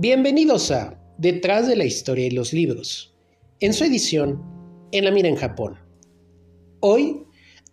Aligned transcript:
Bienvenidos 0.00 0.70
a 0.70 0.96
Detrás 1.18 1.66
de 1.66 1.74
la 1.74 1.84
historia 1.84 2.28
y 2.28 2.30
los 2.30 2.52
libros, 2.52 3.16
en 3.58 3.74
su 3.74 3.82
edición 3.82 4.40
En 4.92 5.04
la 5.04 5.10
mira 5.10 5.28
en 5.28 5.34
Japón. 5.34 5.76
Hoy 6.78 7.24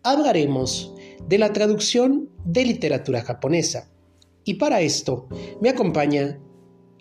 hablaremos 0.01 0.95
de 1.27 1.37
la 1.37 1.53
traducción 1.53 2.31
de 2.43 2.65
literatura 2.65 3.21
japonesa 3.21 3.91
y 4.43 4.55
para 4.55 4.81
esto 4.81 5.27
me 5.61 5.69
acompaña 5.69 6.39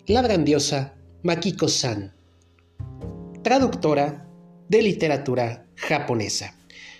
la 0.05 0.21
grandiosa 0.21 0.95
Makiko-san, 1.23 2.13
traductora 3.41 4.29
de 4.69 4.83
literatura 4.83 5.67
japonesa. 5.75 6.55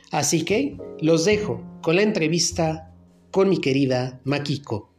Así 0.10 0.44
que 0.44 0.80
los 1.00 1.26
dejo 1.26 1.64
con 1.84 1.98
la 1.98 2.02
entrevista 2.02 2.92
con 3.30 3.50
mi 3.50 3.62
querida 3.62 4.20
Makiko. 4.23 4.95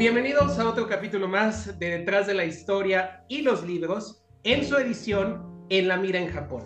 Bienvenidos 0.00 0.58
a 0.58 0.66
otro 0.66 0.88
capítulo 0.88 1.28
más 1.28 1.78
de 1.78 1.98
Detrás 1.98 2.26
de 2.26 2.32
la 2.32 2.46
Historia 2.46 3.22
y 3.28 3.42
los 3.42 3.66
Libros 3.66 4.24
en 4.44 4.64
su 4.64 4.78
edición 4.78 5.66
En 5.68 5.88
la 5.88 5.98
Mira 5.98 6.18
en 6.18 6.28
Japón. 6.28 6.64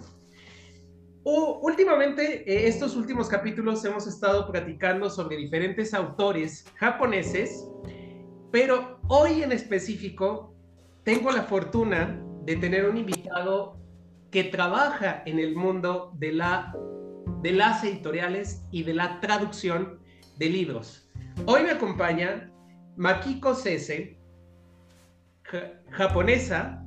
últimamente, 1.25 2.45
eh, 2.49 2.69
estos 2.69 2.95
últimos 2.95 3.29
capítulos 3.29 3.85
hemos 3.85 4.07
estado 4.07 4.49
platicando 4.53 5.11
sobre 5.11 5.37
diferentes 5.37 5.95
autores 5.95 6.65
japoneses, 6.77 7.69
pero 8.53 9.01
hoy 9.09 9.43
en 9.43 9.51
específico 9.51 10.55
tengo 11.03 11.33
la 11.33 11.43
fortuna 11.43 12.25
de 12.45 12.55
tener 12.55 12.89
un 12.89 12.99
invitado 12.99 13.81
que 14.31 14.45
trabaja 14.45 15.25
en 15.27 15.41
el 15.41 15.57
mundo 15.57 16.13
de, 16.21 16.41
de 17.43 17.51
las 17.51 17.83
editoriales 17.83 18.63
y 18.71 18.85
de 18.85 18.95
la 18.95 19.19
traducción 19.19 19.99
de 20.39 20.51
libros. 20.51 21.11
Hoy 21.47 21.65
me 21.65 21.73
acompaña 21.73 22.54
Makiko 22.97 23.55
Sese, 23.55 24.17
japonesa, 25.91 26.85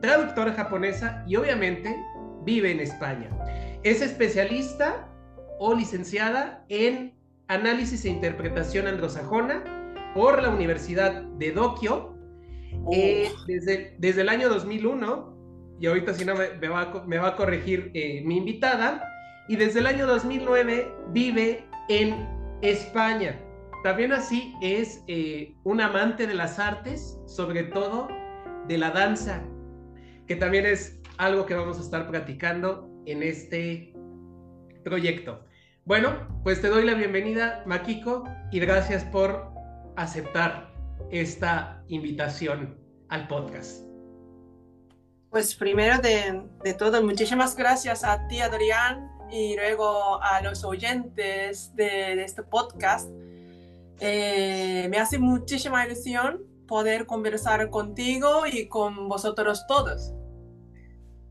traductora 0.00 0.52
japonesa 0.52 1.24
y 1.26 1.36
obviamente 1.36 1.96
vive 2.44 2.70
en 2.70 2.80
España. 2.80 3.30
Es 3.82 4.02
especialista 4.02 5.08
o 5.58 5.74
licenciada 5.74 6.64
en 6.68 7.14
análisis 7.48 8.04
e 8.04 8.10
interpretación 8.10 8.86
anglosajona 8.86 9.64
por 10.14 10.42
la 10.42 10.50
Universidad 10.50 11.22
de 11.22 11.50
Tokio 11.52 12.14
eh, 12.92 13.30
desde, 13.46 13.94
desde 13.98 14.22
el 14.22 14.28
año 14.28 14.48
2001, 14.48 15.36
y 15.80 15.86
ahorita 15.86 16.14
si 16.14 16.24
no 16.24 16.34
me, 16.34 16.68
va, 16.68 17.28
a 17.28 17.36
corregir 17.36 17.90
eh, 17.94 18.22
mi 18.24 18.38
invitada, 18.38 19.08
y 19.48 19.56
desde 19.56 19.80
el 19.80 19.86
año 19.86 20.06
2009 20.06 20.92
vive 21.10 21.64
en 21.88 22.26
España. 22.62 23.38
También 23.82 24.12
así 24.12 24.54
es 24.60 25.02
eh, 25.06 25.54
un 25.64 25.80
amante 25.80 26.26
de 26.26 26.34
las 26.34 26.58
artes, 26.58 27.18
sobre 27.26 27.62
todo 27.64 28.08
de 28.66 28.76
la 28.76 28.90
danza, 28.90 29.42
que 30.26 30.34
también 30.34 30.66
es 30.66 30.98
algo 31.16 31.46
que 31.46 31.54
vamos 31.54 31.78
a 31.78 31.82
estar 31.82 32.08
platicando 32.08 32.90
en 33.06 33.22
este 33.22 33.94
proyecto. 34.82 35.44
Bueno, 35.84 36.40
pues 36.42 36.60
te 36.60 36.68
doy 36.68 36.84
la 36.84 36.94
bienvenida, 36.94 37.62
Makiko, 37.66 38.24
y 38.50 38.58
gracias 38.58 39.04
por 39.04 39.52
aceptar 39.96 40.74
esta 41.10 41.82
invitación 41.86 42.78
al 43.08 43.28
podcast. 43.28 43.84
Pues 45.30 45.54
primero 45.54 45.98
de, 45.98 46.74
todo, 46.74 47.02
muchísimas 47.02 47.56
gracias 47.56 48.02
a 48.02 48.26
ti, 48.26 48.40
Adrián, 48.40 49.08
y 49.30 49.56
luego 49.56 50.20
a 50.22 50.40
los 50.42 50.64
oyentes 50.64 51.74
de 51.76 52.24
este 52.24 52.42
podcast 52.42 53.08
eh, 54.00 54.86
me 54.90 54.98
hace 54.98 55.18
muchísima 55.18 55.86
ilusión 55.86 56.42
poder 56.66 57.06
conversar 57.06 57.70
contigo 57.70 58.46
y 58.46 58.68
con 58.68 59.08
vosotros 59.08 59.66
todos. 59.66 60.12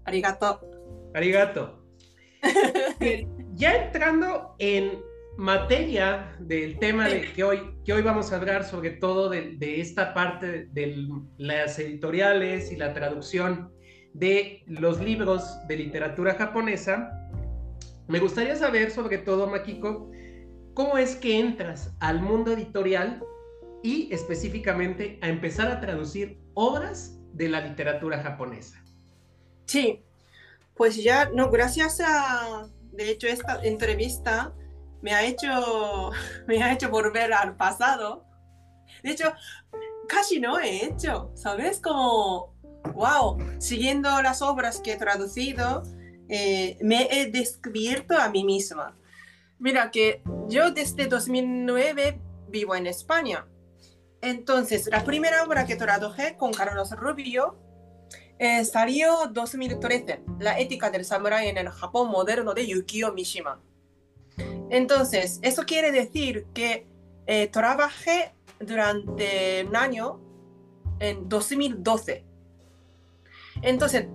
Arigato. 0.05 0.61
Arigato. 1.13 1.83
ya 3.53 3.85
entrando 3.85 4.55
en 4.59 5.00
materia 5.38 6.35
del 6.39 6.79
tema 6.79 7.07
de 7.07 7.31
que 7.33 7.44
hoy, 7.44 7.59
que 7.85 7.94
hoy 7.94 8.01
vamos 8.01 8.31
a 8.31 8.38
hablar 8.38 8.63
sobre 8.63 8.91
todo 8.91 9.29
de, 9.29 9.55
de 9.57 9.79
esta 9.79 10.13
parte 10.13 10.66
de 10.72 11.07
las 11.38 11.78
editoriales 11.78 12.72
y 12.72 12.75
la 12.75 12.94
traducción 12.94 13.72
de 14.13 14.63
los 14.66 14.99
libros 14.99 15.57
de 15.67 15.78
literatura 15.78 16.34
japonesa, 16.34 17.11
me 18.07 18.19
gustaría 18.19 18.55
saber 18.55 18.89
sobre 18.89 19.19
todo, 19.19 19.47
Makiko, 19.47 20.09
¿Cómo 20.77 20.99
es 20.99 21.15
que 21.15 21.39
entras 21.39 21.89
al 21.99 22.21
mundo 22.21 22.51
editorial 22.51 23.23
y 23.81 24.13
específicamente 24.13 25.17
a 25.23 25.27
empezar 25.27 25.71
a 25.71 25.81
traducir 25.81 26.39
obras 26.53 27.17
de 27.33 27.49
la 27.49 27.61
literatura 27.61 28.21
japonesa? 28.21 28.79
Sí, 29.66 30.03
pues 30.75 31.03
ya, 31.03 31.31
no, 31.33 31.49
gracias 31.49 31.99
a, 31.99 32.67
de 32.91 33.09
hecho, 33.09 33.25
esta 33.25 33.59
entrevista 33.63 34.53
me 35.01 35.16
ha 35.16 35.25
hecho, 35.25 36.11
me 36.47 36.61
ha 36.61 36.71
hecho 36.71 36.91
volver 36.91 37.33
al 37.33 37.55
pasado. 37.57 38.23
De 39.01 39.09
hecho, 39.09 39.33
casi 40.07 40.39
no 40.39 40.59
he 40.59 40.85
hecho, 40.85 41.31
¿sabes? 41.33 41.81
Como, 41.81 42.53
wow, 42.93 43.39
siguiendo 43.57 44.21
las 44.21 44.43
obras 44.43 44.79
que 44.79 44.91
he 44.91 44.97
traducido, 44.97 45.81
eh, 46.29 46.77
me 46.81 47.07
he 47.09 47.31
descubierto 47.31 48.16
a 48.16 48.29
mí 48.29 48.43
misma. 48.43 48.95
Mira 49.59 49.90
que 49.91 50.22
yo 50.47 50.72
desde 50.72 51.07
2009 51.07 52.22
vivo 52.50 52.75
en 52.75 52.88
España. 52.88 53.47
Entonces, 54.22 54.88
la 54.91 55.03
primera 55.03 55.44
obra 55.44 55.66
que 55.66 55.75
traduje 55.75 56.35
con 56.38 56.53
Carlos 56.53 56.91
Rubio 56.91 57.57
eh, 58.40 58.63
salió 58.66 59.28
2013, 59.31 60.23
La 60.40 60.59
ética 60.59 60.90
del 60.91 61.06
samurái 61.06 61.47
en 61.50 61.57
el 61.57 61.69
Japón 61.69 62.09
moderno 62.09 62.53
de 62.53 62.67
Yukio 62.67 63.13
Mishima. 63.13 63.59
Entonces, 64.69 65.40
eso 65.41 65.63
quiere 65.63 65.91
decir 65.91 66.46
que 66.53 66.88
eh, 67.25 67.47
trabajé 67.47 68.34
durante 68.59 69.66
un 69.67 69.75
año 69.75 70.19
en 71.00 71.28
2012. 71.28 72.23
Entonces, 73.62 74.07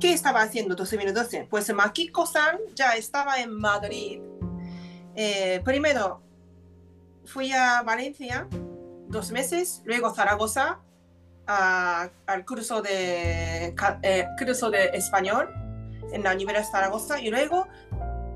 ¿qué 0.00 0.12
estaba 0.12 0.42
haciendo 0.42 0.74
en 0.74 0.78
2012? 0.78 1.46
Pues 1.48 1.72
Makiko-san 1.72 2.58
ya 2.74 2.96
estaba 2.96 3.40
en 3.40 3.52
Madrid 3.52 4.20
eh, 5.14 5.60
primero 5.64 6.22
fui 7.24 7.52
a 7.52 7.82
Valencia 7.82 8.48
dos 9.08 9.30
meses, 9.32 9.82
luego 9.84 10.14
Zaragoza 10.14 10.80
al 11.46 12.44
curso 12.46 12.80
de, 12.80 13.74
eh, 14.02 14.26
curso 14.38 14.70
de 14.70 14.84
español 14.94 15.48
en 16.12 16.22
la 16.22 16.32
Universidad 16.32 16.66
de 16.66 16.70
Zaragoza 16.70 17.20
y 17.20 17.30
luego 17.30 17.66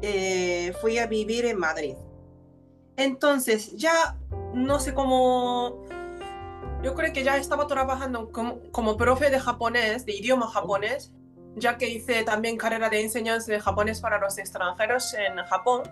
eh, 0.02 0.72
fui 0.80 0.98
a 0.98 1.06
vivir 1.06 1.44
en 1.44 1.58
Madrid. 1.58 1.94
Entonces 2.96 3.76
ya 3.76 4.16
no 4.52 4.80
sé 4.80 4.94
cómo, 4.94 5.84
yo 6.82 6.94
creo 6.94 7.12
que 7.12 7.22
ya 7.22 7.36
estaba 7.36 7.66
trabajando 7.68 8.32
como, 8.32 8.60
como 8.72 8.96
profe 8.96 9.30
de 9.30 9.38
japonés, 9.38 10.04
de 10.06 10.16
idioma 10.16 10.48
japonés, 10.48 11.12
ya 11.56 11.78
que 11.78 11.88
hice 11.88 12.24
también 12.24 12.56
carrera 12.56 12.90
de 12.90 13.00
enseñanza 13.02 13.52
de 13.52 13.60
japonés 13.60 14.00
para 14.00 14.18
los 14.18 14.38
extranjeros 14.38 15.14
en 15.14 15.36
Japón 15.44 15.82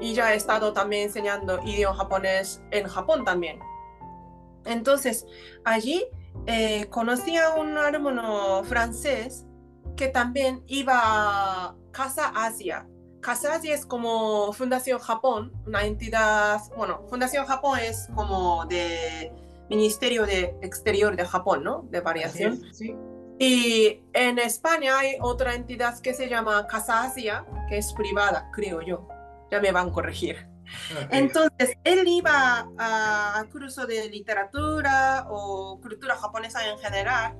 y 0.00 0.14
ya 0.14 0.32
he 0.32 0.36
estado 0.36 0.72
también 0.72 1.04
enseñando 1.04 1.60
idioma 1.64 1.96
japonés 1.96 2.62
en 2.70 2.86
Japón 2.86 3.24
también. 3.24 3.60
Entonces, 4.64 5.26
allí 5.64 6.04
eh, 6.46 6.86
conocí 6.90 7.36
a 7.36 7.54
un 7.54 7.76
alumno 7.78 8.62
francés 8.64 9.46
que 9.96 10.08
también 10.08 10.62
iba 10.66 10.94
a 10.96 11.74
Casa 11.92 12.32
Asia. 12.34 12.86
Casa 13.20 13.54
Asia 13.54 13.74
es 13.74 13.86
como 13.86 14.52
Fundación 14.52 14.98
Japón, 14.98 15.52
una 15.66 15.84
entidad, 15.84 16.60
bueno, 16.76 17.06
Fundación 17.08 17.46
Japón 17.46 17.78
es 17.80 18.08
como 18.14 18.66
de 18.66 19.32
Ministerio 19.68 20.26
de 20.26 20.54
Exterior 20.62 21.16
de 21.16 21.24
Japón, 21.24 21.64
¿no? 21.64 21.86
De 21.90 22.00
variación. 22.00 22.62
Sí, 22.72 22.94
Y 23.38 24.02
en 24.12 24.38
España 24.38 24.98
hay 24.98 25.16
otra 25.20 25.54
entidad 25.54 25.98
que 26.00 26.14
se 26.14 26.28
llama 26.28 26.66
Casa 26.66 27.02
Asia, 27.02 27.44
que 27.68 27.78
es 27.78 27.92
privada, 27.94 28.50
creo 28.52 28.82
yo 28.82 29.08
ya 29.50 29.60
me 29.60 29.72
van 29.72 29.88
a 29.88 29.92
corregir. 29.92 30.46
Entonces, 31.10 31.76
él 31.84 32.06
iba 32.06 32.68
a, 32.78 33.44
curso 33.52 33.86
de 33.86 34.08
literatura 34.08 35.26
o 35.28 35.80
cultura 35.80 36.16
japonesa 36.16 36.68
en 36.68 36.78
general 36.78 37.36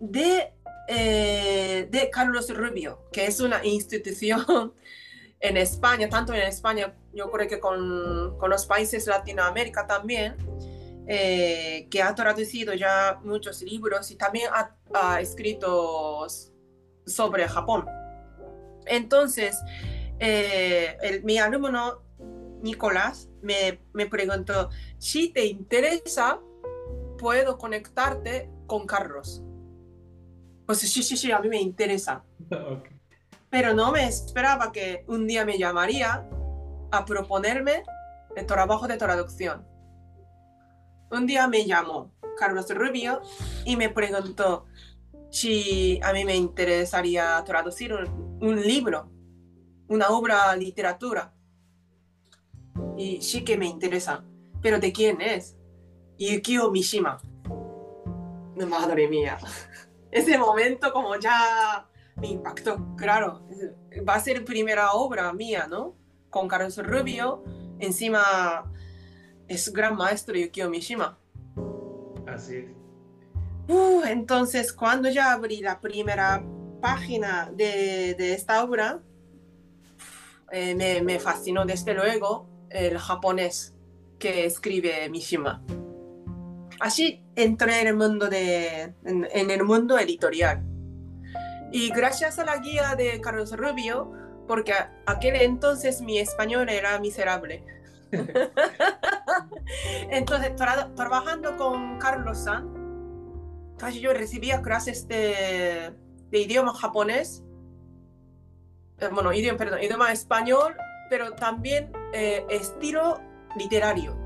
de, 0.00 0.52
eh, 0.86 1.88
de 1.90 2.10
Carlos 2.10 2.54
Rubio, 2.54 3.08
que 3.12 3.26
es 3.26 3.40
una 3.40 3.64
institución 3.64 4.72
en 5.40 5.56
España, 5.56 6.08
tanto 6.08 6.32
en 6.32 6.42
España, 6.42 6.94
yo 7.12 7.30
creo 7.30 7.48
que 7.48 7.60
con, 7.60 8.36
con 8.38 8.50
los 8.50 8.66
países 8.66 9.04
de 9.04 9.10
Latinoamérica 9.10 9.86
también, 9.86 10.36
eh, 11.10 11.88
que 11.90 12.02
ha 12.02 12.14
traducido 12.14 12.74
ya 12.74 13.18
muchos 13.24 13.62
libros 13.62 14.10
y 14.10 14.16
también 14.16 14.50
ha, 14.52 14.76
ha 14.92 15.20
escrito 15.20 16.26
sobre 17.06 17.48
Japón. 17.48 17.86
Entonces, 18.86 19.56
eh, 20.20 21.20
mi 21.24 21.38
alumno 21.38 22.02
Nicolás 22.62 23.28
me, 23.42 23.80
me 23.92 24.06
preguntó, 24.06 24.70
si 24.98 25.30
te 25.30 25.46
interesa, 25.46 26.40
puedo 27.18 27.58
conectarte 27.58 28.50
con 28.66 28.86
Carlos. 28.86 29.42
Pues 30.66 30.80
sí, 30.80 31.02
sí, 31.02 31.16
sí, 31.16 31.32
a 31.32 31.38
mí 31.40 31.48
me 31.48 31.60
interesa. 31.60 32.24
Pero 33.50 33.72
no 33.74 33.92
me 33.92 34.06
esperaba 34.06 34.72
que 34.72 35.04
un 35.08 35.26
día 35.26 35.44
me 35.44 35.58
llamaría 35.58 36.28
a 36.90 37.04
proponerme 37.04 37.84
el 38.36 38.46
trabajo 38.46 38.86
de 38.86 38.96
traducción. 38.96 39.66
Un 41.10 41.26
día 41.26 41.48
me 41.48 41.64
llamó 41.64 42.12
Carlos 42.38 42.68
Rubio 42.70 43.22
y 43.64 43.76
me 43.76 43.88
preguntó 43.88 44.66
si 45.30 46.00
a 46.02 46.12
mí 46.12 46.24
me 46.24 46.36
interesaría 46.36 47.42
traducir 47.44 47.92
un, 47.94 48.60
libro, 48.60 49.10
una 49.88 50.08
obra 50.08 50.54
literatura. 50.56 51.32
Y 52.96 53.22
sí 53.22 53.44
que 53.44 53.56
me 53.56 53.66
interesa. 53.66 54.24
Pero 54.60 54.78
¿de 54.78 54.92
quién 54.92 55.20
es? 55.20 55.56
Yukio 56.18 56.70
Mishima. 56.70 57.20
Madre 58.68 59.08
mía. 59.08 59.38
Ese 60.10 60.36
momento 60.38 60.92
como 60.92 61.16
ya 61.16 61.86
me 62.16 62.28
impactó. 62.28 62.96
Claro, 62.96 63.46
va 64.08 64.14
a 64.14 64.20
ser 64.20 64.44
primera 64.44 64.92
obra 64.92 65.32
mía, 65.32 65.66
¿no? 65.68 65.94
Con 66.30 66.48
Carlos 66.48 66.76
Rubio. 66.78 67.44
Encima 67.78 68.70
es 69.46 69.72
gran 69.72 69.96
maestro 69.96 70.36
Yukio 70.36 70.68
Mishima. 70.68 71.18
Así 72.26 72.56
es. 72.56 72.70
Uh, 73.68 74.02
entonces, 74.06 74.72
cuando 74.72 75.10
ya 75.10 75.32
abrí 75.32 75.60
la 75.60 75.78
primera 75.78 76.42
página 76.80 77.50
de, 77.54 78.14
de 78.14 78.32
esta 78.32 78.64
obra, 78.64 79.02
eh, 80.52 80.74
me, 80.74 81.02
me, 81.02 81.18
fascinó 81.18 81.64
desde 81.64 81.94
luego 81.94 82.48
el 82.70 82.98
japonés 82.98 83.74
que 84.18 84.44
escribe 84.44 85.08
Mishima. 85.08 85.62
Así 86.80 87.24
entré 87.34 87.80
en 87.80 87.88
el 87.88 87.96
mundo, 87.96 88.28
de, 88.28 88.94
en, 89.04 89.28
en 89.30 89.50
el 89.50 89.64
mundo 89.64 89.98
editorial. 89.98 90.62
Y 91.72 91.90
gracias 91.90 92.38
a 92.38 92.44
la 92.44 92.58
guía 92.58 92.94
de 92.96 93.20
Carlos 93.20 93.56
Rubio, 93.56 94.12
porque 94.46 94.72
aquel 95.06 95.36
entonces 95.36 96.00
mi 96.00 96.18
español 96.18 96.68
era 96.68 96.98
miserable. 96.98 97.64
Entonces, 100.10 100.56
trabajando 100.56 101.56
con 101.56 101.98
Carlos 101.98 102.38
San, 102.38 102.72
casi 103.76 104.00
yo 104.00 104.14
recibía 104.14 104.62
clases 104.62 105.06
de, 105.08 105.92
de 106.30 106.38
idioma 106.38 106.72
japonés, 106.74 107.44
bueno, 109.12 109.32
idioma, 109.32 109.58
perdón, 109.58 109.82
idioma 109.82 110.12
español, 110.12 110.74
pero 111.10 111.32
también 111.32 111.92
eh, 112.12 112.44
estilo 112.50 113.20
literario. 113.56 114.16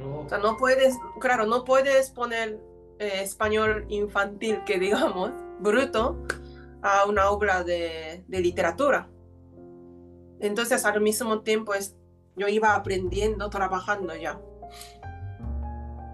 O 0.00 0.28
sea, 0.28 0.38
no 0.38 0.56
puedes, 0.56 0.96
claro, 1.20 1.46
no 1.46 1.64
puedes 1.64 2.10
poner 2.10 2.60
eh, 2.98 3.22
español 3.22 3.84
infantil, 3.88 4.62
que 4.64 4.78
digamos, 4.78 5.32
bruto, 5.60 6.24
a 6.82 7.06
una 7.06 7.30
obra 7.30 7.64
de, 7.64 8.24
de 8.28 8.40
literatura. 8.40 9.08
Entonces, 10.40 10.84
al 10.84 11.00
mismo 11.00 11.40
tiempo, 11.40 11.74
es, 11.74 11.96
yo 12.36 12.46
iba 12.48 12.74
aprendiendo, 12.74 13.50
trabajando 13.50 14.14
ya. 14.14 14.40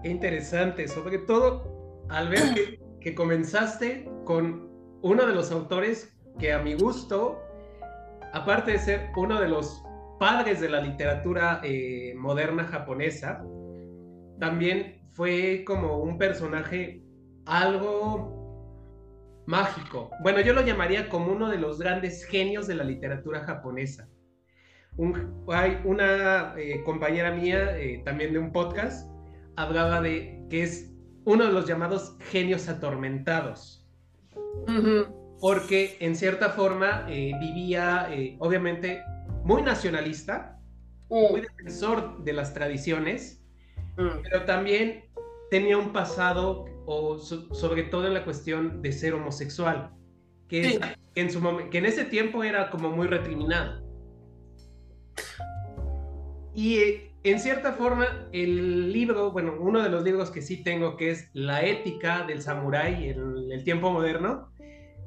Qué 0.01 0.09
interesante, 0.09 0.87
sobre 0.87 1.19
todo 1.19 1.75
al 2.09 2.29
ver 2.29 2.79
que, 2.99 3.15
comenzaste 3.15 4.09
con 4.23 4.69
uno 5.01 5.27
de 5.27 5.33
los 5.33 5.51
autores 5.51 6.11
que 6.39 6.53
a 6.53 6.59
mi 6.59 6.73
gusto, 6.73 7.39
aparte 8.35 8.73
de 8.73 8.79
ser 8.79 9.09
uno 9.15 9.39
de 9.39 9.49
los 9.49 9.83
padres 10.19 10.61
de 10.61 10.69
la 10.69 10.81
literatura 10.81 11.61
eh, 11.63 12.13
moderna 12.15 12.65
japonesa, 12.65 13.43
también 14.39 15.01
fue 15.13 15.63
como 15.65 15.97
un 15.97 16.17
personaje 16.17 17.01
algo 17.45 19.43
mágico. 19.47 20.11
Bueno, 20.21 20.41
yo 20.41 20.53
lo 20.53 20.61
llamaría 20.61 21.09
como 21.09 21.31
uno 21.31 21.49
de 21.49 21.57
los 21.57 21.79
grandes 21.79 22.23
genios 22.25 22.67
de 22.67 22.75
la 22.75 22.83
literatura 22.83 23.41
japonesa 23.41 24.07
hay 25.49 25.81
una 25.83 26.53
eh, 26.57 26.81
compañera 26.83 27.31
mía, 27.31 27.77
eh, 27.77 28.01
también 28.05 28.33
de 28.33 28.39
un 28.39 28.51
podcast, 28.51 29.09
hablaba 29.55 30.01
de 30.01 30.45
que 30.49 30.63
es 30.63 30.93
uno 31.25 31.45
de 31.45 31.51
los 31.51 31.67
llamados 31.67 32.15
genios 32.19 32.69
atormentados. 32.69 33.85
Porque 35.45 35.95
en 35.99 36.15
cierta 36.15 36.49
forma 36.49 37.05
eh, 37.07 37.33
vivía, 37.39 38.09
obviamente, 38.39 39.03
muy 39.43 39.61
nacionalista, 39.61 40.59
mm. 41.07 41.31
muy 41.31 41.41
defensor 41.41 42.23
de 42.23 42.33
las 42.33 42.55
tradiciones, 42.55 43.45
mm. 43.95 44.23
pero 44.23 44.45
también 44.45 45.05
tenía 45.51 45.77
un 45.77 45.93
pasado, 45.93 46.65
o 46.87 47.19
sobre 47.19 47.83
todo 47.83 48.07
en 48.07 48.15
la 48.15 48.23
cuestión 48.23 48.81
de 48.81 48.91
ser 48.91 49.13
homosexual, 49.13 49.91
que, 50.47 50.79
en 51.13 51.29
su 51.29 51.39
que 51.69 51.77
en 51.77 51.85
ese 51.85 52.05
tiempo 52.05 52.43
era 52.43 52.71
como 52.71 52.89
muy 52.89 53.05
recriminado. 53.05 53.85
Y 56.55 56.77
eh, 56.77 57.11
en 57.21 57.39
cierta 57.39 57.73
forma, 57.73 58.27
el 58.31 58.91
libro, 58.91 59.31
bueno, 59.31 59.57
uno 59.59 59.83
de 59.83 59.89
los 59.89 60.03
libros 60.03 60.31
que 60.31 60.41
sí 60.41 60.63
tengo, 60.63 60.97
que 60.97 61.11
es 61.11 61.29
La 61.33 61.63
ética 61.63 62.25
del 62.25 62.41
samurái 62.41 63.09
en 63.09 63.51
el 63.51 63.63
tiempo 63.63 63.91
moderno, 63.91 64.54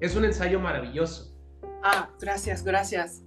es 0.01 0.17
un 0.17 0.25
ensayo 0.25 0.61
maravilloso. 0.61 1.35
Ah, 1.83 2.11
gracias, 2.21 2.63
gracias. 2.63 3.23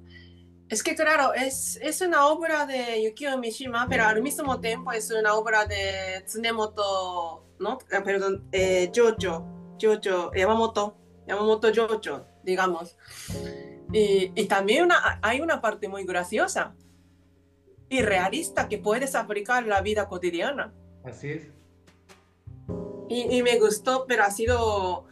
Es 0.69 0.83
que 0.83 0.95
claro, 0.95 1.33
es, 1.33 1.77
es 1.81 2.01
una 2.01 2.27
obra 2.27 2.65
de 2.65 3.03
Yukio 3.03 3.37
Mishima, 3.37 3.87
pero 3.89 4.05
al 4.05 4.21
mismo 4.21 4.59
tiempo 4.59 4.91
es 4.91 5.11
una 5.11 5.33
obra 5.33 5.65
de 5.65 6.23
Tsunemoto, 6.25 7.45
¿no? 7.59 7.77
Ah, 7.91 8.01
perdón, 8.03 8.47
eh, 8.51 8.89
Jojo, 8.95 9.75
Jojo, 9.81 10.31
Yamamoto, 10.33 10.97
Yamamoto 11.27 11.71
Jojo, 11.75 12.25
digamos. 12.43 12.97
Y, 13.91 14.31
y 14.33 14.45
también 14.45 14.85
una, 14.85 15.19
hay 15.21 15.41
una 15.41 15.59
parte 15.59 15.89
muy 15.89 16.05
graciosa 16.05 16.73
y 17.91 18.01
realista 18.01 18.69
que 18.69 18.77
puedes 18.77 19.15
aplicar 19.15 19.63
en 19.63 19.69
la 19.69 19.81
vida 19.81 20.07
cotidiana. 20.07 20.73
Así 21.03 21.31
es. 21.31 21.47
Y, 23.09 23.43
me 23.43 23.59
gustó, 23.59 24.05
pero 24.07 24.23
ha 24.23 24.31
sido 24.31 25.05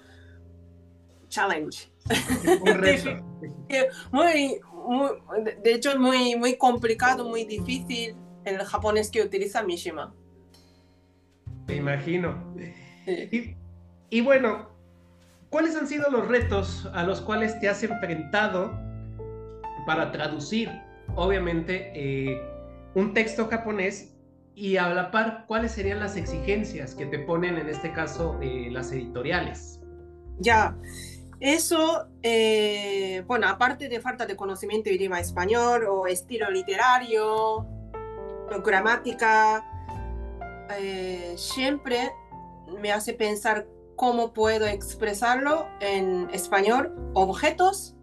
challenge. 1.39 1.89
muy, 4.11 4.59
de 5.63 5.73
hecho, 5.73 5.97
muy, 5.99 6.35
muy 6.35 6.57
complicado, 6.57 7.27
muy 7.27 7.45
difícil 7.45 8.15
en 8.45 8.55
el 8.55 8.65
japonés 8.65 9.09
que 9.11 9.21
utiliza 9.21 9.63
Mishima. 9.63 10.13
Me 11.67 11.75
imagino. 11.75 12.35
Y, 13.05 13.55
y, 14.09 14.21
bueno, 14.21 14.69
¿cuáles 15.49 15.75
han 15.75 15.87
sido 15.87 16.09
los 16.09 16.27
retos 16.27 16.89
a 16.93 17.03
los 17.03 17.21
cuales 17.21 17.59
te 17.59 17.69
has 17.69 17.83
enfrentado 17.83 18.71
para 19.85 20.11
traducir, 20.11 20.69
obviamente, 21.15 21.91
eh, 21.95 22.41
un 22.95 23.13
texto 23.13 23.47
japonés 23.47 24.15
y 24.55 24.77
a 24.77 24.89
la 24.89 25.09
par, 25.09 25.45
¿cuáles 25.47 25.71
serían 25.71 25.99
las 25.99 26.17
exigencias 26.17 26.93
que 26.93 27.05
te 27.05 27.19
ponen 27.19 27.57
en 27.57 27.69
este 27.69 27.93
caso 27.93 28.37
eh, 28.41 28.69
las 28.71 28.91
editoriales? 28.91 29.79
Ya, 30.39 30.75
eso, 31.39 32.07
eh, 32.21 33.23
bueno, 33.27 33.47
aparte 33.47 33.87
de 33.87 34.01
falta 34.01 34.25
de 34.25 34.35
conocimiento 34.35 34.89
de 34.89 34.95
idioma 34.95 35.19
español 35.19 35.85
o 35.85 36.07
estilo 36.07 36.49
literario, 36.51 37.57
o 37.57 38.61
gramática, 38.63 39.63
eh, 40.77 41.33
siempre 41.37 42.11
me 42.79 42.91
hace 42.91 43.13
pensar 43.13 43.67
cómo 43.95 44.33
puedo 44.33 44.65
expresarlo 44.65 45.67
en 45.79 46.29
español, 46.31 46.93
objetos, 47.13 47.95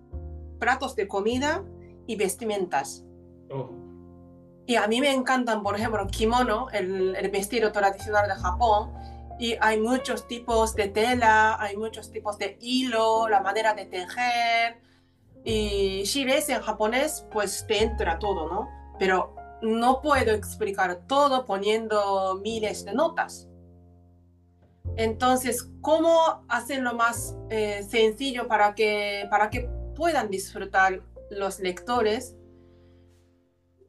platos 0.59 0.97
de 0.97 1.07
comida 1.09 1.65
y 2.07 2.17
vestimentas. 2.17 3.05
Oh. 3.51 3.71
Y 4.67 4.77
a 4.77 4.87
mí 4.89 5.01
me 5.01 5.13
encantan, 5.13 5.63
por 5.63 5.77
ejemplo, 5.77 6.07
kimono, 6.09 6.69
el, 6.71 7.15
el 7.15 7.31
vestido 7.31 7.71
tradicional 7.71 8.29
de 8.29 8.35
Japón. 8.35 8.93
Y 9.39 9.57
hay 9.61 9.81
muchos 9.81 10.27
tipos 10.27 10.75
de 10.75 10.89
tela, 10.89 11.57
hay 11.61 11.77
muchos 11.77 12.11
tipos 12.11 12.39
de 12.39 12.57
hilo, 12.61 13.29
la 13.29 13.41
manera 13.41 13.75
de 13.75 13.85
tejer. 13.85 14.81
Y 15.45 16.05
si 16.07 16.25
ves 16.25 16.49
en 16.49 16.61
japonés, 16.61 17.27
pues 17.31 17.67
te 17.67 17.83
entra 17.83 18.19
todo, 18.19 18.49
¿no? 18.49 18.69
Pero 18.99 19.35
no 19.63 20.01
puedo 20.01 20.33
explicar 20.33 21.03
todo 21.07 21.45
poniendo 21.45 22.41
miles 22.43 22.85
de 22.85 22.95
notas. 22.95 23.49
Entonces, 24.97 25.69
¿cómo 25.83 26.45
hacerlo 26.49 26.95
más 26.95 27.37
eh, 27.51 27.87
sencillo 27.89 28.49
para 28.49 28.75
que, 28.75 29.27
para 29.31 29.51
que 29.51 29.69
puedan 29.95 30.31
disfrutar 30.31 31.03
los 31.31 31.61
lectores? 31.61 32.35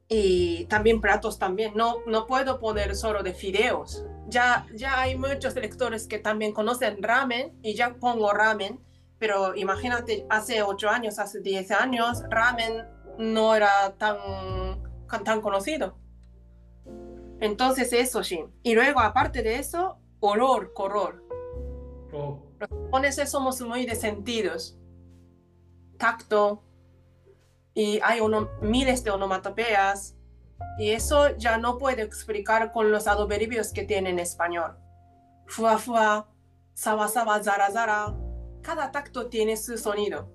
Y 0.10 0.66
también 0.66 1.02
platos 1.02 1.38
también. 1.38 1.74
No, 1.76 1.98
no 2.06 2.28
puedo 2.28 2.60
poner 2.60 2.96
solo 2.96 3.24
de 3.24 3.34
fideos. 3.34 4.06
Ya, 4.28 4.66
ya 4.74 5.02
hay 5.02 5.18
muchos 5.18 5.56
lectores 5.56 6.08
que 6.08 6.20
también 6.20 6.54
conocen 6.54 7.02
ramen 7.02 7.58
y 7.62 7.76
ya 7.76 7.96
pongo 7.96 8.32
ramen, 8.32 8.80
pero 9.20 9.56
imagínate, 9.56 10.26
hace 10.30 10.62
8 10.62 10.90
años, 10.90 11.20
hace 11.20 11.42
10 11.42 11.72
años, 11.72 12.24
ramen 12.30 12.86
no 13.18 13.56
era 13.56 13.96
tan, 13.98 14.18
tan 15.24 15.42
conocido. 15.42 15.98
Entonces 17.40 17.94
eso 17.94 18.24
sí. 18.24 18.44
Y 18.64 18.76
luego, 18.76 19.00
aparte 19.00 19.44
de 19.44 19.60
eso, 19.60 20.00
olor, 20.20 20.74
color. 20.74 21.24
Oh. 22.14 22.44
Los 22.60 22.70
japoneses 22.70 23.30
somos 23.30 23.62
muy 23.62 23.86
de 23.86 23.96
sentidos. 23.96 24.78
Tacto. 25.98 26.64
Y 27.78 28.00
hay 28.04 28.22
uno, 28.22 28.50
miles 28.60 29.04
de 29.04 29.12
onomatopeas. 29.12 30.16
Y 30.80 30.90
eso 30.90 31.38
ya 31.38 31.60
no 31.60 31.78
puedo 31.78 32.02
explicar 32.02 32.72
con 32.72 32.92
los 32.92 33.06
adverbios 33.06 33.72
que 33.72 33.84
tiene 33.84 34.10
en 34.10 34.18
español. 34.18 34.76
Fua, 35.46 35.78
fua, 35.78 36.28
sawa, 36.74 37.08
sawa, 37.08 37.44
zara, 37.44 37.70
zara. 37.70 38.16
Cada 38.64 38.92
tacto 38.92 39.28
tiene 39.28 39.56
su 39.58 39.78
sonido. 39.78 40.28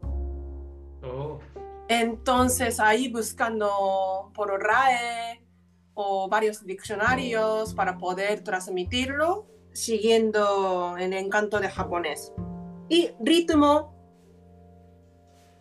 Oh. 1.03 1.41
Entonces 1.89 2.79
ahí 2.79 3.11
buscando 3.11 4.31
por 4.35 4.49
RAE 4.63 5.45
o 5.95 6.29
varios 6.29 6.65
diccionarios 6.65 7.75
para 7.75 7.99
poder 7.99 8.45
transmitirlo 8.45 9.49
siguiendo 9.73 10.97
el 10.97 11.13
encanto 11.13 11.59
de 11.59 11.69
japonés. 11.69 12.33
Y 12.89 13.11
ritmo, 13.19 13.93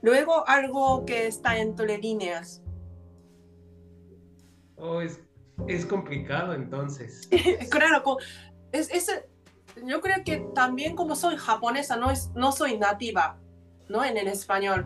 luego 0.01 0.47
algo 0.47 1.05
que 1.05 1.27
está 1.27 1.57
entre 1.57 1.97
líneas. 1.97 2.61
Oh, 4.77 5.01
es, 5.01 5.19
es 5.67 5.85
complicado 5.85 6.53
entonces. 6.53 7.27
claro, 7.69 8.17
es, 8.71 8.89
es- 8.91 9.23
yo 9.85 10.01
creo 10.01 10.23
que 10.25 10.45
también 10.53 10.95
como 10.95 11.15
soy 11.15 11.37
japonesa, 11.37 11.95
no, 11.95 12.11
es, 12.11 12.29
no 12.35 12.51
soy 12.51 12.77
nativa, 12.77 13.37
¿no? 13.87 14.03
En 14.03 14.17
el 14.17 14.27
español. 14.27 14.85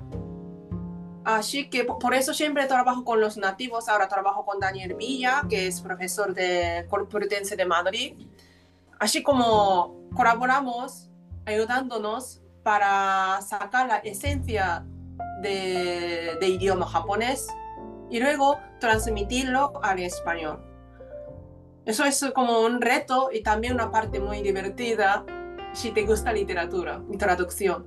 Así 1.24 1.72
que 1.72 1.86
po- 1.86 1.98
por 1.98 2.14
eso 2.14 2.36
siempre 2.36 2.68
trabajo 2.68 3.04
con 3.04 3.20
los 3.20 3.36
nativos. 3.38 3.90
Ahora 3.90 4.08
trabajo 4.08 4.46
con 4.46 4.60
Daniel 4.60 4.94
Villa, 4.94 5.42
que 5.50 5.66
es 5.68 5.82
profesor 5.82 6.36
de 6.36 6.86
Complutense 6.88 7.56
de 7.56 7.66
Madrid. 7.66 8.28
Así 9.00 9.24
como 9.24 10.08
colaboramos 10.16 11.10
ayudándonos 11.46 12.44
para 12.62 13.40
sacar 13.42 13.88
la 13.88 13.98
esencia 13.98 14.86
de, 15.46 16.38
de 16.40 16.48
idioma 16.48 16.86
japonés 16.86 17.48
y 18.10 18.20
luego 18.20 18.58
transmitirlo 18.80 19.74
al 19.82 20.00
español. 20.00 20.60
Eso 21.86 22.04
es 22.04 22.24
como 22.34 22.62
un 22.62 22.82
reto 22.82 23.30
y 23.32 23.44
también 23.44 23.74
una 23.74 23.92
parte 23.92 24.20
muy 24.20 24.42
divertida 24.42 25.24
si 25.74 25.92
te 25.92 26.04
gusta 26.04 26.34
literatura 26.34 27.02
y 27.12 27.18
traducción. 27.18 27.86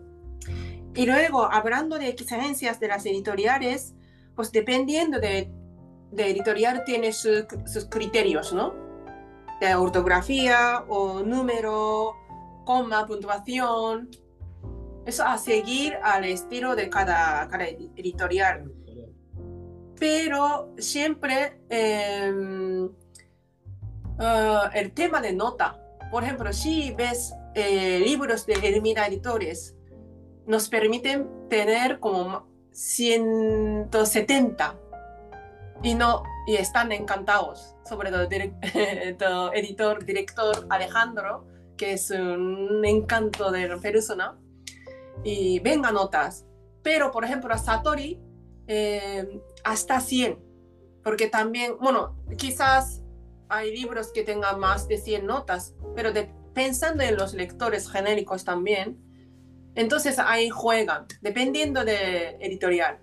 Y 0.95 1.07
luego, 1.07 1.45
hablando 1.51 1.99
de 1.99 2.09
exigencias 2.09 2.79
de 2.81 2.89
las 2.89 3.07
editoriales, 3.07 3.95
pues 4.35 4.53
dependiendo 4.53 5.19
de, 5.21 5.51
de 6.13 6.31
editorial 6.31 6.85
tiene 6.85 7.13
su- 7.13 7.47
sus 7.67 7.87
criterios, 7.87 8.53
¿no? 8.53 8.73
De 9.61 9.75
ortografía 9.75 10.85
o 10.89 11.21
número, 11.23 12.15
coma, 12.65 13.05
puntuación. 13.07 14.11
Eso 15.09 15.25
a 15.25 15.39
seguir 15.39 15.97
al 16.03 16.27
estilo 16.27 16.77
de 16.77 16.91
cada, 16.91 17.49
cada 17.49 17.67
editorial. 17.67 18.71
Pero 19.99 20.75
siempre 20.77 21.63
em, 21.71 22.91
ah, 24.19 24.71
el 24.75 24.93
tema 24.93 25.23
de 25.23 25.33
nota. 25.33 25.83
Por 26.11 26.25
ejemplo, 26.25 26.53
si 26.53 26.93
ves 26.93 27.33
eh, 27.55 28.01
libros 28.01 28.45
de 28.45 28.59
Hermina 28.63 29.07
Editores, 29.07 29.75
nos 30.47 30.69
permiten 30.69 31.49
tener 31.49 32.01
como 32.01 32.47
170 32.73 34.79
y 35.83 35.95
no 35.95 36.23
y 36.47 36.57
están 36.57 36.93
encantados, 36.93 37.77
sobre 37.89 38.11
todo 38.11 38.25
el 38.31 38.53
editor, 39.55 40.05
director 40.05 40.67
Alejandro, 40.69 41.47
que 41.79 41.95
es 41.95 42.11
un 42.11 42.85
encanto 42.85 43.51
de 43.51 43.75
persona, 43.79 44.37
y 45.25 45.59
venga 45.61 45.93
notas. 45.93 46.47
Pero, 46.83 47.11
por 47.11 47.25
ejemplo, 47.25 47.53
a 47.53 47.59
Satori, 47.59 48.21
eh, 48.67 49.41
hasta 49.65 50.01
100, 50.01 50.39
porque 51.03 51.29
también, 51.29 51.77
bueno, 51.81 52.17
quizás 52.37 53.03
hay 53.49 53.75
libros 53.75 54.13
que 54.13 54.23
tengan 54.23 54.61
más 54.61 54.89
de 54.89 54.99
100 54.99 55.27
notas, 55.27 55.75
pero 55.95 56.13
de- 56.13 56.31
pensando 56.55 57.03
en 57.03 57.17
los 57.17 57.35
lectores 57.35 57.91
genéricos 57.91 58.45
también, 58.45 58.99
entonces 59.75 60.19
ahí 60.19 60.51
juegan, 60.51 61.07
dependiendo 61.23 61.85
de 61.85 62.31
editorial. 62.41 62.99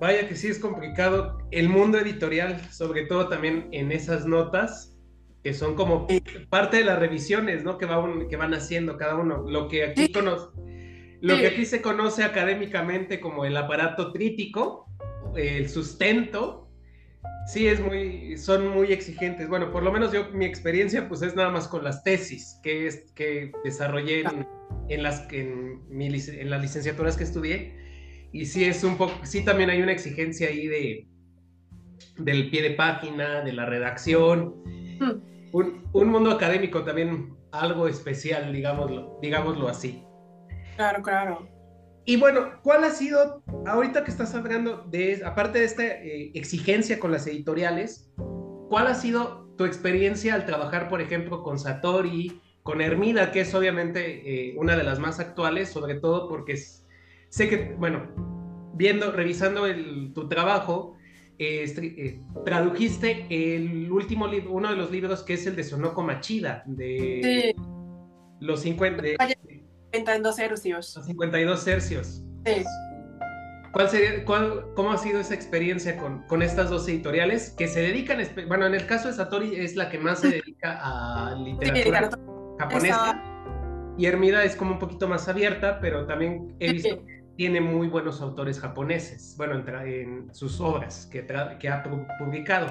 Vaya 0.00 0.28
que 0.28 0.34
sí 0.36 0.48
es 0.48 0.58
complicado 0.58 1.38
el 1.52 1.68
mundo 1.68 1.98
editorial, 1.98 2.60
sobre 2.72 3.06
todo 3.06 3.28
también 3.28 3.68
en 3.72 3.92
esas 3.92 4.26
notas, 4.26 4.91
que 5.42 5.54
son 5.54 5.74
como 5.74 6.06
parte 6.48 6.76
de 6.78 6.84
las 6.84 6.98
revisiones, 6.98 7.64
¿no? 7.64 7.78
Que, 7.78 7.86
va 7.86 7.98
un- 7.98 8.28
que 8.28 8.36
van 8.36 8.54
haciendo 8.54 8.96
cada 8.96 9.16
uno. 9.16 9.44
Lo 9.48 9.68
que 9.68 9.84
aquí 9.84 10.06
Sí. 10.06 10.12
cono- 10.12 10.52
lo 11.20 11.34
Sí. 11.36 11.40
que 11.40 11.46
aquí 11.48 11.64
se 11.66 11.82
conoce 11.82 12.22
académicamente 12.24 13.20
como 13.20 13.44
el 13.44 13.56
aparato 13.56 14.12
trítico, 14.12 14.86
el 15.36 15.68
sustento, 15.68 16.68
sí 17.46 17.66
es 17.66 17.80
muy, 17.80 18.36
son 18.36 18.68
muy 18.68 18.92
exigentes. 18.92 19.48
Bueno, 19.48 19.70
por 19.70 19.82
lo 19.82 19.92
menos 19.92 20.12
yo, 20.12 20.28
mi 20.32 20.44
experiencia, 20.44 21.08
pues 21.08 21.22
es 21.22 21.34
nada 21.34 21.50
más 21.50 21.66
con 21.68 21.82
las 21.84 22.02
tesis 22.04 22.58
que, 22.62 22.86
es, 22.86 23.10
que 23.14 23.52
desarrollé 23.64 24.20
en, 24.20 24.46
en 24.88 25.02
las, 25.02 25.26
en, 25.32 25.80
mi 25.88 26.06
en 26.06 26.50
las 26.50 26.62
licenciaturas 26.62 27.16
que 27.16 27.24
estudié. 27.24 27.74
Y 28.32 28.46
sí 28.46 28.64
es 28.64 28.82
un 28.84 28.96
poco, 28.96 29.12
sí 29.24 29.44
también 29.44 29.70
hay 29.70 29.82
una 29.82 29.92
exigencia 29.92 30.48
ahí 30.48 30.66
de 30.66 31.06
del 32.18 32.50
pie 32.50 32.62
de 32.62 32.70
página, 32.72 33.40
de 33.42 33.52
la 33.52 33.64
redacción. 33.66 34.54
Hmm. 35.00 35.31
Un, 35.52 35.84
un 35.92 36.08
mundo 36.08 36.30
académico 36.30 36.82
también 36.82 37.36
algo 37.52 37.86
especial, 37.86 38.52
digámoslo, 38.52 39.18
digámoslo 39.20 39.68
así. 39.68 40.04
Claro, 40.76 41.02
claro. 41.02 41.48
Y 42.04 42.16
bueno, 42.16 42.60
¿cuál 42.62 42.82
ha 42.84 42.90
sido, 42.90 43.42
ahorita 43.66 44.02
que 44.02 44.10
estás 44.10 44.34
hablando 44.34 44.84
de, 44.90 45.22
aparte 45.24 45.60
de 45.60 45.64
esta 45.66 45.84
eh, 45.84 46.32
exigencia 46.34 46.98
con 46.98 47.12
las 47.12 47.26
editoriales, 47.26 48.10
cuál 48.68 48.86
ha 48.88 48.94
sido 48.94 49.46
tu 49.56 49.64
experiencia 49.66 50.34
al 50.34 50.46
trabajar, 50.46 50.88
por 50.88 51.00
ejemplo, 51.00 51.42
con 51.42 51.58
Satori, 51.58 52.40
con 52.62 52.80
Hermida, 52.80 53.30
que 53.30 53.40
es 53.42 53.54
obviamente 53.54 54.48
eh, 54.50 54.54
una 54.56 54.76
de 54.76 54.82
las 54.84 54.98
más 54.98 55.20
actuales, 55.20 55.70
sobre 55.70 55.96
todo 56.00 56.28
porque 56.28 56.52
es- 56.54 56.86
sé 57.28 57.48
que, 57.48 57.74
bueno, 57.78 58.08
viendo, 58.74 59.12
revisando 59.12 59.66
el- 59.66 60.12
tu 60.14 60.28
trabajo, 60.28 60.96
eh, 61.38 61.64
estri- 61.64 61.94
eh, 61.98 62.20
tradujiste 62.44 63.26
el 63.30 63.90
último 63.90 64.26
libro, 64.26 64.52
uno 64.52 64.70
de 64.70 64.76
los 64.76 64.90
libros 64.90 65.22
que 65.22 65.34
es 65.34 65.46
el 65.46 65.56
de 65.56 65.64
Sonoko 65.64 66.02
Machida, 66.02 66.62
de 66.66 67.54
Sí, 67.54 67.62
los 68.40 68.60
50, 68.60 69.02
de, 69.02 69.16
32 69.90 70.38
hercios. 70.38 70.94
los 70.96 71.06
52 71.06 71.66
hercios. 71.66 72.22
Sí. 72.46 72.64
¿Cuál 73.72 73.88
sería, 73.88 74.24
cuál, 74.26 74.66
¿Cómo 74.76 74.92
ha 74.92 74.98
sido 74.98 75.18
esa 75.20 75.34
experiencia 75.34 75.96
con, 75.96 76.22
con 76.26 76.42
estas 76.42 76.68
dos 76.68 76.86
editoriales 76.88 77.54
que 77.56 77.68
se 77.68 77.80
dedican, 77.80 78.18
bueno, 78.46 78.66
en 78.66 78.74
el 78.74 78.86
caso 78.86 79.08
de 79.08 79.14
Satori 79.14 79.56
es 79.56 79.76
la 79.76 79.88
que 79.88 79.98
más 79.98 80.20
se 80.20 80.28
dedica 80.28 80.78
a 80.82 81.34
literatura 81.36 82.10
japonesa 82.58 82.94
Esa- 83.12 83.22
y 83.96 84.06
Hermida 84.06 84.44
es 84.44 84.56
como 84.56 84.72
un 84.72 84.78
poquito 84.78 85.08
más 85.08 85.26
abierta, 85.28 85.78
pero 85.80 86.04
también 86.06 86.54
he 86.60 86.72
visto 86.72 86.96
Sí. 86.96 87.00
Tiene 87.42 87.60
muy 87.60 87.88
buenos 87.88 88.20
autores 88.20 88.60
japoneses, 88.60 89.34
bueno, 89.36 89.56
en, 89.56 89.68
en 89.84 90.32
sus 90.32 90.60
obras 90.60 91.08
que, 91.10 91.26
que 91.58 91.68
ha 91.68 91.82
pu- 91.82 92.06
publicado. 92.16 92.68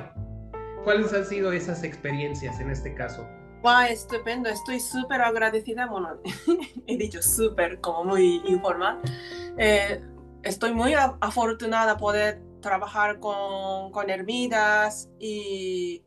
¿Cuáles 0.85 1.13
han 1.13 1.25
sido 1.25 1.51
esas 1.51 1.83
experiencias 1.83 2.57
en 2.61 2.69
este 2.69 2.95
caso? 2.95 3.27
Guau, 3.61 3.85
estupendo, 3.89 4.47
estoy 4.47 4.79
súper 4.79 5.21
agradecida. 5.23 5.87
Bueno, 5.87 6.11
he 6.87 6.95
dicho 6.95 7.21
súper, 7.21 7.81
como 7.81 8.05
muy 8.05 8.41
informal. 8.47 9.01
Eh, 9.57 10.01
estoy 10.43 10.73
muy 10.73 10.93
afortunada 10.93 11.97
poder 11.97 12.41
trabajar 12.61 13.19
con, 13.19 13.91
con 13.91 14.09
Hermidas 14.09 15.09
y 15.19 16.01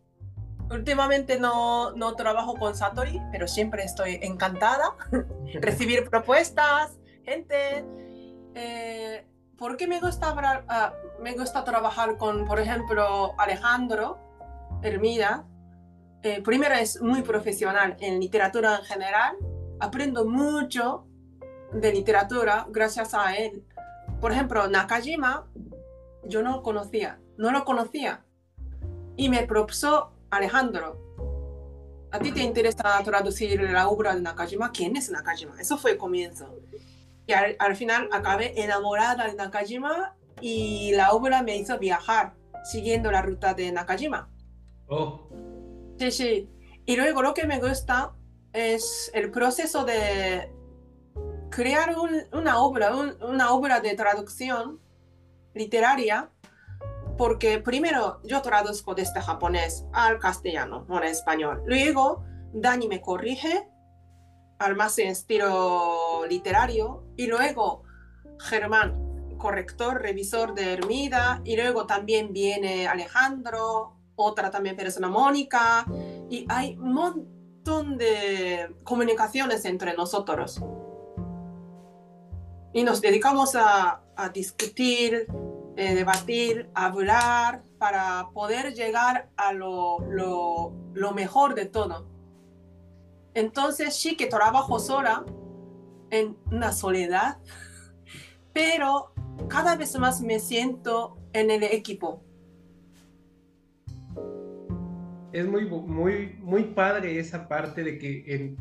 últimamente 0.70 1.38
no, 1.38 1.92
no 1.92 2.14
trabajo 2.14 2.54
con 2.54 2.74
Satori, 2.74 3.20
pero 3.30 3.46
siempre 3.46 3.84
estoy 3.84 4.20
encantada 4.22 4.96
recibir 5.60 6.08
propuestas, 6.08 6.98
gente. 7.26 7.84
Eh, 8.54 9.26
¿Por 9.58 9.76
qué 9.76 9.86
me 9.86 10.00
gusta, 10.00 10.34
ah, 10.68 10.92
me 11.20 11.34
gusta 11.34 11.64
trabajar 11.64 12.16
con, 12.16 12.44
por 12.44 12.60
ejemplo, 12.60 13.34
Alejandro 13.38 14.18
Hermida? 14.82 15.46
Eh, 16.22 16.42
primero 16.42 16.74
es 16.74 17.00
muy 17.02 17.22
profesional 17.22 17.96
en 18.00 18.18
literatura 18.20 18.78
en 18.78 18.84
general. 18.84 19.36
Aprendo 19.80 20.24
mucho 20.24 21.06
de 21.72 21.92
literatura 21.92 22.66
gracias 22.70 23.14
a 23.14 23.36
él. 23.36 23.64
Por 24.20 24.32
ejemplo, 24.32 24.66
Nakajima, 24.68 25.46
yo 26.24 26.42
no 26.42 26.62
conocía, 26.62 27.20
no 27.36 27.50
lo 27.50 27.64
conocía. 27.64 28.24
Y 29.16 29.28
me 29.28 29.42
propuso 29.46 30.12
Alejandro. 30.30 31.00
¿A 32.10 32.18
ti 32.18 32.32
te 32.32 32.42
interesa 32.42 33.02
traducir 33.04 33.60
la 33.60 33.88
obra 33.88 34.14
de 34.14 34.22
Nakajima? 34.22 34.72
¿Quién 34.72 34.96
es 34.96 35.10
Nakajima? 35.10 35.60
Eso 35.60 35.76
fue 35.76 35.92
el 35.92 35.98
comienzo. 35.98 36.48
Y 37.26 37.32
al, 37.32 37.56
al 37.58 37.76
final 37.76 38.08
acabé 38.12 38.60
enamorada 38.62 39.26
de 39.26 39.34
Nakajima 39.34 40.14
y 40.40 40.92
la 40.94 41.12
obra 41.12 41.42
me 41.42 41.56
hizo 41.56 41.78
viajar 41.78 42.34
siguiendo 42.64 43.10
la 43.10 43.22
ruta 43.22 43.54
de 43.54 43.72
Nakajima. 43.72 44.28
Oh, 44.88 45.28
Sí, 45.98 46.10
sí. 46.10 46.50
Y 46.86 46.96
luego 46.96 47.22
lo 47.22 47.32
que 47.34 47.46
me 47.46 47.60
gusta 47.60 48.12
es 48.52 49.10
el 49.14 49.30
proceso 49.30 49.84
de 49.84 50.52
crear 51.50 51.96
un- 51.96 52.24
una 52.32 52.58
obra, 52.60 52.94
un- 52.96 53.16
una 53.22 53.52
obra 53.52 53.80
de 53.80 53.94
traducción 53.94 54.80
literaria, 55.54 56.30
porque 57.16 57.60
primero 57.60 58.20
yo 58.24 58.42
traduzco 58.42 58.94
desde 58.94 59.20
japonés 59.20 59.86
al 59.92 60.18
castellano 60.18 60.84
o 60.88 60.96
en 60.98 61.04
español. 61.04 61.62
Luego 61.64 62.24
Dani 62.52 62.88
me 62.88 63.00
corrige 63.00 63.68
al 64.58 64.76
más 64.76 64.98
en 64.98 65.08
estilo 65.08 66.24
literario 66.28 67.04
y 67.16 67.26
luego 67.26 67.82
Germán, 68.38 69.36
corrector, 69.38 70.00
revisor 70.00 70.54
de 70.54 70.72
Hermida, 70.72 71.40
y 71.44 71.56
luego 71.56 71.86
también 71.86 72.32
viene 72.32 72.86
Alejandro, 72.86 73.96
otra 74.16 74.50
también 74.50 74.76
persona 74.76 75.08
Mónica, 75.08 75.86
y 76.30 76.46
hay 76.48 76.76
un 76.76 76.92
montón 76.92 77.98
de 77.98 78.74
comunicaciones 78.84 79.64
entre 79.64 79.94
nosotros. 79.94 80.62
Y 82.72 82.82
nos 82.82 83.00
dedicamos 83.00 83.54
a, 83.54 84.00
discutir, 84.32 85.26
eh, 85.76 85.94
debatir, 85.94 86.70
hablar 86.74 87.64
para 87.78 88.28
poder 88.32 88.74
llegar 88.74 89.30
a 89.36 89.52
lo 89.52 89.98
mejor 91.14 91.54
de 91.54 91.66
todo. 91.66 92.13
Entonces 93.34 93.94
sí 93.96 94.16
que 94.16 94.26
trabajo 94.26 94.78
sola 94.78 95.24
en 96.10 96.36
una 96.52 96.72
soledad, 96.72 97.38
pero 98.52 99.12
cada 99.48 99.74
vez 99.76 99.98
más 99.98 100.20
me 100.20 100.38
siento 100.38 101.18
en 101.32 101.50
el 101.50 101.62
equipo. 101.64 102.22
es 105.32 105.48
muy, 105.48 105.64
muy, 105.68 106.36
muy 106.40 106.62
padre 106.62 107.18
esa 107.18 107.48
parte 107.48 107.82
de 107.82 107.98
que 107.98 108.22
en- 108.28 108.56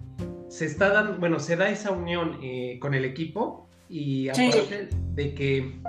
se 0.47 0.65
está 0.65 0.89
dando, 0.89 1.19
bueno, 1.19 1.37
se 1.39 1.55
da 1.55 1.69
esa 1.69 1.91
unión 1.91 2.39
eh, 2.41 2.79
con 2.81 2.95
el 2.95 3.05
equipo 3.05 3.67
y 3.89 4.29
Sí. 4.33 4.47
aparte 4.49 4.89
de 5.13 5.35
que, 5.35 5.79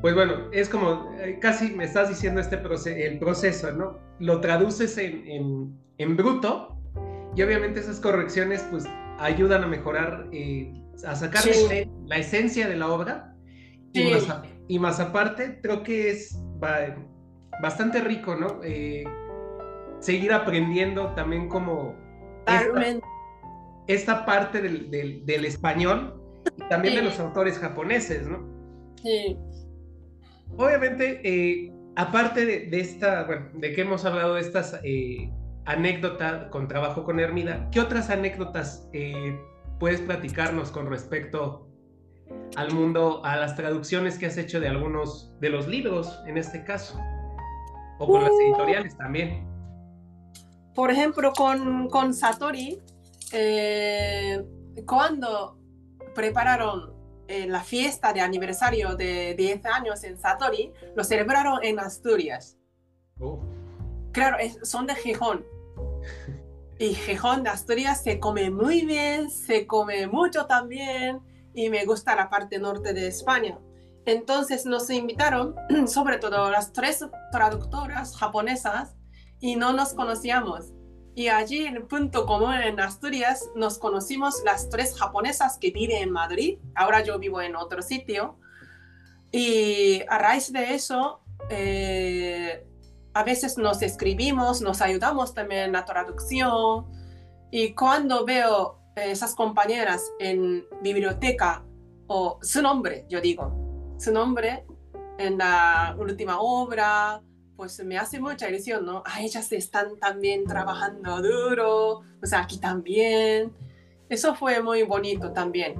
pues 0.00 0.14
bueno, 0.14 0.34
es 0.52 0.68
como, 0.68 1.10
eh, 1.18 1.38
casi 1.40 1.72
me 1.74 1.82
estás 1.84 2.10
diciendo 2.10 2.40
este 2.40 2.62
proce- 2.62 2.96
el 3.06 3.18
proceso, 3.18 3.72
¿no? 3.72 3.98
Lo 4.20 4.40
traduces 4.40 4.96
en, 4.98 5.26
en- 5.26 5.78
en 5.98 6.16
bruto 6.16 6.73
y 7.36 7.42
obviamente 7.42 7.80
esas 7.80 8.00
correcciones 8.00 8.66
pues 8.70 8.86
ayudan 9.18 9.64
a 9.64 9.66
mejorar, 9.66 10.28
eh, 10.32 10.72
a 11.06 11.14
sacar 11.16 11.42
Sí. 11.42 11.50
la 11.50 11.74
esen- 11.74 11.90
la 12.06 12.16
esencia 12.18 12.68
de 12.68 12.76
la 12.76 12.88
obra 12.88 13.34
y, 13.92 14.00
Sí. 14.02 14.10
más, 14.12 14.30
a- 14.30 14.42
y 14.68 14.78
más 14.78 15.00
aparte 15.00 15.60
creo 15.62 15.82
que 15.82 16.10
es 16.10 16.38
ba- 16.58 16.96
bastante 17.62 18.00
rico, 18.00 18.34
¿no? 18.36 18.60
Eh, 18.64 19.04
seguir 20.00 20.32
aprendiendo 20.32 21.14
también 21.14 21.48
como 21.48 21.94
esta, 22.46 23.00
esta 23.86 24.26
parte 24.26 24.60
del, 24.60 24.90
del- 24.90 25.24
del 25.26 25.44
español 25.44 26.20
y 26.58 26.68
también 26.68 26.94
de 26.94 27.02
los 27.02 27.18
autores 27.20 27.58
japoneses, 27.58 28.26
¿no? 28.26 28.46
Sí. 29.02 29.36
Obviamente, 30.56 31.20
eh, 31.24 31.72
aparte 31.96 32.44
de, 32.46 32.66
de 32.66 32.80
esta, 32.80 33.24
bueno, 33.24 33.48
de 33.54 33.72
que 33.72 33.80
hemos 33.82 34.04
hablado 34.04 34.34
de 34.34 34.40
estas 34.42 34.78
anécdotas 35.66 36.50
con 36.50 36.68
trabajo 36.68 37.04
con 37.04 37.20
Hermida, 37.20 37.68
¿qué 37.70 37.80
otras 37.80 38.10
anécdotas 38.10 38.88
eh, 38.92 39.38
puedes 39.78 40.00
platicarnos 40.00 40.70
con 40.70 40.88
respecto 40.90 41.66
al 42.56 42.72
mundo, 42.72 43.24
a 43.24 43.36
las 43.36 43.56
traducciones 43.56 44.18
que 44.18 44.26
has 44.26 44.36
hecho 44.36 44.60
de 44.60 44.68
algunos 44.68 45.32
de 45.40 45.48
los 45.50 45.66
libros, 45.66 46.18
en 46.26 46.36
este 46.38 46.64
caso? 46.64 46.98
O 47.98 48.06
con 48.06 48.22
las 48.22 48.30
Uh. 48.32 48.40
editoriales 48.40 48.96
también. 48.96 49.46
Por 50.74 50.90
ejemplo, 50.90 51.32
con, 51.32 51.88
con 51.88 52.12
Satori, 52.14 52.80
eh, 53.32 54.42
cuando 54.86 55.58
prepararon 56.14 56.92
eh, 57.28 57.46
la 57.46 57.60
fiesta 57.62 58.12
de 58.12 58.20
aniversario 58.20 58.96
de 58.96 59.34
10 59.36 59.64
años 59.66 60.04
en 60.04 60.18
Satori, 60.18 60.72
lo 60.94 61.04
celebraron 61.04 61.60
en 61.62 61.78
Asturias. 61.78 62.58
Oh, 63.20 63.40
Claro, 64.12 64.38
es- 64.38 64.58
son 64.62 64.86
de 64.86 64.94
Gijón. 64.94 65.44
Y 66.78 66.94
Gijón 66.94 67.44
de 67.44 67.50
Asturias 67.50 68.02
se 68.02 68.18
come 68.18 68.50
muy 68.50 68.84
bien, 68.84 69.30
se 69.30 69.66
come 69.66 70.06
mucho 70.06 70.46
también, 70.46 71.20
y 71.54 71.70
me 71.70 71.84
gusta 71.84 72.16
la 72.16 72.28
parte 72.28 72.58
norte 72.58 72.92
de 72.92 73.06
España. 73.06 73.58
Entonces 74.06 74.66
nos 74.66 74.90
invitaron, 74.90 75.54
sobre 75.86 76.18
todo 76.18 76.50
las 76.50 76.72
tres 76.72 77.04
traductoras 77.30 78.16
japonesas, 78.16 78.96
y 79.40 79.56
no 79.56 79.72
nos 79.72 79.94
conocíamos. 79.94 80.72
Y 81.14 81.28
allí 81.28 81.66
en 81.66 81.86
punto 81.86 82.26
común 82.26 82.54
en 82.54 82.80
Asturias 82.80 83.50
nos 83.54 83.78
conocimos 83.78 84.42
las 84.44 84.68
tres 84.68 84.98
japonesas 84.98 85.58
que 85.58 85.70
viven 85.70 86.02
en 86.02 86.10
Madrid. 86.10 86.58
Ahora 86.74 87.02
yo 87.04 87.18
vivo 87.18 87.40
en 87.40 87.54
otro 87.54 87.82
sitio. 87.82 88.38
Y 89.30 90.02
a 90.08 90.18
raíz 90.18 90.52
de 90.52 90.74
eso, 90.74 91.20
eh, 91.50 92.66
a 93.14 93.22
veces 93.22 93.56
nos 93.56 93.80
escribimos, 93.82 94.60
nos 94.60 94.80
ayudamos 94.82 95.34
también 95.34 95.64
en 95.66 95.72
la 95.72 95.84
traducción. 95.84 96.86
Y 97.50 97.72
cuando 97.74 98.24
veo 98.24 98.78
eh, 98.96 99.12
esas 99.12 99.34
compañeras 99.34 100.12
en 100.18 100.66
biblioteca, 100.82 101.64
o 102.06 102.38
su 102.42 102.60
nombre, 102.60 103.06
yo 103.08 103.20
digo, 103.20 103.96
su 103.98 104.12
nombre 104.12 104.66
en 105.18 105.38
la 105.38 105.96
última 105.98 106.40
obra, 106.40 107.22
pues 107.56 107.82
me 107.84 107.96
hace 107.96 108.20
mucha 108.20 108.48
ilusión, 108.48 108.84
¿no? 108.84 109.02
A 109.06 109.22
ellas 109.22 109.50
están 109.52 109.96
también 109.98 110.44
trabajando 110.44 111.22
duro, 111.22 112.00
o 112.22 112.26
sea, 112.26 112.40
aquí 112.40 112.58
también. 112.58 113.52
Eso 114.08 114.34
fue 114.34 114.60
muy 114.60 114.82
bonito 114.82 115.32
también, 115.32 115.76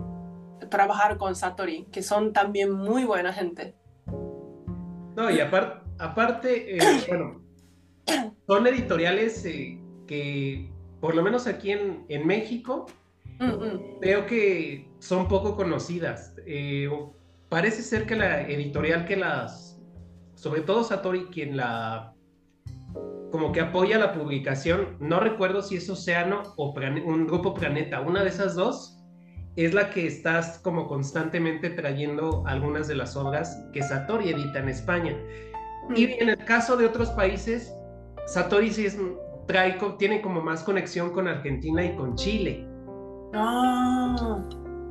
trabajar 0.70 1.18
con 1.18 1.34
Satori, 1.34 1.84
que 1.92 2.02
son 2.02 2.32
también 2.32 2.72
muy 2.72 3.04
buena 3.04 3.32
gente. 3.32 3.74
No, 5.16 5.30
y 5.30 5.40
apar- 5.40 5.83
aparte, 6.04 6.76
eh, 6.76 6.80
bueno, 7.08 7.40
son 8.46 8.66
editoriales 8.66 9.44
eh, 9.44 9.78
que, 10.06 10.70
por 11.00 11.14
lo 11.14 11.22
menos 11.22 11.46
aquí 11.46 11.72
en, 11.72 12.04
en 12.08 12.26
México, 12.26 12.86
Mm, 13.40 13.46
mm. 13.46 14.00
veo 14.00 14.26
que 14.26 14.88
son 15.00 15.26
poco 15.26 15.56
conocidas. 15.56 16.36
Eh, 16.46 16.88
parece 17.48 17.82
ser 17.82 18.06
que 18.06 18.14
la 18.14 18.42
editorial 18.42 19.06
que 19.06 19.16
las, 19.16 19.80
sobre 20.34 20.60
todo 20.60 20.84
Satori, 20.84 21.24
quien 21.32 21.56
la, 21.56 22.14
como 23.32 23.50
que 23.50 23.60
apoya 23.60 23.98
la 23.98 24.12
publicación, 24.12 24.96
no 25.00 25.18
recuerdo 25.18 25.62
si 25.62 25.76
es 25.76 25.90
Océano 25.90 26.42
o 26.56 26.74
Plane- 26.74 27.02
un 27.04 27.26
grupo 27.26 27.54
Planeta, 27.54 28.00
una 28.02 28.22
de 28.22 28.28
esas 28.28 28.54
dos 28.54 29.00
es 29.56 29.74
la 29.74 29.90
que 29.90 30.06
estás 30.06 30.58
como 30.60 30.86
constantemente 30.86 31.70
trayendo 31.70 32.44
algunas 32.46 32.86
de 32.88 32.94
las 32.96 33.16
obras 33.16 33.64
que 33.72 33.82
Satori 33.82 34.30
edita 34.30 34.60
en 34.60 34.68
España. 34.68 35.16
Y 35.94 36.04
en 36.20 36.28
el 36.30 36.38
caso 36.44 36.76
de 36.76 36.86
otros 36.86 37.10
países, 37.10 37.74
Satori 38.26 38.70
sí 38.70 38.86
es, 38.86 38.98
trae, 39.46 39.78
tiene 39.98 40.22
como 40.22 40.40
más 40.40 40.62
conexión 40.62 41.10
con 41.12 41.28
Argentina 41.28 41.84
y 41.84 41.94
con 41.96 42.14
Chile. 42.16 42.66
Ah, 43.34 44.42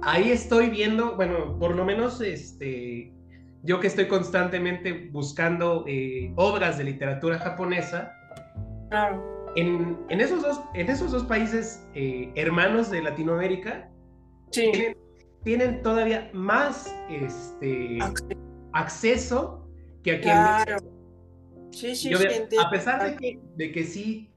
Ahí 0.01 0.31
estoy 0.31 0.69
viendo, 0.69 1.15
bueno, 1.15 1.57
por 1.59 1.75
lo 1.75 1.85
menos 1.85 2.19
este, 2.21 3.13
yo 3.63 3.79
que 3.79 3.87
estoy 3.87 4.07
constantemente 4.07 5.09
buscando 5.11 5.85
eh, 5.87 6.33
obras 6.35 6.77
de 6.77 6.83
literatura 6.83 7.39
japonesa, 7.39 8.11
claro. 8.89 9.23
en, 9.55 9.97
en 10.09 10.19
esos, 10.19 10.41
dos, 10.41 10.61
en 10.73 10.89
esos 10.89 11.11
dos 11.11 11.23
países 11.23 11.87
eh, 11.95 12.31
hermanos 12.35 12.89
de 12.91 13.01
Latinoamérica, 13.01 13.89
Sí. 14.51 14.69
tienen, 14.71 14.97
tienen 15.43 15.81
todavía 15.81 16.29
más 16.33 16.93
este, 17.09 17.97
acceso 18.73 19.62
que 20.03 20.11
aquí 20.11 20.29
en. 20.29 20.35
Claro. 20.35 20.77
Sí, 21.71 21.95
sí, 21.95 22.09
Yo 22.11 22.17
sí, 22.19 22.25
a 22.63 22.69
pesar 22.69 23.03
de 23.03 23.15
que, 23.17 23.39
de 23.55 23.71
que 23.71 23.83
sí 23.83 24.29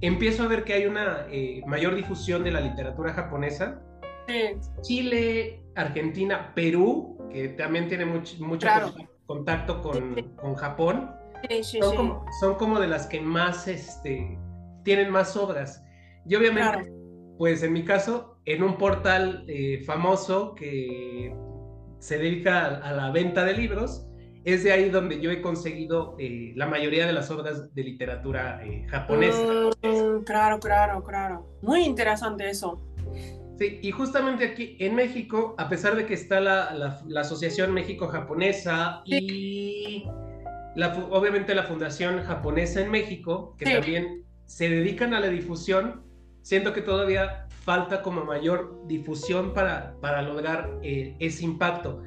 empiezo 0.00 0.42
a 0.42 0.48
ver 0.48 0.64
que 0.64 0.72
hay 0.72 0.86
una 0.86 1.26
eh, 1.30 1.62
mayor 1.66 1.94
difusión 1.94 2.42
de 2.42 2.50
la 2.50 2.60
literatura 2.60 3.12
japonesa, 3.12 3.80
Sí, 4.26 4.56
Chile, 4.80 5.62
Argentina, 5.76 6.52
Perú, 6.54 7.18
que 7.30 7.48
también 7.50 7.88
tiene 7.88 8.06
much- 8.06 8.38
mucho 8.38 8.66
Claro. 8.66 8.88
contac- 8.88 9.08
contacto 9.26 9.82
con, 9.82 10.14
con 10.36 10.54
Japón, 10.54 11.10
sí, 11.48 11.62
sí. 11.62 11.78
son, 11.80 11.90
sí. 11.90 11.96
como, 11.96 12.24
son 12.40 12.54
como 12.54 12.80
de 12.80 12.86
las 12.88 13.06
que 13.06 13.20
más 13.20 13.68
este, 13.68 14.38
tienen 14.82 15.10
más 15.10 15.36
obras. 15.36 15.84
Y 16.26 16.34
obviamente, 16.36 16.90
pues 17.36 17.62
en 17.62 17.74
mi 17.74 17.84
caso, 17.84 18.38
en 18.46 18.62
un 18.62 18.78
portal 18.78 19.44
eh, 19.46 19.82
famoso 19.84 20.54
que 20.54 21.34
se 21.98 22.16
dedica 22.18 22.64
a, 22.64 22.88
a 22.88 22.92
la 22.92 23.10
venta 23.10 23.44
de 23.44 23.52
libros, 23.54 24.06
es 24.44 24.62
de 24.62 24.72
ahí 24.72 24.90
donde 24.90 25.20
yo 25.20 25.30
he 25.30 25.40
conseguido 25.40 26.16
eh, 26.18 26.52
la 26.54 26.66
mayoría 26.66 27.06
de 27.06 27.12
las 27.12 27.30
obras 27.30 27.74
de 27.74 27.82
literatura 27.82 28.64
eh, 28.64 28.86
japonesa. 28.88 29.38
Mm, 29.82 30.24
claro, 30.24 30.60
claro, 30.60 31.02
claro. 31.02 31.46
Muy 31.62 31.84
interesante 31.84 32.48
eso. 32.50 32.80
Sí, 33.58 33.78
y 33.82 33.90
justamente 33.92 34.44
aquí 34.44 34.76
en 34.80 34.96
México, 34.96 35.54
a 35.58 35.68
pesar 35.68 35.96
de 35.96 36.06
que 36.06 36.14
está 36.14 36.40
la, 36.40 37.00
la, 37.06 37.20
Asociación 37.20 37.72
México-Japonesa 37.72 39.02
y 39.04 40.04
la, 40.74 40.92
obviamente 41.10 41.54
la 41.54 41.62
Fundación 41.62 42.22
Japonesa 42.24 42.80
en 42.80 42.90
México, 42.90 43.54
que 43.56 43.64
también 43.66 44.24
se 44.44 44.68
dedican 44.68 45.14
a 45.14 45.20
la 45.20 45.28
difusión, 45.28 46.02
siento 46.42 46.72
que 46.72 46.82
todavía 46.82 47.46
falta 47.64 48.02
como 48.02 48.24
mayor 48.24 48.86
difusión 48.86 49.54
para, 49.54 49.94
para 50.00 50.20
lograr 50.20 50.78
eh, 50.82 51.16
ese 51.20 51.44
impacto. 51.44 52.02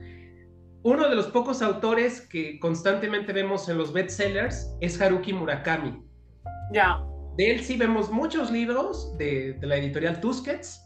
Uno 0.88 1.10
de 1.10 1.15
los 1.15 1.28
pocos 1.28 1.62
autores 1.62 2.21
que 2.21 2.62
constantemente 2.62 3.34
vemos 3.34 3.67
en 3.67 3.78
los 3.78 3.91
bestsellers 3.91 4.73
es 4.80 5.02
Haruki 5.02 5.34
Murakami. 5.34 6.02
Ya. 6.71 7.04
De 7.36 7.52
él 7.52 7.60
sí 7.60 7.76
vemos 7.76 8.10
muchos 8.10 8.52
libros 8.52 9.17
de, 9.17 9.58
de 9.60 9.67
la 9.67 9.76
editorial 9.76 10.21
Tusquets, 10.21 10.82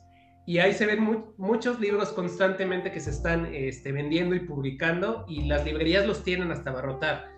y 0.48 0.58
ahí 0.58 0.74
se 0.74 0.88
ven 0.88 1.28
muchos 1.38 1.80
libros 1.80 2.12
constantemente 2.14 2.92
que 2.92 3.00
se 3.00 3.12
están 3.12 3.54
este, 3.54 3.92
vendiendo 3.92 4.34
y 4.34 4.40
publicando 4.40 5.24
y 5.28 5.46
las 5.46 5.64
librerías 5.66 6.08
los 6.08 6.24
tienen 6.24 6.52
hasta 6.52 6.72
abarrotar. 6.72 7.30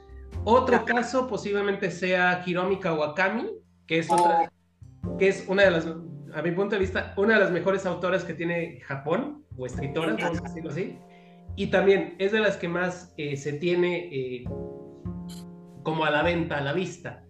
Otro 0.45 0.85
caso 0.85 1.27
posiblemente 1.27 1.91
sea 1.91 2.43
Hiromi 2.45 2.79
Kawakami, 2.79 3.51
que 3.87 3.99
es 3.99 4.09
otra, 4.09 4.49
que 5.19 5.27
es 5.27 5.43
una 5.49 5.63
de 5.63 5.71
las, 5.71 5.85
a 6.33 6.41
mi 6.41 6.51
punto 6.51 6.75
de 6.75 6.79
vista, 6.79 7.13
una 7.17 7.33
de 7.33 7.41
las 7.41 7.51
mejores 7.51 7.85
autoras 7.85 8.23
que 8.23 8.33
tiene 8.33 8.79
Japón, 8.85 9.43
o 9.57 9.65
escritoras, 9.65 10.15
vamos 10.15 10.39
a 10.39 10.43
decirlo 10.43 10.69
así. 10.69 10.97
Y 11.55 11.67
también 11.67 12.15
es 12.17 12.31
de 12.31 12.39
las 12.39 12.57
que 12.57 12.67
más 12.67 13.13
eh, 13.17 13.37
se 13.37 13.53
tiene 13.53 14.09
eh, 14.11 14.43
como 15.83 16.05
a 16.05 16.11
la 16.11 16.23
venta, 16.23 16.57
a 16.57 16.61
la 16.61 16.73
vista. 16.73 17.23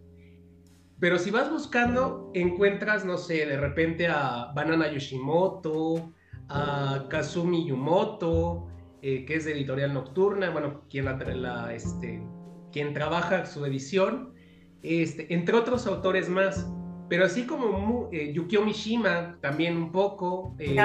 Pero 0.99 1.19
si 1.19 1.31
vas 1.31 1.51
buscando, 1.51 2.31
encuentras, 2.33 3.03
no 3.03 3.17
sé, 3.17 3.45
de 3.45 3.57
repente 3.57 4.07
a 4.07 4.53
Banana 4.55 4.89
Yoshimoto, 4.89 6.13
a 6.47 7.07
Kazumi 7.09 7.67
Yumoto, 7.67 8.67
eh, 9.01 9.25
que 9.25 9.35
es 9.35 9.43
de 9.43 9.51
Editorial 9.51 9.93
Nocturna, 9.93 10.49
bueno, 10.49 10.83
quien, 10.89 11.03
la, 11.03 11.73
este, 11.73 12.25
quien 12.71 12.93
trabaja 12.93 13.45
su 13.45 13.65
edición, 13.65 14.33
este, 14.81 15.33
entre 15.33 15.57
otros 15.57 15.87
autores 15.87 16.29
más. 16.29 16.71
Pero 17.09 17.25
así 17.25 17.45
como 17.45 18.07
eh, 18.13 18.31
Yukio 18.31 18.63
Mishima, 18.63 19.37
también 19.41 19.75
un 19.75 19.91
poco, 19.91 20.55
eh, 20.57 20.77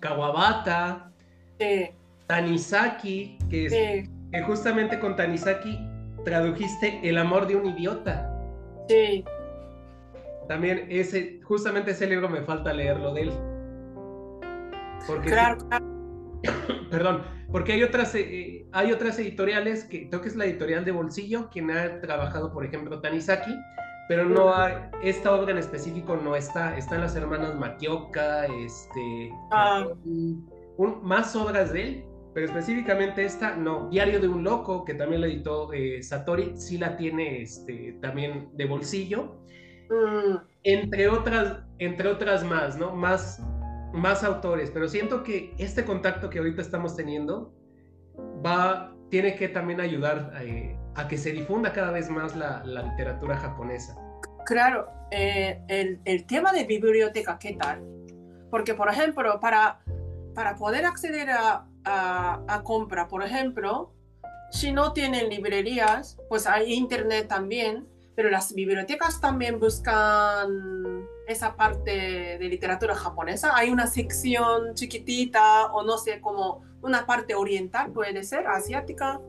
Kawabata, 0.00 1.12
Tanisaki, 2.26 3.38
que, 3.50 4.08
que 4.32 4.42
justamente 4.42 4.98
con 4.98 5.16
Tanisaki 5.16 5.78
tradujiste 6.24 7.00
El 7.02 7.18
amor 7.18 7.46
de 7.46 7.56
un 7.56 7.66
idiota. 7.66 8.30
Sí. 8.88 9.24
También 10.48 10.86
ese, 10.90 11.40
justamente 11.42 11.92
ese 11.92 12.06
libro 12.06 12.28
me 12.28 12.42
falta 12.42 12.72
leerlo 12.72 13.14
de 13.14 13.22
él. 13.22 13.32
Porque 15.06 15.28
claro, 15.28 15.58
Perdón, 16.90 17.22
porque 17.50 17.72
hay 17.72 17.82
otras, 17.82 18.14
eh, 18.14 18.66
hay 18.72 18.92
otras 18.92 19.18
editoriales, 19.18 19.84
que 19.84 20.08
creo 20.08 20.20
que 20.20 20.28
es 20.28 20.36
la 20.36 20.44
editorial 20.44 20.84
de 20.84 20.92
Bolsillo, 20.92 21.48
quien 21.50 21.70
ha 21.70 22.00
trabajado, 22.00 22.52
por 22.52 22.64
ejemplo, 22.64 23.00
Tanizaki, 23.00 23.54
pero 24.08 24.24
no 24.26 24.54
hay, 24.54 24.74
esta 25.02 25.34
obra 25.34 25.52
en 25.52 25.58
específico 25.58 26.16
no 26.16 26.36
está, 26.36 26.76
están 26.76 27.00
las 27.00 27.16
hermanas 27.16 27.54
Makioka, 27.54 28.46
este, 28.46 29.30
ah. 29.50 29.86
más 31.02 31.34
obras 31.36 31.72
de 31.72 31.82
él, 31.82 32.04
pero 32.34 32.46
específicamente 32.46 33.24
esta, 33.24 33.54
no. 33.54 33.88
Diario 33.90 34.20
de 34.20 34.26
un 34.26 34.42
Loco, 34.42 34.84
que 34.84 34.94
también 34.94 35.20
la 35.20 35.28
editó 35.28 35.72
eh, 35.72 36.02
Satori, 36.02 36.56
sí 36.56 36.76
la 36.78 36.96
tiene 36.96 37.40
este, 37.42 37.96
también 38.02 38.50
de 38.54 38.66
bolsillo. 38.66 39.36
Mm. 39.88 40.38
Entre, 40.64 41.08
otras, 41.08 41.58
entre 41.78 42.08
otras 42.08 42.42
más, 42.42 42.76
¿no? 42.76 42.96
Más, 42.96 43.40
más 43.92 44.24
autores, 44.24 44.70
pero 44.72 44.88
siento 44.88 45.22
que 45.22 45.54
este 45.58 45.84
contacto 45.84 46.28
que 46.28 46.40
ahorita 46.40 46.60
estamos 46.60 46.96
teniendo 46.96 47.54
va, 48.44 48.92
tiene 49.10 49.36
que 49.36 49.48
también 49.48 49.80
ayudar 49.80 50.32
eh, 50.42 50.76
a 50.96 51.06
que 51.06 51.16
se 51.16 51.30
difunda 51.30 51.72
cada 51.72 51.92
vez 51.92 52.10
más 52.10 52.34
la, 52.34 52.64
la 52.64 52.82
literatura 52.82 53.36
japonesa. 53.36 53.96
Claro, 54.44 54.88
eh, 55.12 55.62
el, 55.68 56.00
el, 56.04 56.26
tema 56.26 56.52
de 56.52 56.64
biblioteca, 56.64 57.38
¿qué 57.38 57.52
tal? 57.52 57.84
Porque, 58.50 58.74
por 58.74 58.88
ejemplo, 58.90 59.38
para, 59.38 59.80
para 60.34 60.56
poder 60.56 60.84
acceder 60.84 61.30
a, 61.30 61.66
a, 61.84 62.62
compra. 62.64 63.08
Por 63.08 63.22
ejemplo, 63.22 63.92
si 64.50 64.72
no 64.72 64.92
tienen 64.92 65.28
librerías, 65.28 66.18
pues 66.28 66.46
hay 66.46 66.72
internet 66.74 67.28
también, 67.28 67.86
pero 68.14 68.30
las 68.30 68.54
bibliotecas 68.54 69.20
también 69.20 69.58
buscan 69.58 71.06
esa 71.26 71.56
parte 71.56 72.38
de 72.38 72.48
literatura 72.48 72.94
japonesa. 72.94 73.56
Hay 73.56 73.70
una 73.70 73.86
sección 73.86 74.74
chiquitita 74.74 75.66
o 75.72 75.82
no 75.82 75.98
sé, 75.98 76.20
como 76.20 76.62
una 76.82 77.06
parte 77.06 77.34
oriental, 77.34 77.92
puede 77.92 78.22
ser, 78.22 78.46
asiática. 78.46 79.20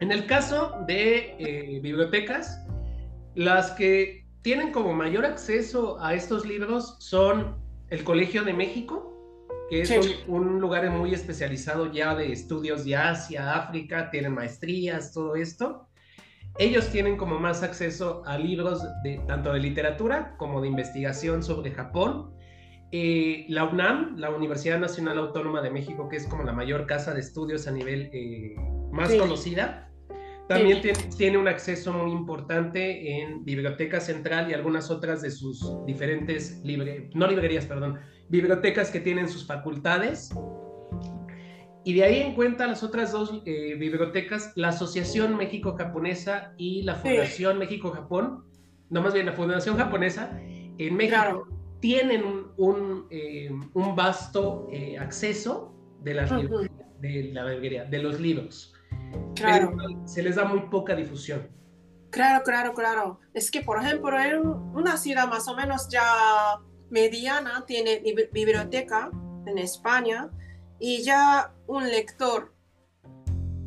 En 0.00 0.10
el 0.10 0.26
caso 0.26 0.74
de 0.86 1.36
eh, 1.38 1.80
bibliotecas, 1.80 2.60
las 3.34 3.70
que 3.72 4.26
tienen 4.42 4.72
como 4.72 4.92
mayor 4.92 5.24
acceso 5.24 5.98
a 6.00 6.14
estos 6.14 6.44
libros 6.44 6.96
son 6.98 7.56
el 7.88 8.04
Colegio 8.04 8.42
de 8.42 8.52
México, 8.52 9.11
que 9.72 9.80
es 9.80 10.24
un, 10.28 10.60
lugar 10.60 10.90
muy 10.90 11.14
especializado 11.14 11.90
ya 11.90 12.14
de 12.14 12.30
estudios 12.30 12.84
de 12.84 12.94
Asia, 12.94 13.54
África, 13.54 14.10
tienen 14.10 14.34
maestrías, 14.34 15.14
todo 15.14 15.34
esto. 15.34 15.88
Ellos 16.58 16.90
tienen 16.90 17.16
como 17.16 17.38
más 17.38 17.62
acceso 17.62 18.22
a 18.26 18.36
libros 18.36 18.82
de, 19.02 19.22
tanto 19.26 19.50
de 19.50 19.60
literatura 19.60 20.36
como 20.36 20.60
de 20.60 20.68
investigación 20.68 21.42
sobre 21.42 21.70
Japón. 21.70 22.34
Eh, 22.90 23.46
la 23.48 23.64
UNAM, 23.64 24.18
la 24.18 24.28
Universidad 24.28 24.78
Nacional 24.78 25.16
Autónoma 25.16 25.62
de 25.62 25.70
México, 25.70 26.06
que 26.10 26.16
es 26.16 26.26
como 26.26 26.42
la 26.42 26.52
mayor 26.52 26.86
casa 26.86 27.14
de 27.14 27.20
estudios 27.20 27.66
a 27.66 27.70
nivel 27.70 28.10
eh, 28.12 28.54
más 28.92 29.10
conocida, 29.14 29.90
también 30.54 30.80
tiene, 31.16 31.38
un 31.38 31.48
acceso 31.48 31.92
muy 31.92 32.12
importante 32.12 33.20
en 33.20 33.44
Biblioteca 33.44 34.00
Central 34.00 34.50
y 34.50 34.54
algunas 34.54 34.90
otras 34.90 35.22
de 35.22 35.30
sus 35.30 35.84
diferentes 35.86 36.60
libre, 36.64 37.10
no 37.14 37.26
librerías, 37.26 37.66
perdón, 37.66 37.98
bibliotecas 38.28 38.90
que 38.90 39.00
tienen 39.00 39.28
sus 39.28 39.46
facultades. 39.46 40.30
Y 41.84 41.94
de 41.94 42.04
ahí 42.04 42.20
en 42.20 42.34
cuenta 42.34 42.66
las 42.66 42.82
otras 42.82 43.12
dos 43.12 43.42
eh, 43.44 43.74
bibliotecas, 43.74 44.52
la 44.54 44.68
Asociación 44.68 45.36
México-Japonesa 45.36 46.54
y 46.56 46.82
la 46.82 46.94
Fundación 46.94 47.58
México-Japón, 47.58 48.44
no 48.90 49.02
más 49.02 49.14
bien 49.14 49.26
la 49.26 49.32
Fundación 49.32 49.76
Japonesa, 49.76 50.38
en 50.78 50.96
México 50.96 51.48
tienen 51.80 52.22
un, 52.56 53.06
eh, 53.10 53.50
un, 53.74 53.96
vasto 53.96 54.68
eh, 54.70 54.96
acceso 54.96 55.74
de, 56.02 56.14
las, 56.14 56.30
de 57.00 57.30
la 57.32 57.50
librería, 57.50 57.84
de 57.84 57.98
los 57.98 58.20
libros. 58.20 58.71
Claro. 59.34 59.76
se 60.04 60.22
les 60.22 60.36
da 60.36 60.44
muy 60.44 60.60
poca 60.68 60.94
difusión. 60.94 61.48
Claro, 62.10 62.44
claro, 62.44 62.74
claro. 62.74 63.20
Es 63.32 63.50
que, 63.50 63.62
por 63.62 63.78
ejemplo, 63.78 64.18
en 64.20 64.46
una 64.46 64.96
ciudad 64.96 65.26
más 65.28 65.48
o 65.48 65.56
menos 65.56 65.88
ya 65.88 66.60
mediana 66.90 67.64
tiene 67.66 68.02
biblioteca 68.32 69.10
en 69.46 69.56
España 69.56 70.28
y 70.78 71.02
ya 71.02 71.54
un 71.66 71.88
lector 71.88 72.52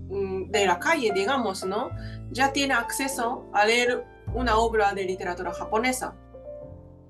mm, 0.09 0.51
de 0.51 0.65
la 0.67 0.79
calle, 0.79 1.11
digamos, 1.13 1.65
¿no? 1.65 1.89
Ya 2.31 2.53
tiene 2.53 2.75
acceso 2.75 3.49
a 3.51 3.65
leer 3.65 4.05
una 4.33 4.57
obra 4.57 4.93
de 4.93 5.05
literatura 5.05 5.51
japonesa. 5.51 6.15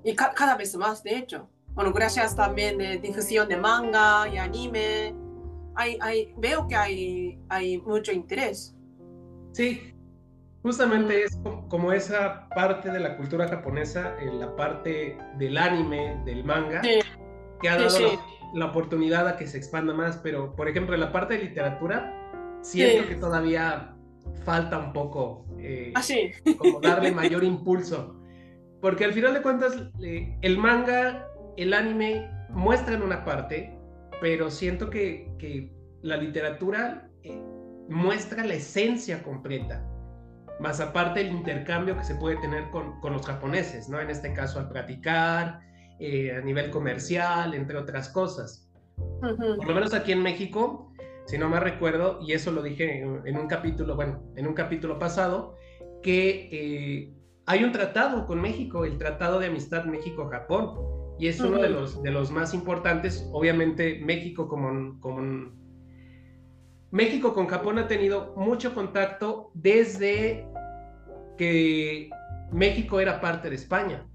Y 0.04 0.14
cada 0.14 0.56
vez 0.56 0.74
más, 0.76 1.02
de 1.02 1.18
hecho. 1.18 1.48
Bueno, 1.74 1.92
gracias 1.92 2.34
también 2.34 2.78
de 2.78 2.96
difusión 2.98 3.48
de 3.48 3.56
manga 3.56 4.26
y 4.28 4.38
anime. 4.38 5.14
Hay, 5.76 5.98
hay, 6.00 6.34
veo 6.38 6.66
que 6.66 6.74
hay, 6.74 7.38
hay 7.48 7.78
mucho 7.78 8.12
interés. 8.12 8.74
Sí, 9.52 9.94
justamente 10.62 11.24
es 11.24 11.38
como 11.68 11.92
esa 11.92 12.48
parte 12.48 12.90
de 12.90 12.98
la 12.98 13.16
cultura 13.16 13.46
japonesa, 13.46 14.16
en 14.20 14.40
la 14.40 14.56
parte 14.56 15.16
del 15.38 15.56
anime, 15.56 16.20
del 16.24 16.44
manga, 16.44 16.82
que 16.82 17.68
ha 17.68 17.76
dado 17.76 17.98
La, 18.54 18.66
oportunidad 18.66 19.28
a 19.28 19.36
que 19.36 19.46
se 19.46 19.58
expanda 19.58 19.94
más, 19.94 20.16
pero 20.18 20.56
por 20.56 20.68
ejemplo 20.68 20.94
en 20.94 21.00
la 21.00 21.12
parte 21.12 21.34
de 21.34 21.44
literatura, 21.44 22.12
siento 22.62 23.08
que 23.08 23.14
todavía 23.14 23.94
falta 24.44 24.78
un 24.78 24.92
poco 24.92 25.46
eh, 25.58 25.92
ah, 25.94 26.02
como 26.58 26.80
darle 26.80 27.12
mayor 27.22 27.44
impulso, 27.44 28.16
porque 28.80 29.04
al 29.04 29.12
final 29.12 29.34
de 29.34 29.42
cuentas 29.42 29.76
eh, 30.02 30.36
el 30.42 30.58
manga, 30.58 31.28
el 31.56 31.74
anime 31.74 32.28
muestran 32.50 33.02
una 33.02 33.24
parte, 33.24 33.75
pero 34.20 34.50
siento 34.50 34.90
que, 34.90 35.30
que 35.38 35.72
la 36.02 36.16
literatura 36.16 37.10
eh, 37.22 37.40
muestra 37.88 38.44
la 38.44 38.54
esencia 38.54 39.22
completa 39.22 39.84
más 40.58 40.80
aparte 40.80 41.20
el 41.20 41.32
intercambio 41.32 41.96
que 41.96 42.04
se 42.04 42.14
puede 42.14 42.36
tener 42.36 42.70
con, 42.70 43.00
con 43.00 43.12
los 43.12 43.26
japoneses, 43.26 43.88
¿no? 43.88 44.00
En 44.00 44.10
este 44.10 44.32
caso 44.32 44.58
al 44.58 44.68
platicar, 44.68 45.60
eh, 45.98 46.34
a 46.34 46.40
nivel 46.40 46.70
comercial, 46.70 47.54
entre 47.54 47.76
otras 47.76 48.08
cosas. 48.08 48.68
Por 49.20 49.66
lo 49.66 49.74
menos 49.74 49.92
aquí 49.92 50.12
en 50.12 50.22
México, 50.22 50.92
si 51.26 51.36
no 51.36 51.48
me 51.48 51.60
recuerdo, 51.60 52.20
y 52.22 52.32
eso 52.32 52.52
lo 52.52 52.62
dije 52.62 53.00
en, 53.00 53.36
un 53.36 53.46
capítulo, 53.46 53.96
bueno, 53.96 54.22
en 54.36 54.46
un 54.46 54.54
capítulo 54.54 54.98
pasado, 54.98 55.56
que 56.02 56.48
eh, 56.52 57.14
hay 57.44 57.64
un 57.64 57.72
tratado 57.72 58.26
con 58.26 58.40
México, 58.40 58.84
el 58.84 58.96
Tratado 58.96 59.38
de 59.38 59.46
Amistad 59.46 59.84
México-Japón, 59.84 60.74
y 61.18 61.28
es 61.28 61.40
uno 61.40 61.58
de 61.60 61.70
los, 61.70 62.02
de 62.02 62.10
los 62.10 62.30
más 62.30 62.54
importantes. 62.54 63.28
Obviamente 63.32 64.00
México 64.04 64.48
como, 64.48 65.00
como 65.00 65.52
México 66.90 67.34
con 67.34 67.46
Japón 67.46 67.78
ha 67.78 67.88
tenido 67.88 68.34
mucho 68.36 68.74
contacto 68.74 69.50
desde 69.54 70.46
que 71.36 72.10
México 72.52 73.00
era 73.00 73.20
parte 73.20 73.50
de 73.50 73.56
España. 73.56 74.06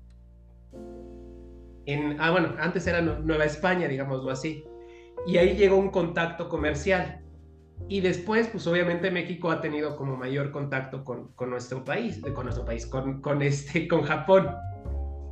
En, 1.85 2.19
ah, 2.19 2.31
bueno, 2.31 2.55
antes 2.59 2.85
era 2.87 3.01
Nueva 3.01 3.45
España, 3.45 3.87
digámoslo 3.87 4.29
así. 4.31 4.63
Y 5.27 5.37
ahí 5.37 5.55
llegó 5.55 5.77
un 5.77 5.89
contacto 5.89 6.49
comercial. 6.49 7.21
Y 7.87 8.01
después, 8.01 8.47
pues 8.47 8.65
obviamente 8.67 9.11
México 9.11 9.51
ha 9.51 9.59
tenido 9.59 9.97
como 9.97 10.15
mayor 10.15 10.51
contacto 10.51 11.03
con, 11.03 11.33
con 11.33 11.49
nuestro 11.49 11.83
país, 11.83 12.21
con 12.33 12.45
nuestro 12.45 12.63
país, 12.63 12.85
con, 12.85 13.21
con, 13.21 13.41
este, 13.41 13.87
con 13.87 14.03
Japón. 14.03 14.49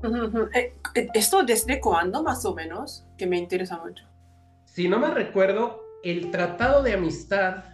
Eh, 0.04 0.74
eh, 0.96 1.08
¿Esto 1.14 1.44
desde 1.44 1.80
cuándo 1.80 2.24
más 2.24 2.46
o 2.46 2.56
menos? 2.56 3.06
Que 3.18 3.28
me 3.28 3.38
interesa 3.38 3.82
mucho. 3.84 4.06
Si 4.66 4.88
no 4.88 5.00
me 5.00 5.10
recuerdo, 5.10 5.82
el 6.04 6.32
Tratado 6.32 6.84
de 6.84 6.94
Amistad, 6.94 7.66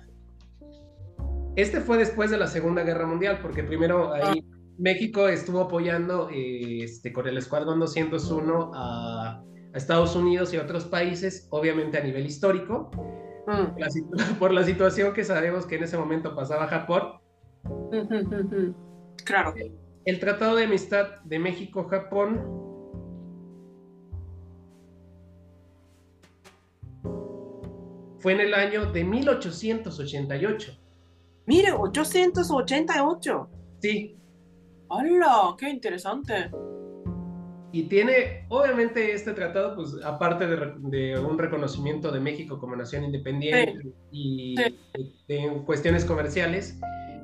este 1.55 1.81
fue 1.81 1.97
después 1.97 2.31
de 2.31 2.37
la 2.37 2.47
Segunda 2.47 2.83
Guerra 2.83 3.05
Mundial, 3.05 3.39
porque 3.41 3.63
primero 3.63 4.13
ahí 4.13 4.43
ah. 4.43 4.57
México 4.77 5.27
estuvo 5.27 5.61
apoyando 5.61 6.29
eh, 6.29 6.83
este, 6.83 7.13
con 7.13 7.27
el 7.27 7.37
Escuadrón 7.37 7.79
201 7.79 8.71
a, 8.73 9.41
Estados 9.73 10.15
Unidos 10.15 10.53
y 10.53 10.57
a 10.57 10.61
otros 10.61 10.85
países, 10.85 11.49
obviamente 11.49 11.97
a 11.97 12.01
nivel 12.01 12.25
histórico, 12.25 12.89
mm. 13.45 14.37
por 14.39 14.53
la 14.53 14.63
situación 14.63 15.13
que 15.13 15.25
sabemos 15.25 15.65
que 15.65 15.75
en 15.75 15.83
ese 15.83 15.97
momento 15.97 16.33
pasaba 16.33 16.67
Japón. 16.67 17.19
Claro. 19.25 19.53
El 20.05 20.19
Tratado 20.19 20.55
de 20.55 20.65
Amistad 20.65 21.21
de 21.23 21.39
México-Japón 21.39 22.41
fue 28.19 28.33
en 28.33 28.39
el 28.39 28.53
año 28.53 28.91
de 28.91 29.03
1888. 29.03 30.77
Mire, 31.47 31.71
888. 31.71 33.49
Sí, 33.79 34.15
¡Hola! 34.87 35.55
¡Qué 35.57 35.69
interesante! 35.69 36.51
Y 37.71 37.83
tiene, 37.83 38.45
obviamente, 38.49 39.13
este 39.13 39.33
tratado, 39.33 39.75
pues, 39.75 39.95
aparte 40.03 40.45
de, 40.47 41.19
un 41.19 41.37
reconocimiento 41.37 42.11
de 42.11 42.19
México 42.19 42.59
como 42.59 42.75
nación 42.75 43.03
independiente 43.03 43.93
y 44.11 44.55
De, 45.27 45.63
cuestiones 45.65 46.05
comerciales, 46.05 46.79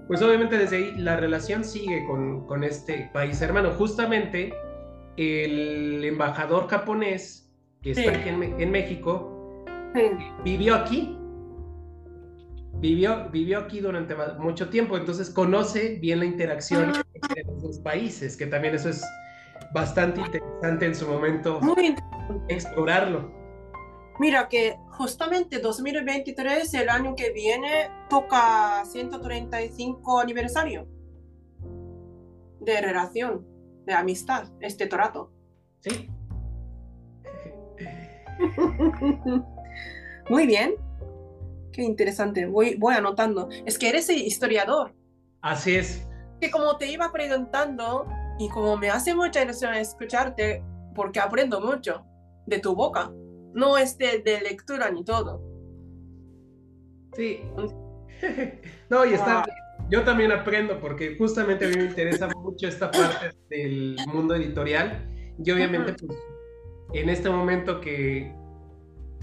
pues 0.08 0.22
obviamente 0.22 0.58
desde 0.58 0.78
ahí 0.78 0.94
la 0.98 1.18
relación 1.18 1.64
sigue 1.64 2.06
con, 2.06 2.46
con 2.48 2.64
este 2.64 3.10
país 3.14 3.42
hermano. 3.42 3.72
Justamente 3.72 4.54
el 5.18 6.04
embajador 6.04 6.68
japonés 6.68 7.54
que 7.82 7.92
está 7.92 8.12
aquí 8.12 8.30
en, 8.30 8.60
en 8.60 8.72
México 8.72 9.64
vivió 10.44 10.76
aquí 10.76 11.18
vivió, 12.82 13.30
vivió 13.30 13.60
aquí 13.60 13.80
durante 13.80 14.16
mucho 14.40 14.70
tiempo, 14.70 14.98
entonces 14.98 15.30
conoce 15.30 16.00
bien 16.02 16.20
la 16.20 16.26
interacción 16.26 16.92
ah. 16.96 17.04
entre 17.14 17.44
los 17.44 17.80
países, 17.80 18.36
que 18.36 18.48
también 18.48 18.76
eso 18.76 18.90
es 18.90 19.04
bastante 19.74 20.20
interesante 20.20 20.86
en 20.88 20.96
su 20.96 21.08
momento 21.08 21.60
Muy 21.62 21.96
explorarlo. 22.50 23.41
Mira 24.20 24.48
que 24.50 24.78
justamente 24.92 25.60
2023, 25.60 26.74
el 26.76 26.90
año 26.90 27.16
que 27.16 27.32
viene, 27.32 27.90
toca 28.10 28.84
135 28.86 30.20
aniversario 30.20 30.88
de 32.60 32.82
relación, 32.82 33.46
de 33.86 33.94
amistad, 33.94 34.48
este 34.60 34.88
torato. 34.88 35.32
Sí. 35.80 36.10
Muy 40.30 40.46
bien. 40.46 40.76
Qué 41.72 41.82
interesante. 41.84 42.46
Voy, 42.46 42.76
voy 42.76 42.94
anotando. 42.96 43.50
Es 43.66 43.80
que 43.80 43.90
eres 43.90 44.10
historiador. 44.10 44.94
Así 45.42 45.76
es. 45.76 46.08
Que 46.40 46.52
como 46.52 46.78
te 46.78 46.92
iba 46.92 47.12
preguntando 47.12 48.06
y 48.38 48.50
como 48.50 48.78
me 48.78 48.90
hace 48.90 49.16
mucha 49.16 49.42
ilusión 49.42 49.74
escucharte, 49.74 50.64
porque 50.96 51.20
aprendo 51.20 51.62
mucho 51.62 52.06
de 52.46 52.60
tu 52.60 52.76
boca. 52.76 53.12
No 53.54 53.78
es 53.78 53.98
de, 53.98 54.22
lectura 54.42 54.92
ni 54.92 55.04
todo. 55.04 55.42
Sí. 57.16 57.42
no, 58.90 59.06
y 59.06 59.14
está. 59.14 59.42
Ah. 59.42 59.46
Yo 59.90 60.04
también 60.04 60.32
aprendo 60.32 60.80
porque 60.80 61.18
justamente 61.18 61.66
a 61.66 61.68
mí 61.68 61.76
me 61.76 61.86
interesa 61.86 62.30
mucho 62.30 62.68
esta 62.68 62.90
parte 62.90 63.36
del 63.50 63.98
mundo 64.08 64.36
editorial. 64.36 65.06
Y 65.44 65.52
obviamente, 65.52 65.94
pues, 66.06 66.18
en 66.94 67.10
este 67.10 67.30
momento 67.30 67.82
que, 67.82 68.34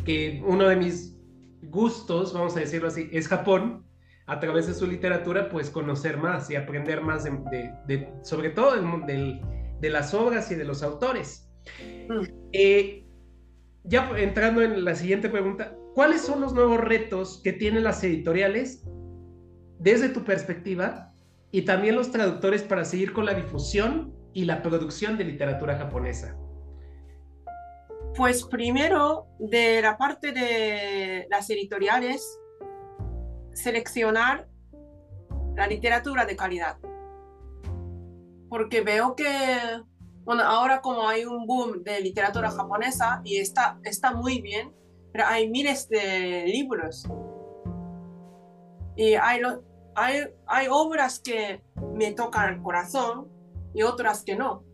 que 0.05 0.43
uno 0.45 0.69
de 0.69 0.77
mis 0.77 1.17
gustos, 1.63 2.35
vamos 2.35 2.57
a 2.57 2.61
decirlo 2.61 2.89
así, 2.89 3.09
es 3.13 3.29
Japón, 3.29 3.87
a 4.27 4.41
través 4.41 4.67
de 4.67 4.75
su 4.75 4.87
literatura, 4.87 5.49
pues 5.49 5.71
conocer 5.71 6.19
más 6.19 6.51
y 6.51 6.57
aprender 6.57 7.01
más 7.01 7.25
de, 7.25 8.13
sobre 8.23 8.51
todo 8.51 8.77
de, 9.07 9.41
de, 9.81 9.91
las 9.91 10.13
obras 10.13 10.51
y 10.53 10.55
de 10.55 10.65
los 10.65 10.83
autores. 10.83 11.51
Mm. 12.09 12.25
Eh, 12.53 13.08
ya 13.89 14.11
entrando 14.17 14.63
en 14.63 14.85
la 14.85 14.95
siguiente 14.95 15.29
pregunta, 15.29 15.75
¿cuáles 15.95 16.21
son 16.21 16.41
los 16.41 16.53
nuevos 16.53 16.79
retos 16.79 17.41
que 17.43 17.53
tienen 17.53 17.85
las 17.85 18.05
editoriales 18.05 18.85
desde 19.79 20.11
tu 20.11 20.25
perspectiva 20.25 21.15
y 21.51 21.63
también 21.63 21.97
los 21.97 22.13
traductores 22.13 22.63
para 22.63 22.85
seguir 22.85 23.13
con 23.13 23.25
la 23.25 23.35
difusión 23.35 24.15
y 24.35 24.45
la 24.45 24.63
producción 24.63 25.17
de 25.17 25.25
literatura 25.25 25.77
japonesa? 25.79 26.37
Pues 28.15 28.45
primero, 28.45 29.27
de 29.39 29.81
la 29.81 29.97
parte 29.97 30.33
de 30.33 31.27
las 31.31 31.49
editoriales, 31.49 32.39
seleccionar 33.55 34.49
la 35.57 35.67
literatura 35.67 36.27
de 36.27 36.37
calidad. 36.37 36.77
Porque 38.49 38.81
veo 38.83 39.15
que, 39.15 39.25
bueno, 40.29 40.43
ahora 40.43 40.83
como 40.83 41.09
hay 41.09 41.25
un 41.25 41.47
boom 41.47 41.83
de 41.83 42.01
literatura 42.01 42.51
japonesa 42.51 43.23
y 43.25 43.39
está, 43.39 43.79
está 43.83 44.13
muy 44.13 44.43
bien, 44.43 44.75
pero 45.11 45.25
hay 45.27 45.49
miles 45.49 45.89
de 45.89 46.45
libros. 46.47 47.09
Y 48.95 49.15
hay, 49.15 49.41
hay, 49.95 50.27
hay 50.47 50.67
obras 50.71 51.19
que 51.19 51.63
me 51.95 52.13
tocan 52.13 52.53
el 52.53 52.63
corazón 52.63 53.29
y 53.73 53.83
otras 53.83 54.23
que 54.23 54.37
no 54.37 54.69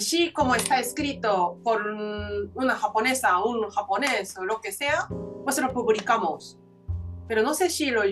sí, 0.00 0.32
como 0.32 0.54
está 0.54 0.78
escrito 0.80 1.58
por 1.62 1.82
una 2.54 2.76
japonesa, 2.76 3.44
un 3.44 3.68
japonés 3.70 4.36
o 4.38 4.44
lo 4.44 4.60
que 4.60 4.72
sea, 4.72 5.08
pues 5.44 5.58
lo 5.58 5.72
publicamos. 5.72 6.58
Pero 7.28 7.42
no 7.42 7.54
sé 7.54 7.68
si 7.68 7.90
lo 7.90 8.02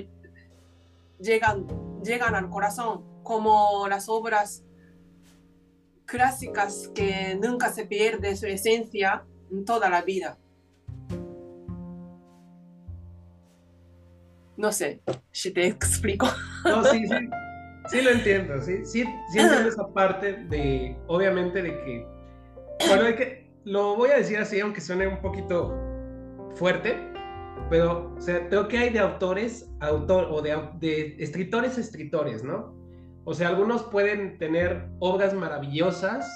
llegan, 1.18 1.66
llegan 2.03 2.35
al 2.35 2.51
corazón 2.51 3.05
como 3.23 3.87
las 3.88 4.09
obras 4.09 4.64
clásicas 6.11 6.90
que 6.94 7.38
nunca 7.40 7.73
se 7.73 7.87
pierde 7.87 8.37
su 8.37 8.46
esencia 8.46 9.25
en 9.51 9.64
toda 9.64 9.88
la 9.88 10.03
vida. 10.03 10.37
No 14.57 14.73
sé 14.73 15.01
si 15.31 15.53
te 15.53 15.66
explico. 15.68 16.27
No, 16.64 16.85
sí, 16.85 17.07
sí. 17.07 17.29
Sí 17.88 18.03
lo 18.03 18.11
entiendo, 18.11 18.61
sí, 18.61 18.85
sí, 18.85 19.05
sí 19.33 19.38
entiendo 19.38 19.68
esa 19.68 19.92
parte 19.92 20.44
de, 20.49 20.96
obviamente, 21.09 21.61
de 21.61 21.70
que, 21.83 22.07
bueno, 22.87 23.07
hay 23.07 23.16
que, 23.16 23.51
lo 23.64 23.96
voy 23.96 24.11
a 24.11 24.18
decir 24.18 24.38
así, 24.38 24.61
aunque 24.61 24.81
suene 24.81 25.09
un 25.09 25.20
poquito 25.20 25.77
fuerte, 26.55 26.96
pero, 27.68 28.14
o 28.16 28.20
sea, 28.20 28.49
creo 28.49 28.68
que 28.68 28.79
hay 28.79 28.90
de 28.90 29.01
autores, 29.01 29.68
autor, 29.81 30.29
o 30.31 30.40
de, 30.40 30.57
de 30.79 31.16
escritores, 31.18 31.79
escritores, 31.79 32.44
¿no? 32.44 32.79
O 33.24 33.35
sea, 33.35 33.48
algunos 33.48 33.83
pueden 33.85 34.38
tener 34.38 34.88
obras 34.98 35.35
maravillosas, 35.35 36.28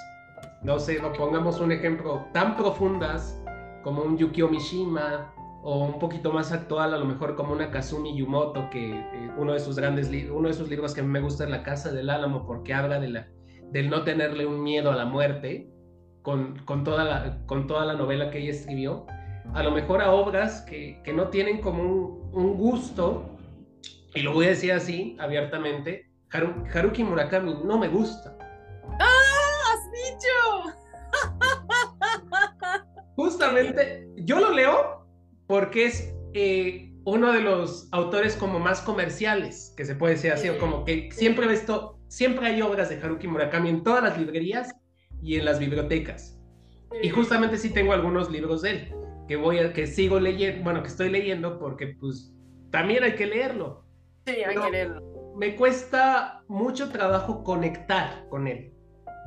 no 0.63 0.79
sé, 0.79 1.01
pongamos 1.17 1.61
un 1.61 1.73
ejemplo, 1.73 2.27
tan 2.33 2.57
profundas 2.57 3.41
como 3.83 4.03
un 4.03 4.17
Yukio 4.17 4.49
Mishima, 4.49 5.35
o 5.67 5.87
un 5.87 5.99
poquito 5.99 6.31
más 6.31 6.53
actual, 6.53 6.93
a 6.93 6.99
lo 6.99 7.07
mejor 7.07 7.37
como 7.37 7.55
una 7.55 7.71
Kazumi 7.71 8.15
Yumoto, 8.15 8.69
que 8.69 8.91
eh, 8.91 9.31
uno 9.39 9.55
de 9.55 9.61
sus 9.61 9.77
grandes 9.77 10.11
uno 10.31 10.49
de 10.49 10.55
sus 10.55 10.69
libros 10.69 10.93
que 10.93 11.01
a 11.01 11.05
mí 11.05 11.09
me 11.09 11.23
gusta 11.23 11.45
es 11.45 11.51
La 11.51 11.63
Casa 11.63 11.91
del 11.91 12.11
Álamo, 12.11 12.47
porque 12.47 12.75
habla 12.75 13.01
de 13.01 13.09
la, 13.09 13.29
del 13.71 13.89
no 13.89 14.05
tenerle 14.05 14.45
un 14.45 14.63
miedo 14.63 14.93
a 14.93 14.95
la 14.95 15.07
muerte, 15.07 15.71
con, 16.21 16.59
con, 16.67 16.85
toda, 16.85 17.05
la, 17.05 17.47
con 17.47 17.67
toda 17.67 17.87
la 17.87 17.95
novela 17.95 18.31
que 18.31 18.41
ella 18.41 18.51
escribió, 18.51 19.07
a 19.55 19.63
lo 19.63 19.71
mejor 19.71 20.03
a 20.03 20.13
obras 20.13 20.61
que, 20.63 21.01
que 21.03 21.15
no 21.15 21.29
tienen 21.29 21.63
como 21.63 21.83
un, 21.83 22.31
un, 22.35 22.57
gusto, 22.59 23.25
y 24.15 24.21
lo 24.21 24.35
voy 24.35 24.47
a 24.47 24.51
decir 24.51 24.73
así, 24.73 25.17
abiertamente, 25.19 26.11
Haruki 26.35 27.05
Murakami 27.05 27.55
no 27.65 27.79
me 27.79 27.89
gusta. 27.89 28.37
¡Ah! 28.99 29.09
¡Has 29.73 29.93
dicho! 29.93 30.75
Justamente, 33.17 34.09
yo 34.17 34.41
lo 34.41 34.51
leo 34.51 35.07
porque 35.47 35.87
es 35.87 36.13
eh, 36.33 36.93
uno 37.05 37.33
de 37.33 37.41
los 37.41 37.89
autores 37.93 38.35
como 38.35 38.59
más 38.59 38.81
comerciales, 38.81 39.73
que 39.77 39.85
se 39.85 39.95
puede 39.95 40.15
decir 40.15 40.33
así, 40.33 40.49
o 40.49 40.59
como 40.59 40.85
que 40.85 41.11
siempre 41.13 41.53
esto, 41.53 42.01
siempre 42.09 42.49
hay 42.49 42.63
obras 42.63 42.89
de 42.89 42.97
Haruki 42.97 43.29
Murakami 43.29 43.69
en 43.69 43.85
todas 43.85 44.03
las 44.03 44.19
librerías 44.19 44.75
y 45.23 45.37
en 45.37 45.45
las 45.45 45.61
bibliotecas. 45.61 46.41
Y 47.03 47.11
justamente 47.11 47.59
sí 47.59 47.71
tengo 47.71 47.93
algunos 47.93 48.31
libros 48.31 48.63
de 48.63 48.71
él, 48.71 48.95
que 49.29 49.37
voy 49.37 49.59
a, 49.59 49.73
que 49.73 49.87
sigo 49.87 50.19
leyendo, 50.19 50.65
bueno, 50.65 50.83
que 50.83 50.89
estoy 50.89 51.11
leyendo 51.11 51.59
porque 51.59 51.89
pues 51.89 52.33
también 52.71 53.05
hay 53.05 53.15
que 53.15 53.27
leerlo. 53.27 53.85
Sí, 54.27 54.43
hay 54.43 54.57
que 54.57 54.71
leerlo. 54.71 55.14
Me 55.37 55.57
cuesta 55.57 56.45
mucho 56.49 56.91
trabajo 56.91 57.43
conectar 57.43 58.29
con 58.29 58.47
él. 58.47 58.73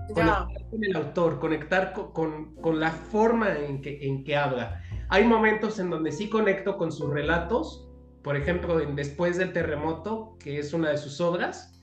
Conectar 0.08 0.48
con 0.70 0.84
el 0.84 0.96
autor, 0.96 1.40
conectar 1.40 1.94
con, 1.94 2.56
con, 2.56 2.80
la 2.80 2.92
forma 2.92 3.58
en 3.58 3.82
que, 3.82 4.08
en 4.08 4.24
que 4.24 4.36
habla. 4.38 4.82
Hay 5.10 5.26
momentos 5.26 5.80
en 5.80 5.90
donde 5.90 6.12
sí 6.12 6.30
conecto 6.30 6.78
con 6.78 6.92
sus 6.92 7.10
relatos, 7.10 7.90
por 8.24 8.36
ejemplo, 8.36 8.80
en 8.80 8.96
Después 8.96 9.38
del 9.38 9.54
terremoto, 9.54 10.38
que 10.40 10.60
es 10.60 10.74
una 10.74 10.90
de 10.90 10.98
sus 10.98 11.20
obras, 11.22 11.78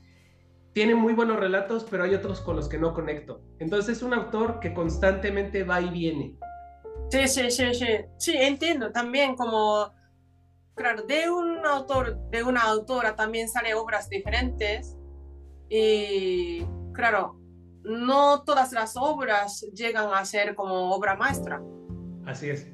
tiene 0.74 0.94
muy 0.94 1.14
buenos 1.14 1.38
relatos, 1.38 1.86
pero 1.88 2.04
hay 2.04 2.14
otros 2.14 2.40
con 2.40 2.56
los 2.56 2.68
que 2.68 2.78
no 2.78 2.92
conecto. 2.92 3.42
Entonces 3.60 3.98
es 3.98 4.02
un 4.02 4.12
autor 4.12 4.58
que 4.58 4.74
constantemente 4.74 5.64
va 5.64 5.80
y 5.80 5.88
viene. 5.88 6.36
Sí, 7.10 7.28
sí, 7.28 7.50
sí, 7.50 7.74
sí. 7.74 7.86
Sí, 8.18 8.32
entiendo. 8.36 8.90
También 8.90 9.36
como, 9.36 9.92
claro, 10.74 11.02
de 11.02 11.30
un 11.30 11.64
autor, 11.64 12.18
de 12.30 12.42
una 12.42 12.62
autora 12.62 13.16
también 13.16 13.48
sale 13.48 13.74
obras 13.74 14.08
diferentes. 14.08 14.96
Y, 15.68 16.64
claro, 16.92 17.40
no 17.82 18.42
todas 18.44 18.72
las 18.72 18.96
obras 18.96 19.62
llegan 19.72 20.12
a 20.12 20.24
ser 20.24 20.54
como 20.54 20.94
obra 20.94 21.16
maestra. 21.16 21.62
Así 22.26 22.50
es. 22.50 22.68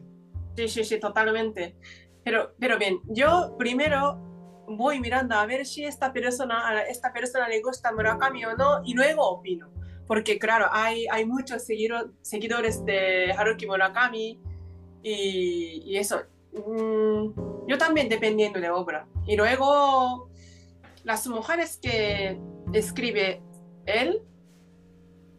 Sí, 0.56 0.68
sí, 0.68 0.84
sí, 0.84 1.00
totalmente. 1.00 1.76
Pero, 2.24 2.54
pero 2.58 2.78
bien, 2.78 3.00
yo 3.06 3.56
primero 3.58 4.18
voy 4.68 5.00
mirando 5.00 5.34
a 5.34 5.46
ver 5.46 5.66
si 5.66 5.84
esta 5.84 6.12
persona, 6.12 6.68
a 6.68 6.82
esta 6.82 7.12
persona 7.12 7.48
le 7.48 7.60
gusta 7.60 7.92
Murakami 7.92 8.44
o 8.44 8.56
no 8.56 8.82
y 8.84 8.94
luego 8.94 9.28
opino. 9.28 9.70
Porque 10.06 10.38
claro, 10.38 10.66
hay, 10.70 11.06
hay 11.10 11.24
muchos 11.24 11.64
seguidores 12.22 12.84
de 12.84 13.32
Haruki 13.32 13.66
Murakami 13.66 14.40
y, 15.02 15.82
y 15.84 15.96
eso. 15.96 16.22
Mm, 16.52 17.68
yo 17.68 17.78
también 17.78 18.08
dependiendo 18.08 18.60
de 18.60 18.70
obra. 18.70 19.06
Y 19.26 19.36
luego 19.36 20.30
las 21.04 21.26
mujeres 21.26 21.78
que 21.80 22.38
escribe 22.72 23.42
él, 23.86 24.22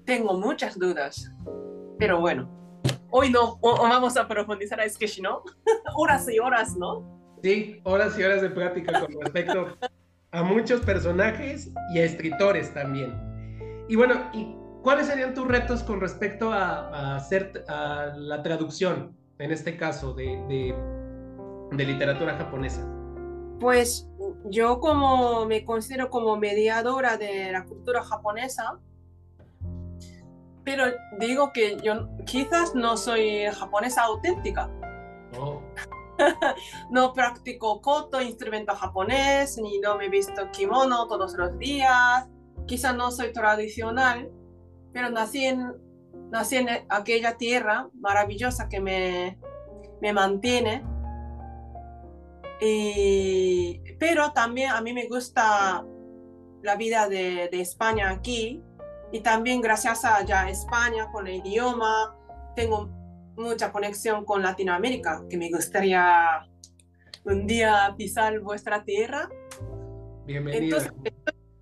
tengo 0.06 0.38
muchas 0.38 0.78
dudas. 0.78 1.32
Pero 2.00 2.20
bueno, 2.20 2.50
hoy 3.10 3.30
no, 3.30 3.60
vamos 3.62 4.18
a 4.18 4.28
profundizar, 4.28 4.80
que 4.98 5.08
si 5.08 5.22
no, 5.22 5.44
horas 5.96 6.28
y 6.30 6.40
horas, 6.40 6.76
¿no? 6.76 7.20
Sí, 7.44 7.80
horas 7.84 8.18
y 8.18 8.24
horas 8.24 8.42
de 8.42 8.50
práctica 8.50 9.00
con 9.00 9.20
respecto 9.22 9.78
a 10.32 10.44
muchos 10.44 10.82
personajes 10.82 11.72
y 11.94 12.00
a 12.00 12.06
escritores 12.06 12.74
también. 12.74 13.14
Y 13.90 13.96
bueno, 13.96 14.30
¿y 14.34 14.56
cuáles 14.82 15.08
serían 15.08 15.34
tus 15.34 15.48
retos 15.48 15.84
con 15.84 16.00
respecto 16.00 16.52
a, 16.52 17.16
hacer 17.16 17.64
a 17.68 18.14
la 18.16 18.42
traducción, 18.42 19.16
en 19.40 19.52
este 19.52 19.76
caso, 19.76 20.14
de, 20.14 20.26
de, 20.48 20.76
literatura 21.72 22.38
japonesa? 22.38 22.86
Pues 23.60 24.10
yo 24.46 24.80
como 24.80 25.46
me 25.46 25.64
considero 25.64 26.10
como 26.10 26.36
mediadora 26.38 27.18
de 27.18 27.52
la 27.52 27.66
cultura 27.66 28.04
japonesa, 28.04 28.80
pero 30.64 30.86
digo 31.20 31.52
que 31.54 31.78
yo 31.84 32.10
quizás 32.26 32.76
no 32.76 32.98
soy 32.98 33.46
japonesa 33.52 34.04
auténtica. 34.04 34.70
Oh. 35.40 35.62
no 36.92 37.14
practico 37.14 37.82
koto, 37.82 38.22
instrumento 38.22 38.76
japonés, 38.76 39.58
ni 39.58 39.80
no 39.80 39.98
me 39.98 40.06
he 40.06 40.10
visto 40.10 40.52
kimono 40.52 41.08
todos 41.08 41.34
los 41.34 41.58
días. 41.58 42.28
Quizá 42.68 42.94
no 42.94 43.12
soy 43.12 43.34
tradicional, 43.34 44.32
pero 44.94 45.10
nací 45.10 45.46
en, 45.46 45.74
nací 46.30 46.58
en 46.58 46.68
aquella 46.90 47.38
tierra 47.38 47.90
maravillosa 47.94 48.70
que 48.70 48.80
me, 48.80 49.40
me 50.02 50.14
mantiene. 50.14 50.86
Pero 54.00 54.32
también 54.34 54.70
a 54.70 54.82
mí 54.82 54.94
me 54.94 55.08
gusta 55.08 55.84
la 56.62 56.76
vida 56.76 57.10
de, 57.10 57.50
de 57.52 57.62
España 57.62 58.12
aquí 58.12 58.62
y 59.12 59.22
también 59.22 59.62
gracias 59.62 60.06
a 60.06 60.24
ya 60.24 60.50
España 60.50 61.10
con 61.12 61.28
el 61.28 61.38
idioma 61.38 62.16
tengo 62.56 62.90
mucha 63.36 63.72
conexión 63.72 64.26
con 64.26 64.42
Latinoamérica, 64.42 65.24
que 65.30 65.38
me 65.38 65.50
gustaría 65.50 66.48
un 67.24 67.48
día 67.48 67.94
pisar 67.98 68.40
vuestra 68.40 68.84
tierra. 68.84 69.30
Bienvenida. 70.26 70.94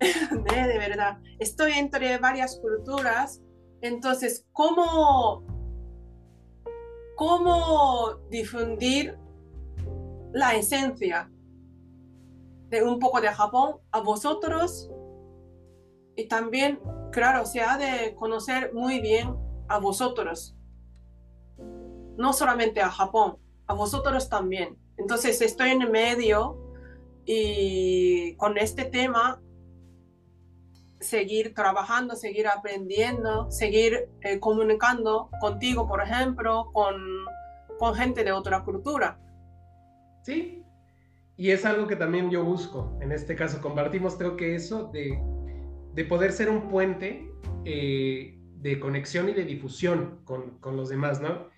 de, 0.00 0.78
verdad, 0.78 1.18
estoy 1.38 1.72
entre 1.72 2.18
varias 2.18 2.58
culturas, 2.58 3.42
entonces, 3.82 4.46
¿cómo, 4.52 5.44
cómo 7.16 8.14
difundir 8.30 9.16
la 10.32 10.54
esencia 10.54 11.30
de 12.68 12.82
un 12.82 12.98
poco 12.98 13.20
de 13.20 13.28
Japón 13.28 13.76
a 13.90 14.00
vosotros? 14.00 14.90
Y 16.16 16.28
también, 16.28 16.80
claro, 17.12 17.46
se 17.46 17.60
ha 17.60 17.78
de 17.78 18.14
conocer 18.14 18.72
muy 18.74 19.00
bien 19.00 19.34
a 19.68 19.78
vosotros 19.78 20.56
no 22.20 22.34
solamente 22.34 22.82
a 22.82 22.90
Japón, 22.90 23.38
a 23.66 23.72
vosotros 23.72 24.28
también. 24.28 24.76
Entonces 24.98 25.40
estoy 25.40 25.70
en 25.70 25.90
medio 25.90 26.58
y 27.24 28.34
con 28.36 28.58
este 28.58 28.84
tema 28.84 29.40
seguir 31.00 31.54
trabajando, 31.54 32.14
seguir 32.14 32.46
aprendiendo, 32.46 33.50
seguir 33.50 34.10
eh, 34.20 34.38
comunicando 34.38 35.30
contigo, 35.40 35.88
por 35.88 36.02
ejemplo, 36.02 36.70
con, 36.74 36.94
con 37.78 37.94
gente 37.94 38.22
de 38.22 38.32
otra 38.32 38.64
cultura. 38.64 39.18
Sí, 40.22 40.62
y 41.36 41.50
es 41.50 41.64
algo 41.64 41.86
que 41.86 41.96
también 41.96 42.30
yo 42.30 42.44
busco. 42.44 42.98
En 43.00 43.12
este 43.12 43.34
caso, 43.34 43.60
compartimos 43.60 44.16
creo 44.16 44.36
que 44.36 44.54
eso 44.54 44.90
de, 44.92 45.18
de 45.94 46.04
poder 46.04 46.32
ser 46.32 46.50
un 46.50 46.68
puente 46.68 47.30
eh, 47.64 48.38
de 48.56 48.78
conexión 48.78 49.28
y 49.28 49.32
de 49.32 49.44
difusión 49.44 50.20
con, 50.24 50.58
con 50.58 50.76
los 50.76 50.90
demás, 50.90 51.20
¿no? 51.20 51.48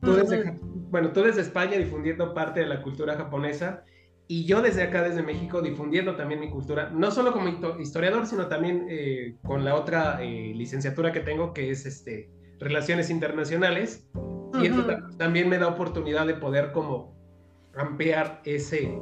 Tú 0.00 0.14
desde, 0.14 0.58
bueno, 0.62 1.12
tú 1.12 1.22
desde 1.22 1.42
España 1.42 1.76
difundiendo 1.76 2.32
parte 2.32 2.60
de 2.60 2.66
la 2.66 2.82
cultura 2.82 3.16
japonesa 3.16 3.84
y 4.28 4.44
yo 4.44 4.62
desde 4.62 4.82
acá, 4.82 5.02
desde 5.02 5.22
México, 5.22 5.60
difundiendo 5.60 6.14
también 6.14 6.40
mi 6.40 6.50
cultura, 6.50 6.90
no 6.90 7.10
solo 7.10 7.32
como 7.32 7.48
historiador, 7.80 8.26
sino 8.26 8.46
también 8.46 8.86
eh, 8.88 9.36
con 9.42 9.64
la 9.64 9.74
otra 9.74 10.22
eh, 10.22 10.52
licenciatura 10.54 11.12
que 11.12 11.20
tengo, 11.20 11.52
que 11.52 11.70
es 11.70 11.86
este, 11.86 12.30
Relaciones 12.60 13.10
Internacionales. 13.10 14.08
Y 14.60 14.66
eso 14.66 14.86
también 15.18 15.48
me 15.48 15.58
da 15.58 15.68
oportunidad 15.68 16.26
de 16.26 16.34
poder 16.34 16.72
como 16.72 17.17
ampliar 17.78 18.40
ese 18.44 18.98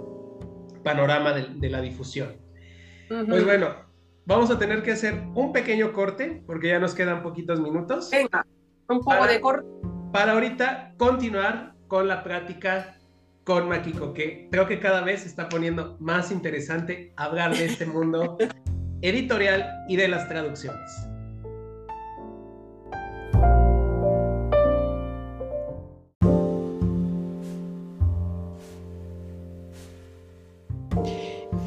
panorama 0.85 1.33
de, 1.33 1.71
la 1.71 1.81
difusión. 1.81 2.37
Pues 3.09 3.45
bueno, 3.45 3.75
vamos 4.25 4.51
a 4.51 4.59
tener 4.59 4.83
que 4.83 4.93
hacer 4.93 5.25
un 5.35 5.53
pequeño 5.53 5.93
corte, 5.93 6.43
porque 6.47 6.69
ya 6.69 6.79
nos 6.79 6.95
quedan 6.95 7.23
poquitos 7.23 7.61
minutos. 7.61 8.11
Venga, 8.11 8.47
un 8.89 9.01
poco 9.01 9.27
de 9.27 9.41
corte 9.41 9.67
para 10.12 10.33
ahorita 10.33 10.95
continuar 10.97 11.75
con 11.89 12.09
la 12.09 12.25
práctica 12.25 12.97
con 13.45 13.69
Makiko, 13.69 14.12
que 14.12 14.49
creo 14.51 14.67
que 14.67 14.81
cada 14.81 15.03
vez 15.03 15.21
se 15.21 15.29
está 15.29 15.49
poniendo 15.49 15.97
más 16.01 16.33
interesante 16.33 17.12
hablar 17.17 17.55
de 17.55 17.67
este 17.67 17.87
mundo 17.87 18.39
editorial 19.03 19.69
y 19.89 19.97
de 19.97 20.09
las 20.09 20.29
traducciones. 20.29 21.06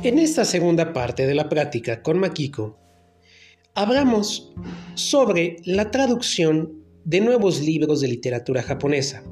En 0.01 0.17
esta 0.17 0.45
segunda 0.45 0.93
parte 0.93 1.27
de 1.27 1.35
la 1.35 1.49
práctica 1.49 2.01
con 2.01 2.19
Makiko, 2.19 2.77
hablamos 3.75 4.53
sobre 4.95 5.57
la 5.65 5.91
traducción 5.91 6.85
de 7.03 7.19
nuevos 7.19 7.59
libros 7.59 7.99
de 7.99 8.07
literatura 8.07 8.63
japonesa, 8.63 9.25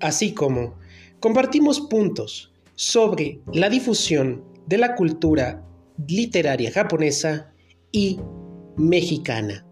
así 0.00 0.34
como 0.34 0.80
compartimos 1.20 1.80
puntos 1.82 2.52
sobre 2.74 3.40
la 3.52 3.70
difusión 3.70 4.44
de 4.66 4.78
la 4.78 4.96
cultura 4.96 5.64
literaria 6.08 6.72
japonesa 6.72 7.52
y 7.92 8.18
mexicana. 8.76 9.64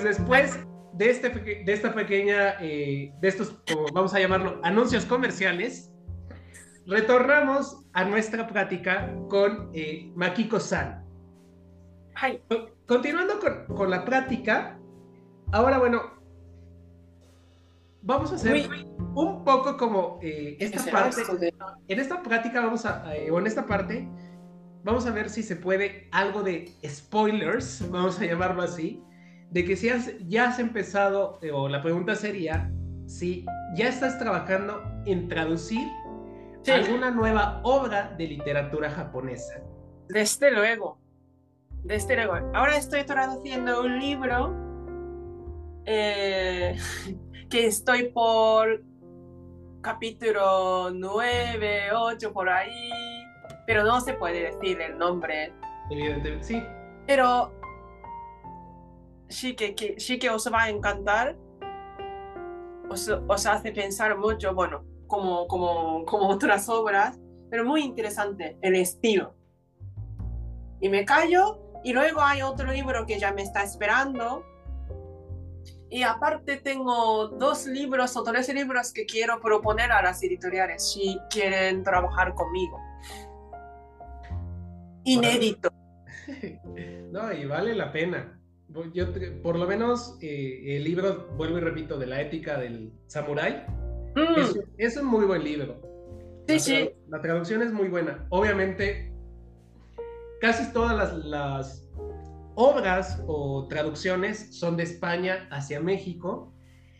Pues 0.00 0.16
después 0.16 0.60
de, 0.92 1.10
este, 1.10 1.28
de 1.28 1.72
esta 1.72 1.92
pequeña, 1.92 2.54
eh, 2.60 3.12
de 3.20 3.28
estos, 3.28 3.60
vamos 3.92 4.14
a 4.14 4.20
llamarlo, 4.20 4.60
anuncios 4.62 5.04
comerciales, 5.04 5.90
retornamos 6.86 7.84
a 7.94 8.04
nuestra 8.04 8.46
plática 8.46 9.12
con 9.28 9.70
eh, 9.74 10.12
Makiko-san. 10.14 11.04
Continuando 12.86 13.40
con, 13.66 13.90
la 13.90 14.04
plática, 14.04 14.78
ahora 15.50 15.78
bueno, 15.78 16.00
vamos 18.02 18.30
a 18.30 18.36
hacer 18.36 18.68
un 19.16 19.42
poco 19.42 19.76
como 19.76 20.20
eh, 20.22 20.58
esta 20.60 20.88
parte. 20.92 21.22
En 21.88 21.98
esta 21.98 22.22
práctica 22.22 22.60
vamos 22.60 22.86
a, 22.86 23.16
eh, 23.16 23.32
o 23.32 23.40
en 23.40 23.48
esta 23.48 23.66
parte, 23.66 24.08
vamos 24.84 25.06
a 25.06 25.10
ver 25.10 25.28
si 25.28 25.42
se 25.42 25.56
puede 25.56 26.08
algo 26.12 26.44
de 26.44 26.72
spoilers, 26.86 27.90
vamos 27.90 28.20
a 28.20 28.26
llamarlo 28.26 28.62
así, 28.62 29.02
de 29.50 29.64
que 29.64 29.76
si 29.76 29.88
has, 29.88 30.12
ya 30.26 30.48
has 30.48 30.58
empezado, 30.58 31.38
eh, 31.42 31.50
o 31.50 31.68
la 31.68 31.82
pregunta 31.82 32.14
sería, 32.14 32.70
si 33.06 33.46
ya 33.74 33.88
estás 33.88 34.18
trabajando 34.18 34.82
en 35.06 35.28
traducir 35.28 35.88
alguna 36.70 37.10
nueva 37.10 37.60
obra 37.62 38.14
de 38.18 38.26
literatura 38.26 38.90
japonesa. 38.90 39.62
Desde 40.08 40.50
luego, 40.50 40.98
desde 41.84 42.16
luego. 42.16 42.34
Ahora 42.54 42.76
estoy 42.76 43.04
traduciendo 43.04 43.80
un 43.80 43.98
libro 43.98 44.54
eh, 45.86 46.76
que 47.50 47.66
estoy 47.66 48.10
por 48.10 48.82
capítulo 49.80 50.90
9, 50.90 51.92
8, 51.94 52.32
por 52.32 52.48
ahí, 52.48 52.90
pero 53.66 53.84
no 53.84 54.00
se 54.00 54.12
puede 54.12 54.52
decir 54.52 54.80
el 54.80 54.98
nombre. 54.98 55.52
Evidentemente, 55.90 56.44
sí. 56.44 56.62
Pero 57.06 57.57
sí 59.28 59.54
que, 59.54 59.94
sí 59.98 60.18
que 60.18 60.30
os 60.30 60.50
va 60.52 60.64
a 60.64 60.70
encantar, 60.70 61.36
os, 62.88 63.08
os 63.08 63.46
hace 63.46 63.72
pensar 63.72 64.16
mucho, 64.16 64.54
bueno, 64.54 64.84
como, 65.06 65.46
como, 65.46 66.04
como 66.04 66.28
otras 66.28 66.68
obras, 66.68 67.18
pero 67.50 67.64
muy 67.64 67.82
interesante 67.82 68.58
el 68.62 68.76
estilo. 68.76 69.34
Y 70.80 70.88
me 70.88 71.04
callo 71.04 71.58
y 71.82 71.92
luego 71.92 72.20
hay 72.20 72.42
otro 72.42 72.70
libro 72.72 73.06
que 73.06 73.18
ya 73.18 73.32
me 73.32 73.42
está 73.42 73.62
esperando. 73.62 74.44
Y 75.90 76.02
aparte 76.02 76.58
tengo 76.58 77.28
dos 77.28 77.66
libros 77.66 78.16
o 78.16 78.22
tres 78.22 78.52
libros 78.52 78.92
que 78.92 79.06
quiero 79.06 79.40
proponer 79.40 79.90
a 79.90 80.02
las 80.02 80.22
editoriales 80.22 80.92
si 80.92 81.18
quieren 81.30 81.82
trabajar 81.82 82.34
conmigo. 82.34 82.78
Inédito. 85.04 85.70
No, 87.10 87.32
y 87.32 87.46
vale 87.46 87.74
la 87.74 87.90
pena. 87.90 88.37
Yo, 88.92 89.06
por 89.42 89.56
lo 89.56 89.66
menos 89.66 90.18
eh, 90.20 90.76
el 90.76 90.84
libro, 90.84 91.28
vuelvo 91.36 91.58
y 91.58 91.60
repito, 91.60 91.98
de 91.98 92.06
la 92.06 92.20
ética 92.20 92.58
del 92.58 92.92
samurái, 93.06 93.64
mm. 94.14 94.58
es, 94.76 94.96
un 94.96 95.06
muy 95.06 95.24
buen 95.24 95.42
libro. 95.42 95.80
Sí, 96.46 96.60
sí. 96.60 96.90
La 97.08 97.20
traducción 97.20 97.62
es 97.62 97.72
muy 97.72 97.88
buena. 97.88 98.26
Obviamente, 98.28 99.12
casi 100.40 100.70
todas 100.72 101.14
las, 101.24 101.84
obras 102.60 103.22
o 103.28 103.68
traducciones 103.68 104.58
son 104.58 104.76
de 104.76 104.82
España 104.82 105.48
hacia 105.50 105.80
México. 105.80 106.52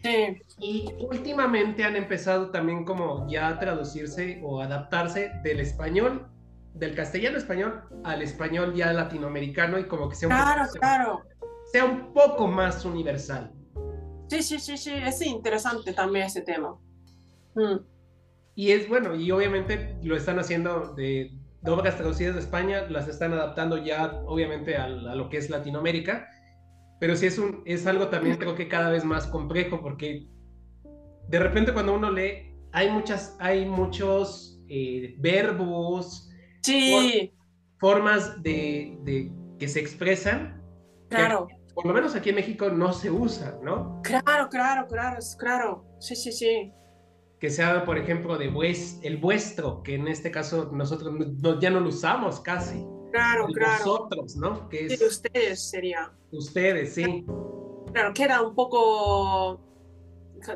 Sí. 0.02 0.40
Y 0.60 0.88
últimamente 1.00 1.84
han 1.84 1.96
empezado 1.96 2.50
también 2.50 2.84
como 2.84 3.28
ya 3.28 3.48
a 3.48 3.58
traducirse 3.58 4.40
o 4.44 4.62
adaptarse 4.62 5.32
del 5.42 5.58
español, 5.58 6.28
del 6.74 6.94
castellano 6.94 7.36
español 7.36 7.82
al 8.04 8.22
español 8.22 8.72
ya 8.74 8.92
latinoamericano 8.92 9.80
y 9.80 9.84
como 9.88 10.08
que 10.08 10.14
sea 10.14 10.28
un 10.28 10.34
claro, 10.34 10.70
claro. 10.78 11.24
Sea 11.72 11.84
un 11.84 12.12
poco 12.12 12.46
más 12.46 12.84
universal. 12.84 13.52
Sí, 14.28 14.42
sí, 14.42 14.58
sí, 14.58 14.76
sí, 14.76 14.92
es 14.92 15.22
interesante 15.22 15.92
también 15.92 16.26
ese 16.26 16.42
tema. 16.42 16.76
Mm. 17.54 17.78
Y 18.54 18.72
es 18.72 18.88
bueno, 18.88 19.14
y 19.14 19.30
obviamente 19.30 19.96
lo 20.02 20.16
están 20.16 20.38
haciendo 20.38 20.94
de, 20.94 21.32
obras 21.64 21.96
traducidas 21.96 22.34
de 22.34 22.40
España, 22.40 22.86
las 22.90 23.08
están 23.08 23.32
adaptando 23.32 23.82
ya 23.82 24.22
obviamente 24.26 24.76
a, 24.76 24.88
lo 24.88 25.28
que 25.28 25.38
es 25.38 25.48
Latinoamérica, 25.48 26.28
pero 27.00 27.16
sí 27.16 27.26
es, 27.26 27.38
un, 27.38 27.62
es 27.66 27.86
algo 27.86 28.08
también 28.08 28.36
creo 28.36 28.54
que 28.54 28.68
cada 28.68 28.90
vez 28.90 29.04
más 29.04 29.26
complejo 29.26 29.80
porque 29.80 30.26
de 31.28 31.38
repente 31.38 31.72
cuando 31.72 31.94
uno 31.94 32.10
lee 32.10 32.56
hay 32.72 32.90
muchas, 32.90 33.36
hay 33.38 33.64
muchos 33.64 34.60
eh, 34.68 35.14
verbos, 35.18 36.28
sí. 36.62 37.32
formas 37.78 38.42
de, 38.42 38.98
de, 39.02 39.32
que 39.58 39.68
se 39.68 39.80
expresan. 39.80 40.62
Claro. 41.08 41.48
Por 41.82 41.86
lo 41.86 41.94
menos 41.94 42.14
aquí 42.14 42.30
en 42.30 42.36
México 42.36 42.70
no 42.70 42.92
se 42.92 43.10
usa, 43.10 43.58
¿no? 43.62 44.00
Claro, 44.02 44.48
claro, 44.48 44.86
claro, 44.88 45.18
claro. 45.38 45.84
Sí, 46.00 46.16
sí, 46.16 46.32
sí 46.32 46.72
que 47.38 47.50
sea, 47.50 47.84
por 47.84 47.98
ejemplo, 47.98 48.36
de 48.36 48.50
el 49.02 49.16
vuestro, 49.18 49.82
que 49.82 49.94
en 49.94 50.08
este 50.08 50.30
caso 50.30 50.70
nosotros 50.72 51.14
ya 51.60 51.70
no 51.70 51.80
lo 51.80 51.88
usamos 51.88 52.40
casi. 52.40 52.84
Claro, 53.12 53.46
claro. 53.46 53.78
Nosotros, 53.78 54.36
¿no? 54.36 54.68
Que 54.68 54.90
sí, 54.90 55.04
ustedes 55.04 55.70
sería. 55.70 56.12
Ustedes, 56.32 56.94
sí. 56.94 57.24
Claro, 57.92 58.12
queda 58.12 58.42
un 58.42 58.54
poco 58.54 59.60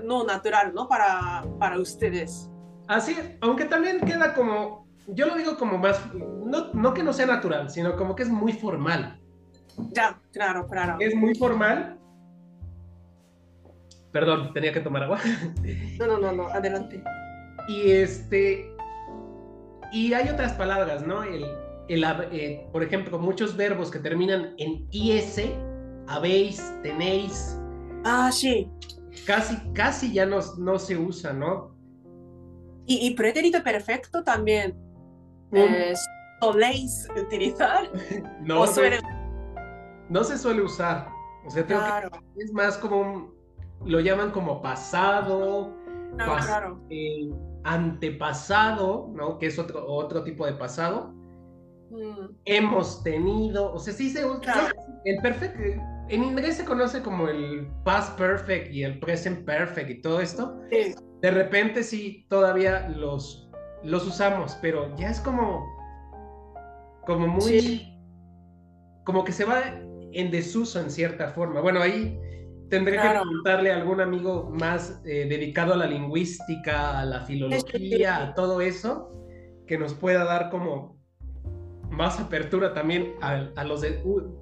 no 0.03 0.25
natural, 0.25 0.75
¿no? 0.75 0.89
Para, 0.89 1.45
para 1.59 1.79
ustedes. 1.79 2.51
Así, 2.89 3.17
aunque 3.41 3.65
también 3.65 4.01
queda 4.01 4.35
como, 4.35 4.87
yo 5.07 5.27
lo 5.27 5.37
digo 5.37 5.57
como 5.57 5.79
más, 5.79 6.01
no, 6.15 6.73
no 6.75 6.95
que 6.95 7.03
no 7.03 7.13
sea 7.13 7.27
natural, 7.27 7.71
sino 7.71 7.97
como 7.97 8.15
que 8.17 8.25
es 8.25 8.29
muy 8.29 8.53
formal. 8.53 9.22
Ya, 9.93 10.21
claro, 10.33 10.67
claro. 10.69 10.97
Es 11.01 11.15
muy 11.15 11.35
formal 11.35 11.99
Perdón, 14.13 14.53
tenía 14.53 14.73
que 14.73 14.81
tomar 14.81 15.05
agua. 15.05 15.19
No, 15.99 16.07
no, 16.07 16.19
no, 16.19 16.33
no, 16.33 16.49
adelante. 16.49 17.03
Y 17.69 17.91
este. 17.91 18.71
Y 19.91 20.13
hay 20.13 20.29
otras 20.29 20.53
palabras, 20.53 21.07
¿no? 21.07 21.23
El, 21.23 21.45
el 21.89 22.05
eh, 22.33 22.67
por 22.73 22.83
ejemplo, 22.83 23.19
muchos 23.19 23.57
verbos 23.57 23.91
que 23.91 23.99
terminan 23.99 24.55
en 24.59 24.87
IS, 24.91 25.41
habéis, 26.09 26.75
tenéis. 26.83 27.59
Ah, 28.05 28.31
sí. 28.33 28.71
Casi, 29.27 29.57
casi 29.73 30.13
ya 30.13 30.27
no, 30.27 30.41
no 30.59 30.79
se 30.79 30.97
usa, 30.97 31.33
¿no? 31.33 31.75
Y, 32.87 33.07
y 33.07 33.15
pretérito 33.15 33.63
perfecto 33.63 34.23
también. 34.23 34.75
Eh, 35.53 35.95
¿Soléis 36.41 37.07
utilizar? 37.17 37.91
no, 38.43 38.67
suele... 38.67 39.01
no 39.01 39.22
se 40.25 40.39
suele 40.39 40.63
usar. 40.63 41.09
O 41.45 41.51
sea, 41.51 41.67
claro. 41.67 42.11
es 42.37 42.53
más 42.53 42.77
como 42.79 43.01
un, 43.01 43.35
lo 43.85 44.01
llaman 44.01 44.31
como 44.31 44.63
pasado, 44.63 45.75
eh, 46.91 47.31
antepasado, 47.65 49.11
¿no? 49.15 49.39
Que 49.39 49.47
es 49.47 49.59
otro, 49.59 49.87
otro 49.87 50.23
tipo 50.23 50.47
de 50.47 50.53
pasado. 50.53 51.13
Mm. 51.91 52.35
Hemos 52.45 53.03
tenido, 53.03 53.73
o 53.73 53.79
sea, 53.79 53.93
sí 53.93 54.11
se 54.11 54.25
usa. 54.25 54.73
El 55.05 55.21
perfect, 55.21 55.57
en 56.09 56.25
inglés 56.25 56.57
se 56.57 56.65
conoce 56.65 57.03
como 57.03 57.29
el 57.29 57.69
past 57.85 58.17
perfect 58.19 58.73
y 58.73 58.85
el 58.85 58.99
present 59.01 59.45
perfect 59.45 59.91
y 59.91 60.01
todo 60.01 60.21
esto. 60.21 60.59
De 60.71 61.31
repente 61.31 61.83
sí, 61.83 62.27
todavía 62.29 62.89
los, 62.89 63.51
los 63.83 64.07
usamos, 64.07 64.57
pero 64.61 64.95
ya 64.97 65.11
es 65.11 65.21
como, 65.21 65.65
como 67.07 67.27
muy, 67.27 67.99
como 69.05 69.25
que 69.25 69.33
se 69.33 69.45
va 69.45 69.63
en 70.15 70.31
desuso 70.31 70.81
en 70.81 70.91
cierta 70.91 71.29
forma. 71.29 71.61
Bueno, 71.61 71.81
ahí 71.81 72.19
Tendré 72.73 72.97
que 72.97 73.07
preguntarle 73.07 73.71
a 73.71 73.77
algún 73.77 74.01
amigo 74.01 74.49
más 74.51 75.03
eh, 75.05 75.27
dedicado 75.29 75.75
a 75.75 75.77
la 75.77 75.85
lingüística, 75.85 77.01
a 77.01 77.05
la 77.05 77.21
filología, 77.27 78.17
a 78.17 78.35
todo 78.35 78.63
eso, 78.63 79.13
que 79.67 79.77
nos 79.77 79.93
pueda 79.93 80.25
dar 80.25 80.49
como 80.49 80.99
más 81.91 82.19
apertura 82.19 82.73
también 82.73 83.13
a, 83.21 83.63
los 83.65 83.85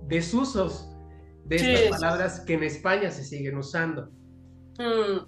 desusos 0.06 0.96
de 1.44 1.56
estas 1.56 1.98
palabras 1.98 2.38
que 2.46 2.54
en 2.54 2.62
España 2.62 3.10
se 3.10 3.24
siguen 3.24 3.58
usando. 3.58 4.12
Mm. 4.78 5.26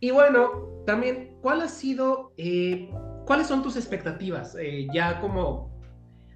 Y 0.00 0.10
bueno, 0.10 0.82
también, 0.84 1.38
¿cuál 1.40 1.62
ha 1.62 1.68
sido, 1.68 2.34
eh, 2.36 2.90
cuáles 3.24 3.46
son 3.46 3.62
tus 3.62 3.74
expectativas 3.74 4.54
eh, 4.60 4.86
ya 4.92 5.18
como 5.18 5.73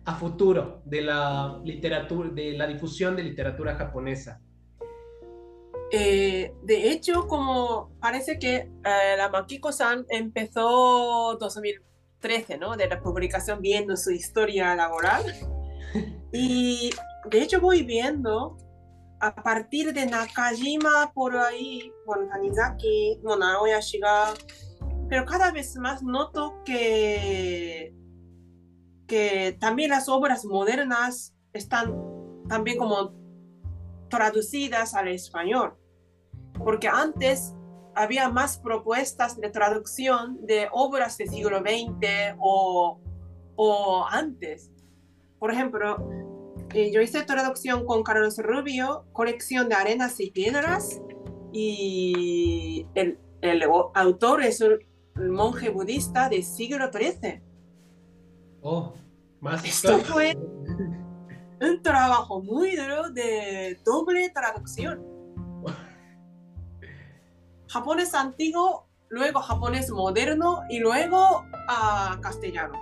a 0.09 0.15
futuro 0.15 0.81
de 0.87 1.03
la 1.03 1.61
literatura, 1.65 2.31
de 2.31 2.57
la 2.57 2.67
difusión 2.67 3.15
de 3.15 3.23
literatura 3.23 3.77
japonesa? 3.77 4.41
Eh, 5.93 6.55
de 6.63 6.91
hecho, 6.91 7.27
como 7.27 7.91
parece 8.01 8.39
que 8.39 8.57
eh, 8.57 9.17
la 9.19 9.29
Makiko-san 9.29 10.07
empezó 10.09 11.37
2013, 11.39 12.57
¿no? 12.57 12.75
De 12.77 12.89
la 12.89 13.03
publicación 13.03 13.61
viendo 13.61 13.97
su 13.97 14.11
historia 14.11 14.75
laboral. 14.75 15.25
Y 16.31 16.91
de 17.31 17.41
hecho 17.41 17.59
voy 17.59 17.83
viendo 17.83 18.59
a 19.21 19.35
partir 19.35 19.95
de 19.95 20.05
Nakajima 20.05 21.11
por 21.15 21.35
ahí, 21.35 21.91
bueno, 22.05 22.29
Tanizaki, 22.29 23.19
bueno, 23.23 23.47
Naoya 23.47 23.81
Shiga, 23.81 24.35
pero 25.09 25.25
cada 25.25 25.51
vez 25.53 25.75
más 25.77 26.03
noto 26.03 26.63
que, 26.67 27.95
que 29.09 29.57
también 29.59 29.91
las 29.91 30.09
obras 30.09 30.45
modernas 30.45 31.35
están 31.53 31.97
también 32.49 32.79
como 32.79 33.13
traducidas 34.09 34.95
al 34.95 35.09
español, 35.09 35.75
porque 36.65 36.87
antes 36.87 37.55
había 37.95 38.29
más 38.29 38.59
propuestas 38.59 39.41
de 39.41 39.51
traducción 39.51 40.39
de 40.47 40.69
obras 40.71 41.19
del 41.19 41.29
siglo 41.31 41.59
XX 41.59 42.37
o, 42.39 43.01
o 43.57 44.07
antes. 44.09 44.71
Por 45.41 45.51
ejemplo, 45.51 45.97
eh, 46.75 46.93
yo 46.93 47.01
hice 47.01 47.23
traducción 47.25 47.87
con 47.87 48.03
Carlos 48.03 48.39
Rubio, 48.39 49.07
colección 49.13 49.69
de 49.69 49.75
arenas 49.75 50.21
y 50.21 50.31
piedras, 50.31 51.01
y 51.53 52.87
el, 52.95 53.19
el 53.41 53.63
autor 53.95 54.43
es 54.43 54.63
monje 55.17 55.71
budista 55.71 56.29
del 56.29 56.45
siglo 56.45 56.91
XIII. 56.93 57.48
Oh, 58.63 58.93
más 59.41 59.65
Esto 59.65 59.99
fue 59.99 60.37
un 61.61 61.83
trabajo 61.83 62.43
muy 62.43 62.77
duro 62.77 63.11
de 63.11 63.81
doble 63.85 64.31
traducción. 64.31 65.05
Japonés 67.69 68.15
antiguo, 68.15 68.89
luego 69.09 69.41
japonés 69.41 69.91
moderno 69.91 70.63
y 70.71 70.79
luego 70.79 71.45
a 71.69 72.19
castellano. 72.23 72.75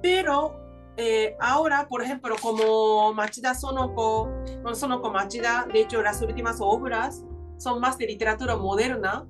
Pero 0.00 0.54
eh, 0.96 1.36
ahora, 1.40 1.88
por 1.88 2.02
ejemplo, 2.02 2.36
como 2.40 3.12
Machida 3.12 3.54
Sonoko, 3.54 4.30
Sonoko 4.74 5.10
Machida, 5.10 5.66
de 5.72 5.80
hecho 5.80 6.02
las 6.02 6.22
últimas 6.22 6.58
obras 6.60 7.24
son 7.58 7.80
más 7.80 7.98
de 7.98 8.06
literatura 8.06 8.56
moderna 8.56 9.26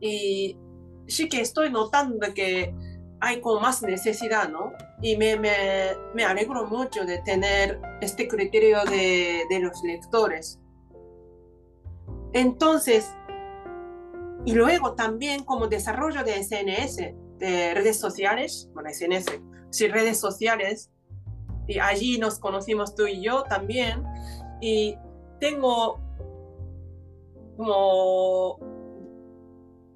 y 0.00 0.56
sí 1.10 1.28
que 1.28 1.40
estoy 1.40 1.70
notando 1.70 2.32
que 2.34 2.74
hay 3.20 3.40
como 3.40 3.60
más 3.60 3.82
necesidad, 3.82 4.48
¿no? 4.48 4.72
Y 5.02 5.16
me, 5.16 5.36
me, 5.36 5.52
me 6.14 6.24
alegro 6.24 6.66
mucho 6.66 7.04
de 7.04 7.18
tener 7.18 7.80
este 8.00 8.26
criterio 8.26 8.82
de, 8.84 9.42
de 9.50 9.60
los 9.60 9.82
lectores. 9.84 10.58
Entonces, 12.32 13.14
y 14.44 14.52
luego 14.52 14.94
también 14.94 15.44
como 15.44 15.66
desarrollo 15.66 16.24
de 16.24 16.42
SNS, 16.42 16.96
de 17.38 17.74
redes 17.74 17.98
sociales, 17.98 18.70
bueno, 18.72 18.88
SNS, 18.90 19.40
sí, 19.70 19.88
redes 19.88 20.18
sociales, 20.18 20.90
y 21.66 21.78
allí 21.78 22.18
nos 22.18 22.38
conocimos 22.38 22.94
tú 22.94 23.06
y 23.06 23.22
yo 23.22 23.42
también, 23.44 24.02
y 24.60 24.96
tengo 25.40 26.00
como 27.56 28.58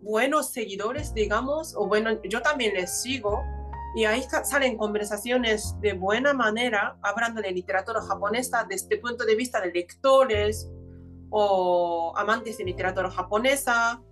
buenos 0.05 0.53
seguidores, 0.53 1.15
digamos, 1.15 1.75
o 1.75 1.89
bueno, 1.89 2.23
yo 2.23 2.43
también 2.43 2.75
les 2.75 3.03
sigo, 3.03 3.43
y 3.97 4.05
ahí 4.05 4.23
salen 4.45 4.77
conversaciones 4.77 5.75
de 5.81 5.95
buena 5.95 6.35
manera, 6.35 6.99
hablando 7.03 7.41
de 7.41 7.51
literatura 7.51 8.03
japonesa 8.03 8.67
desde 8.69 8.97
el 8.97 9.01
punto 9.01 9.25
de 9.25 9.35
vista 9.35 9.61
de 9.61 9.73
lectores 9.73 10.69
o 11.31 12.13
amantes 12.17 12.59
de 12.59 12.65
literatura 12.65 13.11
japonesa, 13.11 14.03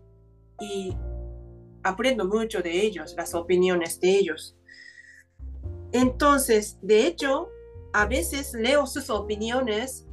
y 0.59 0.97
aprendo 1.82 2.24
mucho 2.24 2.62
de 2.62 2.80
ellos, 2.80 3.14
las 3.16 3.34
opiniones 3.34 4.01
de 4.01 4.11
ellos. 4.11 4.57
Entonces, 5.93 6.78
de 6.80 7.07
hecho, 7.07 7.51
a 7.93 8.07
veces 8.07 8.55
leo 8.55 8.86
sus 8.86 9.11
opiniones 9.11 10.07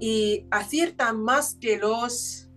y 0.00 0.46
aciertan 0.50 1.22
más 1.22 1.56
que 1.60 1.78
los 1.78 2.47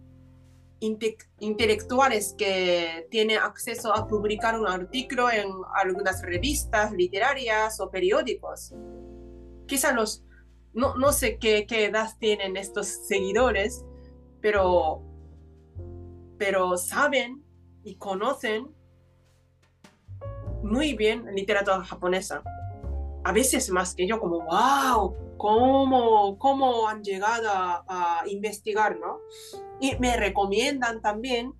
intelectuales 0.81 2.33
que 2.35 3.07
tienen 3.11 3.37
acceso 3.37 3.93
a 3.93 4.07
publicar 4.07 4.59
un 4.59 4.67
artículo 4.67 5.29
en 5.29 5.47
algunas 5.75 6.23
revistas 6.23 6.91
literarias 6.91 7.79
o 7.79 7.91
periódicos. 7.91 8.73
Quizá 9.67 9.93
los, 9.93 10.25
no, 10.73 10.95
no 10.95 11.13
sé 11.13 11.37
qué, 11.37 11.67
qué, 11.67 11.85
edad 11.85 12.09
tienen 12.19 12.57
estos 12.57 12.87
seguidores, 12.87 13.85
pero, 14.41 15.03
pero 16.39 16.77
saben 16.77 17.43
y 17.83 17.95
conocen 17.95 18.75
muy 20.63 20.95
bien 20.95 21.25
literatura 21.35 21.83
japonesa. 21.83 22.43
A 23.23 23.31
veces 23.31 23.69
más 23.69 23.93
que 23.93 24.07
yo, 24.07 24.19
como, 24.19 24.41
wow, 24.41 25.15
cómo, 25.37 26.37
cómo 26.37 26.87
han 26.87 27.03
llegado 27.03 27.49
a, 27.51 28.23
investigar, 28.27 28.99
¿no? 28.99 29.19
Y 29.79 29.95
me 29.97 30.15
recomiendan 30.15 31.01
también. 31.01 31.53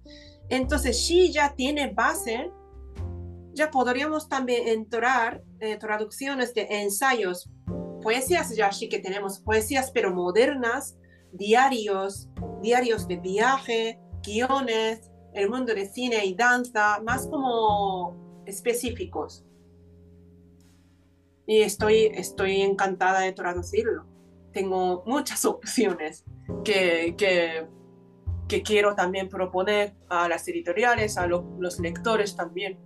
Entonces, 0.49 1.03
si 1.03 1.31
ya 1.31 1.55
tiene 1.55 1.91
base, 1.91 2.51
ya 3.53 3.71
podríamos 3.71 4.29
también 4.29 4.67
entrar 4.67 5.43
eh, 5.59 5.77
traducciones 5.77 6.53
de 6.53 6.67
ensayos, 6.69 7.49
poesías 8.01 8.55
ya 8.55 8.71
sí 8.71 8.87
que 8.89 8.99
tenemos, 8.99 9.39
poesías 9.39 9.91
pero 9.91 10.13
modernas, 10.13 10.97
diarios, 11.31 12.29
diarios 12.61 13.07
de 13.07 13.17
viaje, 13.17 13.99
guiones, 14.23 15.09
el 15.33 15.49
mundo 15.49 15.73
de 15.73 15.87
cine 15.87 16.25
y 16.25 16.35
danza, 16.35 17.01
más 17.03 17.27
como 17.27 18.43
específicos 18.45 19.45
y 21.45 21.61
estoy, 21.61 22.11
estoy 22.13 22.61
encantada 22.61 23.21
de 23.21 23.33
traducirlo. 23.33 24.05
Tengo 24.53 25.03
muchas 25.05 25.45
opciones 25.45 26.23
que, 26.63 27.15
que, 27.17 27.67
que 28.47 28.61
quiero 28.63 28.95
también 28.95 29.29
proponer 29.29 29.93
a 30.09 30.27
las 30.27 30.47
editoriales, 30.47 31.17
a 31.17 31.27
los 31.27 31.79
lectores 31.79 32.35
también. 32.35 32.79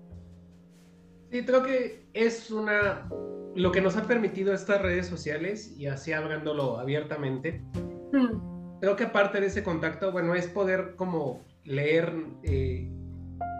Sí, 1.32 1.44
creo 1.44 1.64
que 1.64 2.08
es 2.14 2.52
una 2.52 3.10
lo 3.56 3.72
que 3.72 3.82
nos 3.82 3.96
ha 3.96 4.06
permitido 4.06 4.54
estas 4.54 4.82
redes 4.82 5.08
sociales 5.08 5.74
y 5.78 5.88
así 5.88 6.12
hablándolo 6.12 6.78
abiertamente. 6.78 7.64
Hmm. 8.12 8.80
Creo 8.82 8.96
que 8.98 9.06
aparte 9.06 9.40
de 9.40 9.48
ese 9.48 9.64
contacto, 9.64 10.12
bueno, 10.12 10.36
es 10.36 10.48
poder 10.48 10.96
como 10.98 11.46
leer 11.64 12.14
eh, 12.44 12.92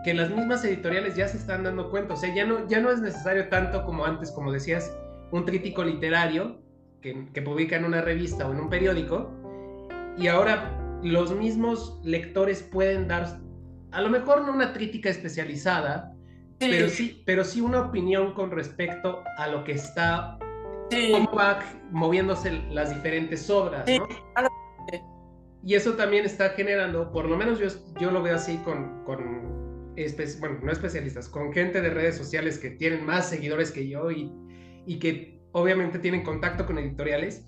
que 0.06 0.14
las 0.14 0.30
mismas 0.30 0.64
editoriales 0.64 1.16
ya 1.16 1.26
se 1.26 1.36
están 1.36 1.64
dando 1.64 1.90
cuenta, 1.90 2.14
o 2.14 2.16
sea, 2.16 2.32
ya 2.32 2.46
no, 2.46 2.68
ya 2.68 2.78
no 2.78 2.92
es 2.92 3.00
necesario 3.00 3.48
tanto 3.48 3.84
como 3.84 4.04
antes, 4.04 4.30
como 4.30 4.52
decías, 4.52 4.96
un 5.32 5.42
crítico 5.42 5.82
literario 5.82 6.60
que, 7.00 7.26
que 7.34 7.42
publica 7.42 7.74
en 7.74 7.84
una 7.84 8.00
revista 8.02 8.46
o 8.46 8.52
en 8.52 8.60
un 8.60 8.70
periódico, 8.70 9.32
y 10.16 10.28
ahora 10.28 10.78
los 11.02 11.34
mismos 11.34 11.98
lectores 12.04 12.62
pueden 12.62 13.08
dar, 13.08 13.40
a 13.90 14.00
lo 14.00 14.08
mejor 14.08 14.46
no 14.46 14.52
una 14.52 14.72
crítica 14.72 15.10
especializada, 15.10 16.14
pero 16.60 16.88
sí, 16.88 17.24
pero 17.26 17.42
sí 17.42 17.60
una 17.60 17.80
opinión 17.80 18.32
con 18.34 18.52
respecto 18.52 19.24
a 19.38 19.48
lo 19.48 19.64
que 19.64 19.72
está, 19.72 20.38
cómo 21.10 21.32
va 21.32 21.58
moviéndose 21.90 22.52
las 22.70 22.94
diferentes 22.94 23.50
obras, 23.50 23.84
¿no? 23.88 24.06
Y 25.64 25.74
eso 25.74 25.94
también 25.94 26.24
está 26.24 26.50
generando, 26.50 27.10
por 27.10 27.28
lo 27.28 27.36
menos 27.36 27.58
yo, 27.58 27.66
yo 27.98 28.12
lo 28.12 28.22
veo 28.22 28.36
así 28.36 28.58
con, 28.58 29.02
con 29.02 29.65
bueno, 30.40 30.58
no 30.62 30.72
especialistas, 30.72 31.28
con 31.28 31.52
gente 31.52 31.80
de 31.80 31.90
redes 31.90 32.16
sociales 32.16 32.58
que 32.58 32.70
tienen 32.70 33.04
más 33.04 33.28
seguidores 33.28 33.70
que 33.70 33.88
yo 33.88 34.10
y, 34.10 34.32
y 34.86 34.98
que 34.98 35.40
obviamente 35.52 35.98
tienen 35.98 36.22
contacto 36.22 36.66
con 36.66 36.78
editoriales, 36.78 37.44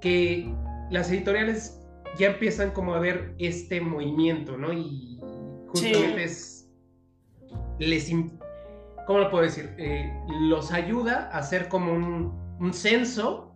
que 0.00 0.52
las 0.90 1.10
editoriales 1.10 1.80
ya 2.18 2.28
empiezan 2.28 2.70
como 2.70 2.94
a 2.94 3.00
ver 3.00 3.34
este 3.38 3.80
movimiento, 3.80 4.56
¿no? 4.56 4.72
Y 4.72 5.18
justamente 5.68 6.24
es, 6.24 6.70
les, 7.78 8.10
¿cómo 9.06 9.18
lo 9.20 9.30
puedo 9.30 9.44
decir? 9.44 9.74
Eh, 9.78 10.12
los 10.48 10.72
ayuda 10.72 11.30
a 11.32 11.38
hacer 11.38 11.68
como 11.68 11.92
un, 11.92 12.56
un 12.60 12.72
censo 12.72 13.54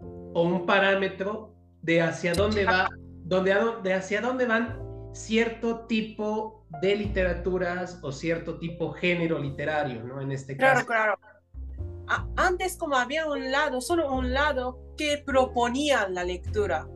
o 0.00 0.42
un 0.42 0.66
parámetro 0.66 1.54
de 1.82 2.02
hacia 2.02 2.34
dónde 2.34 2.64
va, 2.64 2.88
donde, 3.24 3.54
de 3.82 3.94
hacia 3.94 4.20
dónde 4.20 4.46
van 4.46 4.87
cierto 5.12 5.86
tipo 5.86 6.66
de 6.80 6.96
literaturas 6.96 7.98
o 8.02 8.12
cierto 8.12 8.58
tipo 8.58 8.92
género 8.92 9.38
literario, 9.38 10.04
¿no? 10.04 10.20
En 10.20 10.32
este 10.32 10.56
caso. 10.56 10.86
Claro, 10.86 11.16
claro. 11.16 12.28
Antes 12.36 12.76
como 12.76 12.96
había 12.96 13.26
un 13.26 13.50
lado, 13.50 13.80
solo 13.80 14.10
un 14.12 14.32
lado 14.32 14.78
que 14.96 15.22
proponían 15.24 16.14
la 16.14 16.24
lectura. 16.24 16.88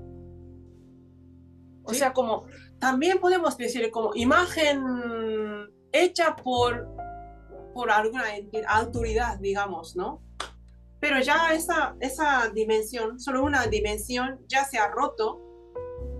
O 1.84 1.92
sea, 1.92 2.12
como 2.12 2.46
también 2.78 3.18
podemos 3.18 3.56
decir 3.56 3.90
como 3.90 4.14
imagen 4.14 4.82
hecha 5.92 6.34
por, 6.36 6.88
por 7.74 7.90
alguna 7.90 8.24
autoridad, 8.68 9.38
digamos, 9.38 9.96
¿no? 9.96 10.22
Pero 11.00 11.20
ya 11.20 11.52
esa, 11.52 11.96
esa 12.00 12.48
dimensión, 12.54 13.18
solo 13.20 13.42
una 13.42 13.66
dimensión, 13.66 14.40
ya 14.46 14.64
se 14.64 14.78
ha 14.78 14.88
roto 14.88 15.51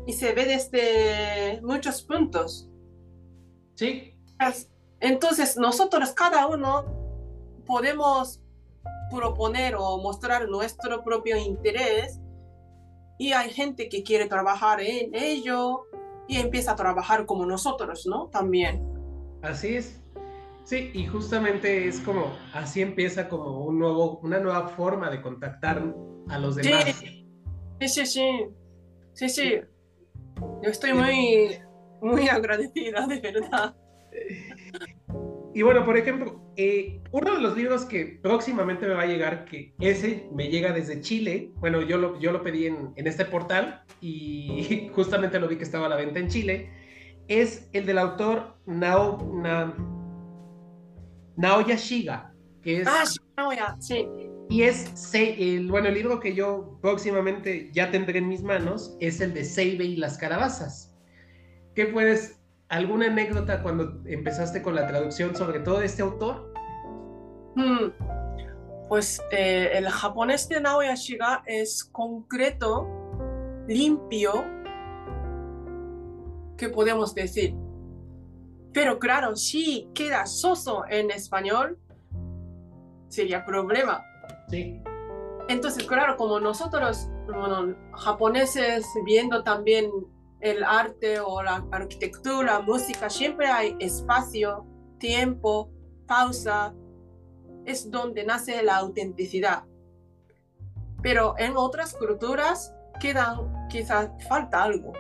y 0.07 0.13
se 0.13 0.33
ve 0.33 0.45
desde 0.45 1.61
muchos 1.63 2.03
puntos. 2.03 2.69
Sí. 3.75 4.15
Entonces, 5.01 5.57
nosotros 5.57 6.13
cada 6.13 6.47
uno 6.47 6.85
podemos 7.67 8.41
proponer 9.11 9.75
o 9.77 9.99
mostrar 9.99 10.49
nuestro 10.49 11.03
propio 11.05 11.37
interés 11.37 12.21
y 13.19 13.33
hay 13.33 13.51
gente 13.51 13.89
que 13.89 14.03
quiere 14.03 14.27
trabajar 14.27 14.81
en 14.81 15.15
ello 15.15 15.87
y 16.27 16.39
empieza 16.39 16.73
a 16.73 16.77
trabajar 16.77 17.27
como 17.27 17.47
nosotros, 17.47 18.07
¿no? 18.07 18.29
También. 18.29 18.83
Así 19.43 19.77
es. 19.77 20.01
Sí, 20.65 20.91
y 20.95 21.07
justamente 21.07 21.89
es 21.89 22.01
como, 22.01 22.33
así 22.55 22.83
empieza 22.83 23.29
como 23.29 23.65
un 23.65 23.79
nuevo, 23.79 24.19
una 24.23 24.39
nueva 24.39 24.69
forma 24.69 25.11
de 25.11 25.21
contactar 25.21 25.83
a 26.29 26.39
los 26.39 26.57
demás. 26.57 26.85
Sí, 27.81 27.89
sí, 27.89 28.07
sí. 28.07 28.47
Sí, 29.13 29.29
sí. 29.29 29.61
Yo 30.63 30.71
estoy 30.71 30.93
muy, 30.93 31.59
muy 32.01 32.29
agradecida, 32.29 33.07
de 33.07 33.21
verdad. 33.21 33.75
Y 35.55 35.63
bueno, 35.63 35.85
por 35.85 35.97
ejemplo, 35.97 36.41
eh, 36.57 37.03
uno 37.11 37.35
de 37.35 37.41
los 37.41 37.57
libros 37.57 37.85
que 37.85 38.19
próximamente 38.23 38.87
me 38.87 38.95
va 38.95 39.03
a 39.03 39.07
llegar, 39.07 39.45
que 39.45 39.75
ese 39.81 40.29
me 40.33 40.49
llega 40.49 40.73
desde 40.73 41.01
Chile, 41.01 41.53
bueno, 41.57 41.83
yo 41.83 41.99
lo, 41.99 42.19
yo 42.19 42.33
lo 42.33 42.43
pedí 42.43 42.67
en, 42.67 42.93
en 42.97 43.07
este 43.07 43.27
portal 43.27 43.83
y 44.01 44.91
justamente 44.95 45.39
lo 45.39 45.49
vi 45.49 45.57
que 45.57 45.65
estaba 45.65 45.87
a 45.87 45.89
la 45.91 45.97
venta 45.97 46.21
en 46.21 46.29
Chile, 46.29 46.71
es 47.29 47.69
el 47.73 47.85
del 47.85 47.99
autor 47.99 48.57
Nao, 48.67 49.31
Na, 49.43 49.75
Naoya 51.37 51.77
Shiga, 51.77 52.33
que 52.63 52.81
es... 52.81 52.89
Ah, 52.89 53.05
Naoya, 53.37 53.77
sí. 53.79 54.09
Y 54.49 54.63
es, 54.63 55.15
el, 55.15 55.71
bueno, 55.71 55.89
el 55.89 55.95
libro 55.95 56.21
que 56.21 56.35
yo 56.35 56.79
próximamente 56.83 57.71
ya 57.73 57.91
tendré 57.91 58.19
en 58.19 58.29
mis 58.29 58.43
manos 58.43 58.97
es 59.01 59.21
el 59.21 59.33
de 59.33 59.45
Seibe 59.45 59.85
y 59.85 59.97
las 59.97 60.19
calabazas. 60.19 60.95
¿Qué 61.75 61.87
puedes, 61.87 62.39
alguna 62.69 63.07
anécdota 63.07 63.63
cuando 63.63 64.03
empezaste 64.05 64.61
con 64.61 64.75
la 64.75 64.87
traducción 64.87 65.35
sobre 65.35 65.61
todo 65.61 65.81
de 65.81 65.87
este 65.87 66.03
autor? 66.03 66.53
Hmm. 67.57 67.91
Pues 68.89 69.23
eh, 69.31 69.71
el 69.73 69.89
japonés 69.89 70.49
de 70.49 70.61
Naoya 70.61 70.95
Shiga 70.95 71.43
es 71.47 71.83
concreto, 71.85 72.87
limpio, 73.67 74.45
¿qué 76.59 76.69
podemos 76.69 77.15
decir? 77.15 77.55
Pero 78.73 78.99
claro, 78.99 79.37
si 79.37 79.89
queda 79.95 80.27
soso 80.27 80.85
en 80.89 81.11
español, 81.11 81.79
sería 83.09 83.45
problema. 83.45 84.05
Sí. 84.53 84.83
Entonces, 85.49 85.85
claro, 85.85 86.17
como 86.17 86.39
nosotros, 86.39 87.09
japoneses, 87.95 88.87
viendo 89.05 89.43
también 89.43 89.91
el 90.41 90.63
arte 90.63 91.21
o 91.21 91.43
la 91.43 91.67
arquitectura, 91.71 92.61
música, 92.61 93.09
siempre 93.09 93.47
hay 93.47 93.77
espacio, 93.81 94.67
tiempo, 94.99 95.71
pausa, 96.07 96.75
es 97.65 97.91
donde 97.91 98.25
nace 98.25 98.63
la 98.63 98.77
autenticidad. 98.77 99.65
Pero 101.03 101.35
en 101.39 101.57
otras 101.57 101.95
culturas 101.95 102.75
quedan, 103.01 103.69
quizás 103.69 104.11
falta 104.29 104.63
algo. 104.63 104.93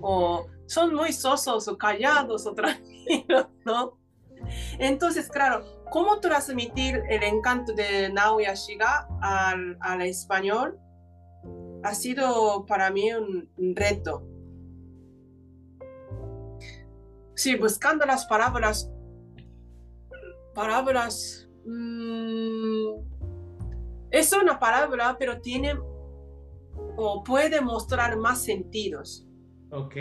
O 0.00 0.46
son 0.66 0.94
muy 0.94 1.12
sosos 1.12 1.68
o 1.68 1.78
callados 1.78 2.46
o 2.46 2.54
tranquilos, 2.54 3.46
¿no? 3.64 3.98
Entonces, 4.78 5.28
claro, 5.28 5.64
¿cómo 5.90 6.20
transmitir 6.20 7.02
el 7.08 7.22
encanto 7.22 7.72
de 7.72 8.10
Naoya 8.12 8.54
Shiga 8.54 9.08
al, 9.20 10.02
español? 10.02 10.78
Ha 11.82 11.94
sido 11.94 12.64
para 12.66 12.90
mí 12.90 13.10
un, 13.12 13.48
reto. 13.74 14.26
Sí, 17.34 17.56
buscando 17.56 18.04
las 18.06 18.26
palabras, 18.26 18.90
palabras, 20.54 21.48
mmm, 21.64 23.00
es 24.10 24.32
una 24.32 24.58
palabra, 24.58 25.16
pero 25.18 25.40
tiene 25.40 25.74
o 26.96 27.24
puede 27.24 27.60
mostrar 27.60 28.16
más 28.16 28.44
sentidos. 28.44 29.26
Ok 29.70 29.96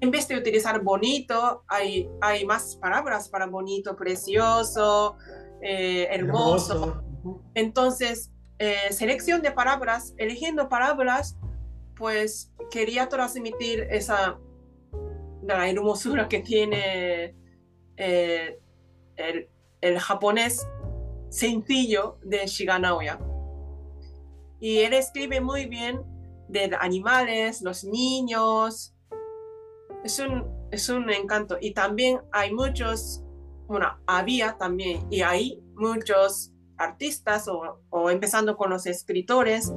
en 0.00 0.10
vez 0.10 0.26
de 0.28 0.36
utilizar 0.36 0.82
bonito, 0.82 1.64
hay, 1.68 2.08
hay 2.20 2.46
más 2.46 2.76
palabras 2.76 3.28
para 3.28 3.46
bonito, 3.46 3.96
precioso, 3.96 5.16
eh, 5.60 6.08
hermoso. 6.10 7.02
Entonces, 7.54 8.30
eh, 8.58 8.92
selección 8.92 9.42
de 9.42 9.52
palabras, 9.52 10.14
eligiendo 10.16 10.68
palabras, 10.68 11.36
pues 11.96 12.50
quería 12.70 13.08
transmitir 13.08 13.86
esa 13.90 14.38
la 15.42 15.68
hermosura 15.68 16.28
que 16.28 16.40
tiene 16.40 17.34
eh, 17.96 18.58
el, 19.16 19.48
el, 19.80 19.98
japonés 19.98 20.66
sencillo 21.28 22.18
de 22.22 22.46
Shiga 22.46 22.78
Naoya. 22.78 23.18
Y 24.60 24.78
él 24.78 24.92
escribe 24.92 25.40
muy 25.40 25.66
bien 25.66 26.02
de 26.48 26.70
animales, 26.78 27.62
los 27.62 27.84
niños, 27.84 28.94
es 30.04 30.18
un, 30.18 30.44
es 30.70 30.88
un 30.88 31.10
encanto. 31.10 31.56
Y 31.60 31.72
también 31.72 32.20
hay 32.32 32.52
muchos, 32.52 33.22
bueno, 33.66 33.98
había 34.06 34.56
también, 34.56 35.06
y 35.10 35.22
hay 35.22 35.62
muchos 35.74 36.52
artistas, 36.76 37.46
o, 37.48 38.10
empezando 38.10 38.56
con 38.56 38.70
los 38.70 38.86
escritores, 38.86 39.72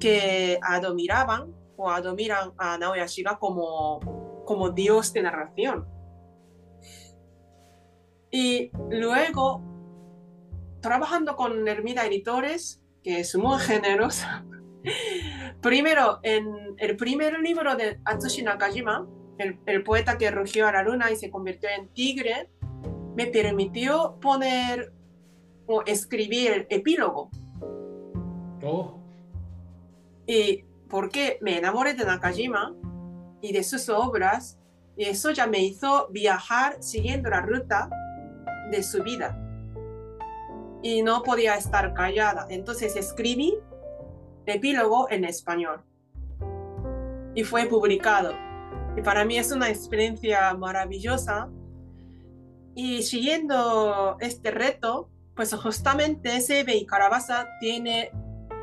que 0.00 0.58
admiraban 0.62 1.52
o 1.76 1.90
admiran 1.90 2.52
a 2.56 2.78
Naoya 2.78 3.06
Shiga 3.06 3.38
como, 3.38 4.44
como 4.46 4.70
dios 4.70 5.12
de 5.12 5.22
narración. 5.22 5.86
Y 8.30 8.70
luego, 8.90 9.62
trabajando 10.80 11.36
con 11.36 11.66
Hermida 11.66 12.06
Editores, 12.06 12.80
que 13.02 13.20
es 13.20 13.36
muy 13.36 13.58
generosa, 13.58 14.44
primero, 15.60 16.20
en 16.22 16.74
el 16.78 16.96
primer 16.96 17.38
libro 17.40 17.76
de 17.76 18.00
Atsushi 18.04 18.42
Nakajima, 18.42 19.06
el, 19.38 19.82
poeta 19.84 20.18
que 20.18 20.30
rugió 20.30 20.66
a 20.66 20.72
la 20.72 20.82
luna 20.82 21.10
y 21.10 21.16
se 21.16 21.30
convirtió 21.30 21.68
en 21.70 21.88
tigre, 21.88 22.50
me 23.16 23.26
permitió 23.26 24.18
poner 24.20 24.92
o 25.66 25.82
escribir 25.84 26.52
el 26.52 26.66
epílogo. 26.70 27.30
Oh. 28.62 28.98
Y 30.26 30.64
porque 30.88 31.38
me 31.40 31.58
enamoré 31.58 31.94
de 31.94 32.04
Nakajima 32.04 32.74
y 33.40 33.52
de 33.52 33.62
sus 33.62 33.88
obras, 33.88 34.58
y 34.96 35.04
eso 35.04 35.30
ya 35.30 35.46
me 35.46 35.60
hizo 35.60 36.08
viajar 36.10 36.82
siguiendo 36.82 37.30
la 37.30 37.40
ruta 37.40 37.88
de 38.70 38.82
su 38.82 39.02
vida. 39.02 39.38
Y 40.82 41.02
no 41.02 41.22
podía 41.22 41.56
estar 41.56 41.94
callada. 41.94 42.46
Entonces 42.50 42.96
escribí 42.96 43.58
el 44.46 44.56
epílogo 44.56 45.08
en 45.10 45.24
español. 45.24 45.82
Y 47.34 47.44
fue 47.44 47.66
publicado 47.66 48.47
y 48.98 49.02
para 49.02 49.24
mí 49.24 49.38
es 49.38 49.52
una 49.52 49.68
experiencia 49.68 50.52
maravillosa. 50.54 51.48
Y 52.74 53.02
siguiendo 53.02 54.16
este 54.18 54.50
reto, 54.50 55.08
pues 55.36 55.54
justamente 55.54 56.40
Sebe 56.40 56.74
y 56.74 56.84
Calabaza 56.84 57.46
tiene 57.60 58.10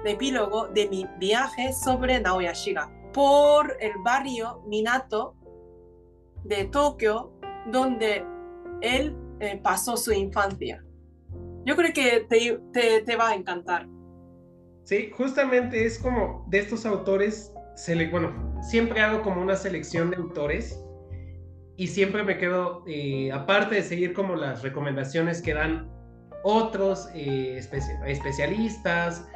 el 0.03 0.11
epílogo 0.11 0.67
de 0.67 0.89
mi 0.89 1.07
viaje 1.19 1.71
sobre 1.71 2.19
Naoya 2.19 2.51
Shiga 2.51 2.91
por 3.13 3.77
el 3.79 3.93
barrio 4.03 4.61
Minato 4.67 5.35
de 6.43 6.65
Tokio, 6.65 7.31
donde 7.71 8.25
él 8.81 9.15
eh, 9.39 9.57
pasó 9.63 9.95
su 9.95 10.11
infancia. 10.11 10.83
Yo 11.63 11.77
creo 11.77 11.93
que 11.93 12.25
te, 12.27 12.59
te, 12.73 13.03
te, 13.03 13.15
va 13.15 13.29
a 13.29 13.35
encantar. 13.35 13.87
Sí, 14.83 15.11
justamente 15.15 15.85
es 15.85 15.97
como 15.97 16.45
de 16.49 16.59
estos 16.59 16.85
autores 16.85 17.53
bueno, 18.11 18.61
siempre 18.61 19.01
hago 19.01 19.21
como 19.21 19.41
una 19.41 19.55
selección 19.55 20.11
de 20.11 20.17
autores 20.17 20.79
y 21.77 21.87
siempre 21.87 22.23
me 22.23 22.37
quedo, 22.37 22.83
eh, 22.87 23.31
aparte 23.31 23.75
de 23.75 23.83
seguir 23.83 24.13
como 24.13 24.35
las 24.35 24.61
recomendaciones 24.63 25.41
que 25.41 25.53
dan 25.53 25.89
otros 26.43 27.09
eh, 27.13 27.57
especialistas 28.05 29.27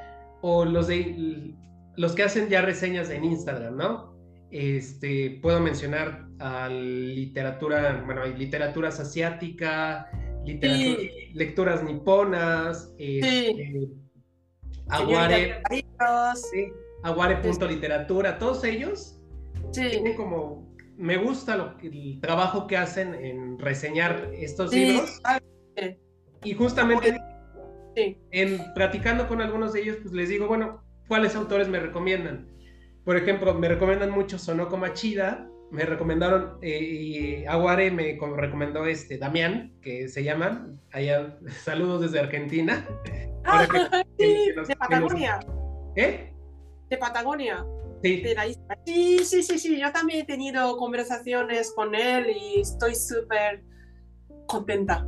o 0.41 0.63
los, 0.63 0.87
de, 0.87 1.53
los 1.97 2.13
que 2.13 2.23
hacen 2.23 2.47
ya 2.49 2.61
reseñas 2.61 3.09
en 3.09 3.25
Instagram, 3.25 3.75
¿no? 3.75 4.15
Este, 4.51 5.39
puedo 5.41 5.59
mencionar 5.59 6.27
a 6.39 6.69
literatura, 6.69 8.01
bueno, 8.05 8.23
hay 8.23 8.35
literaturas 8.35 8.99
asiática, 8.99 10.09
lecturas 11.33 11.83
niponas, 11.83 12.93
este, 12.97 13.89
Aguare, 14.87 15.61
sí, 16.35 16.71
Aguare.literatura, 17.03 18.37
todos 18.37 18.63
ellos 18.63 19.19
tienen 19.73 20.15
como, 20.15 20.67
me 20.97 21.17
gusta 21.17 21.55
lo, 21.55 21.77
el 21.81 22.19
trabajo 22.21 22.67
que 22.67 22.77
hacen 22.77 23.13
en 23.13 23.59
reseñar 23.59 24.31
estos 24.33 24.73
libros. 24.73 25.21
Y 26.43 26.53
justamente 26.53 27.19
en 27.95 28.73
platicando 28.73 29.27
con 29.27 29.41
algunos 29.41 29.73
de 29.73 29.81
ellos, 29.81 29.97
pues 30.01 30.13
les 30.13 30.29
digo, 30.29 30.47
bueno, 30.47 30.83
¿cuáles 31.07 31.35
autores 31.35 31.67
me 31.67 31.79
recomiendan? 31.79 32.47
Por 33.03 33.17
ejemplo, 33.17 33.53
me 33.53 33.67
recomiendan 33.67 34.11
mucho 34.11 34.37
Sonoko 34.37 34.77
Machida, 34.77 35.49
me 35.71 35.83
recomendaron, 35.83 36.57
eh, 36.61 37.45
Aguare 37.47 37.91
me 37.91 38.17
recomendó 38.37 38.85
este 38.85 39.17
Damián, 39.17 39.73
que 39.81 40.07
se 40.07 40.23
llama, 40.23 40.67
allá, 40.91 41.37
saludos 41.63 42.01
desde 42.01 42.19
Argentina. 42.19 42.87
Ah, 43.45 43.67
sí, 44.17 44.51
de 44.67 44.75
Patagonia. 44.75 45.39
¿Eh? 45.95 46.33
De 46.89 46.97
Patagonia. 46.97 47.65
Sí. 48.03 48.21
De 48.21 48.33
la 48.33 48.47
isla. 48.47 48.79
Sí, 48.85 49.19
sí, 49.25 49.43
sí, 49.43 49.59
sí. 49.59 49.79
Yo 49.79 49.91
también 49.91 50.21
he 50.21 50.25
tenido 50.25 50.77
conversaciones 50.77 51.73
con 51.75 51.95
él 51.95 52.27
y 52.29 52.61
estoy 52.61 52.95
súper 52.95 53.63
contenta. 54.47 55.05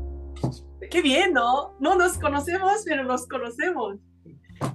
Qué 0.89 1.01
bien, 1.01 1.33
¿no? 1.33 1.75
No 1.79 1.95
nos 1.95 2.17
conocemos, 2.17 2.83
pero 2.85 3.03
nos 3.03 3.27
conocemos. 3.27 3.97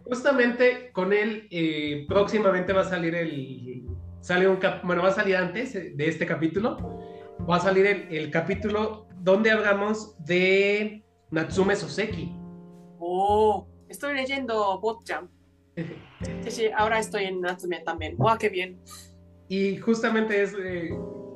Justamente 0.05 0.91
con 0.93 1.13
él 1.13 1.47
eh, 1.51 2.07
próximamente 2.09 2.73
va 2.73 2.83
a 2.83 2.89
salir 2.89 3.15
el... 3.15 3.85
Sale 4.21 4.49
un 4.49 4.57
cap, 4.57 4.85
bueno, 4.85 5.03
va 5.03 5.11
a 5.11 5.13
salir 5.13 5.37
antes 5.37 5.75
de 5.75 6.09
este 6.09 6.27
capítulo. 6.27 6.77
Va 7.49 7.57
a 7.57 7.61
salir 7.61 7.87
el, 7.87 8.09
el 8.11 8.31
capítulo 8.31 9.07
donde 9.19 9.51
hablamos 9.51 10.17
de 10.25 11.05
Natsume 11.31 11.77
Soseki. 11.77 12.35
Oh, 12.99 13.69
estoy 13.89 14.15
leyendo 14.15 14.81
Botjam. 14.81 15.29
Sí, 15.77 16.51
sí, 16.51 16.67
ahora 16.75 16.99
estoy 16.99 17.25
en 17.25 17.41
Natsume 17.41 17.81
también. 17.81 18.17
¡Wow, 18.17 18.39
qué 18.39 18.49
bien! 18.49 18.81
Y 19.49 19.77
justamente 19.77 20.43
es, 20.43 20.55
eh, 20.59 20.91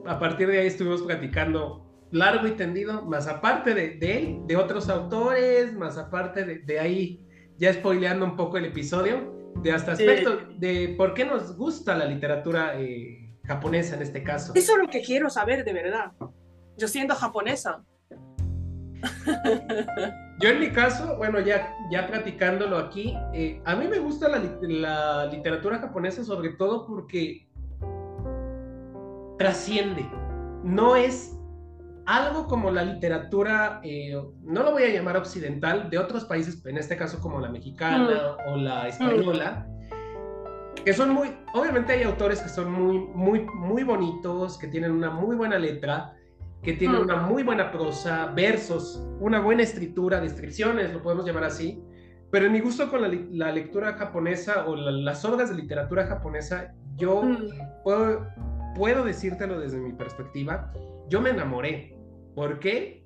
a 0.07 0.19
partir 0.19 0.49
de 0.49 0.61
ahí 0.61 0.67
estuvimos 0.67 1.03
platicando 1.03 1.87
largo 2.11 2.47
y 2.49 2.53
tendido, 2.53 3.03
más 3.03 3.29
aparte 3.29 3.75
de, 3.75 3.91
de 3.97 4.19
él, 4.19 4.41
de 4.47 4.57
otros 4.57 4.89
autores, 4.89 5.73
más 5.75 5.99
aparte 5.99 6.45
de, 6.45 6.59
de, 6.61 6.81
ahí, 6.81 7.25
ya 7.59 7.73
spoileando 7.73 8.25
un 8.25 8.37
poco 8.37 8.57
el 8.57 8.65
episodio, 8.65 9.53
de 9.57 9.73
hasta 9.73 9.93
aspectos 9.93 10.39
de 10.59 10.95
por 10.97 11.15
qué 11.15 11.25
nos 11.25 11.57
gusta 11.57 11.97
la 11.97 12.07
literatura 12.07 12.81
eh, 12.81 13.31
japonesa 13.45 13.97
en 13.97 14.03
este 14.03 14.23
caso. 14.23 14.53
Eso 14.55 14.73
es 14.73 14.79
lo 14.79 14.89
que 14.89 15.03
quiero 15.03 15.29
saber 15.29 15.65
de 15.65 15.73
verdad. 15.73 16.13
Yo 16.77 16.89
siendo 16.89 17.15
japonesa. 17.15 17.85
Yo 20.41 20.49
en 20.49 20.59
mi 20.59 20.71
caso, 20.71 21.17
bueno, 21.19 21.39
ya, 21.41 21.77
ya 21.91 22.07
platicándolo 22.07 22.79
aquí, 22.79 23.15
eh, 23.35 23.61
a 23.67 23.77
mí 23.77 23.87
me 23.87 23.99
gusta 23.99 24.27
la, 24.27 24.41
la 24.63 25.27
literatura 25.27 25.79
japonesa 25.79 26.25
sobre 26.25 26.51
todo 26.51 26.87
porque 26.87 27.47
trasciende. 29.39 30.09
No 30.65 30.97
es 30.97 31.39
algo 32.07 32.47
como 32.47 32.71
la 32.71 32.85
literatura, 32.85 33.81
eh, 33.85 34.19
no 34.43 34.63
lo 34.63 34.73
voy 34.73 34.85
a 34.85 34.89
llamar 34.89 35.19
occidental, 35.19 35.91
de 35.91 35.99
otros 35.99 36.25
países, 36.25 36.65
en 36.65 36.79
este 36.79 36.97
caso 36.97 37.21
como 37.21 37.39
la 37.39 37.51
mexicana 37.51 38.37
mm. 38.47 38.51
o 38.51 38.57
la 38.57 38.89
española, 38.89 39.67
que 40.85 40.95
son 40.95 41.11
muy, 41.11 41.37
obviamente 41.53 41.93
hay 41.93 42.03
autores 42.05 42.41
que 42.41 42.49
son 42.49 42.73
muy, 42.73 42.99
muy, 42.99 43.41
muy 43.41 43.83
bonitos, 43.83 44.59
que 44.59 44.69
tienen 44.69 44.93
una 44.93 45.11
muy 45.11 45.37
buena 45.37 45.59
letra, 45.59 46.17
que 46.63 46.75
tienen 46.75 47.01
mm. 47.01 47.05
una 47.05 47.17
muy 47.17 47.43
buena 47.43 47.71
prosa, 47.71 48.27
versos, 48.27 49.03
una 49.19 49.41
buena 49.41 49.63
escritura, 49.63 50.21
descripciones, 50.21 50.93
lo 50.93 51.03
podemos 51.03 51.25
llamar 51.25 51.45
así, 51.45 51.83
pero 52.31 52.47
en 52.47 52.53
mi 52.53 52.61
gusto 52.61 52.91
con 52.91 53.03
la, 53.03 53.53
lectura 53.53 53.95
japonesa 53.95 54.67
o 54.67 54.77
las 54.77 55.25
obras 55.25 55.51
de 55.51 55.57
literatura 55.57 56.07
japonesa, 56.07 56.75
yo 56.97 57.23
mm. 57.23 57.83
puedo, 57.83 58.27
puedo 58.75 59.05
decírtelo 59.05 59.59
desde 59.59 59.79
mi 59.79 59.93
perspectiva, 59.93 60.73
yo 61.09 61.21
me 61.21 61.31
enamoré. 61.31 61.97
¿Por 62.35 62.61
qué? 62.61 63.05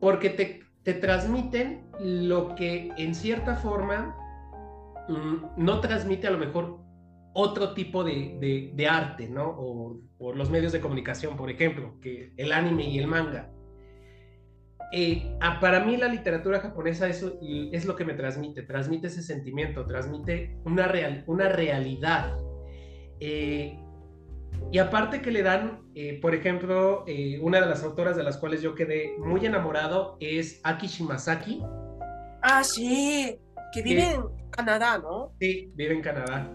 Porque 0.00 0.30
te, 0.30 0.60
te 0.82 0.94
transmiten 0.94 1.88
lo 1.98 2.54
que 2.54 2.92
en 2.98 3.14
cierta 3.14 3.56
forma 3.56 4.14
mm, 5.08 5.64
no 5.64 5.80
transmite 5.80 6.26
a 6.26 6.30
lo 6.30 6.38
mejor 6.38 6.87
otro 7.40 7.72
tipo 7.72 8.02
de, 8.02 8.72
de, 8.74 8.88
arte, 8.88 9.28
¿no? 9.28 9.54
O, 9.56 10.32
los 10.34 10.50
medios 10.50 10.72
de 10.72 10.80
comunicación, 10.80 11.36
por 11.36 11.50
ejemplo, 11.50 11.94
que 12.00 12.32
el 12.36 12.50
anime 12.50 12.88
y 12.88 12.98
el 12.98 13.06
manga. 13.06 13.52
Eh, 14.92 15.38
para 15.60 15.84
mí 15.84 15.96
la 15.96 16.08
literatura 16.08 16.58
japonesa 16.58 17.08
eso 17.08 17.38
es 17.40 17.84
lo 17.84 17.94
que 17.94 18.04
me 18.04 18.14
transmite, 18.14 18.62
transmite 18.62 19.06
ese 19.06 19.22
sentimiento, 19.22 19.86
transmite 19.86 20.58
una, 20.64 20.88
real, 20.88 21.22
una 21.28 21.48
realidad. 21.48 22.36
Eh, 23.20 23.78
y 24.72 24.78
aparte 24.78 25.22
que 25.22 25.30
le 25.30 25.44
dan, 25.44 25.82
eh, 25.94 26.18
por 26.20 26.34
ejemplo, 26.34 27.04
eh, 27.06 27.38
una 27.40 27.60
de 27.60 27.66
las 27.66 27.84
autoras 27.84 28.16
de 28.16 28.24
las 28.24 28.36
cuales 28.38 28.62
yo 28.62 28.74
quedé 28.74 29.12
muy 29.18 29.46
enamorado 29.46 30.16
es 30.18 30.60
Aki 30.64 30.88
Shimasaki. 30.88 31.62
Ah, 32.42 32.64
sí, 32.64 33.38
que 33.72 33.82
vive 33.82 34.14
en 34.14 34.22
Canadá, 34.50 34.98
¿no? 34.98 35.32
Sí, 35.38 35.70
vive 35.76 35.94
en 35.94 36.02
Canadá. 36.02 36.52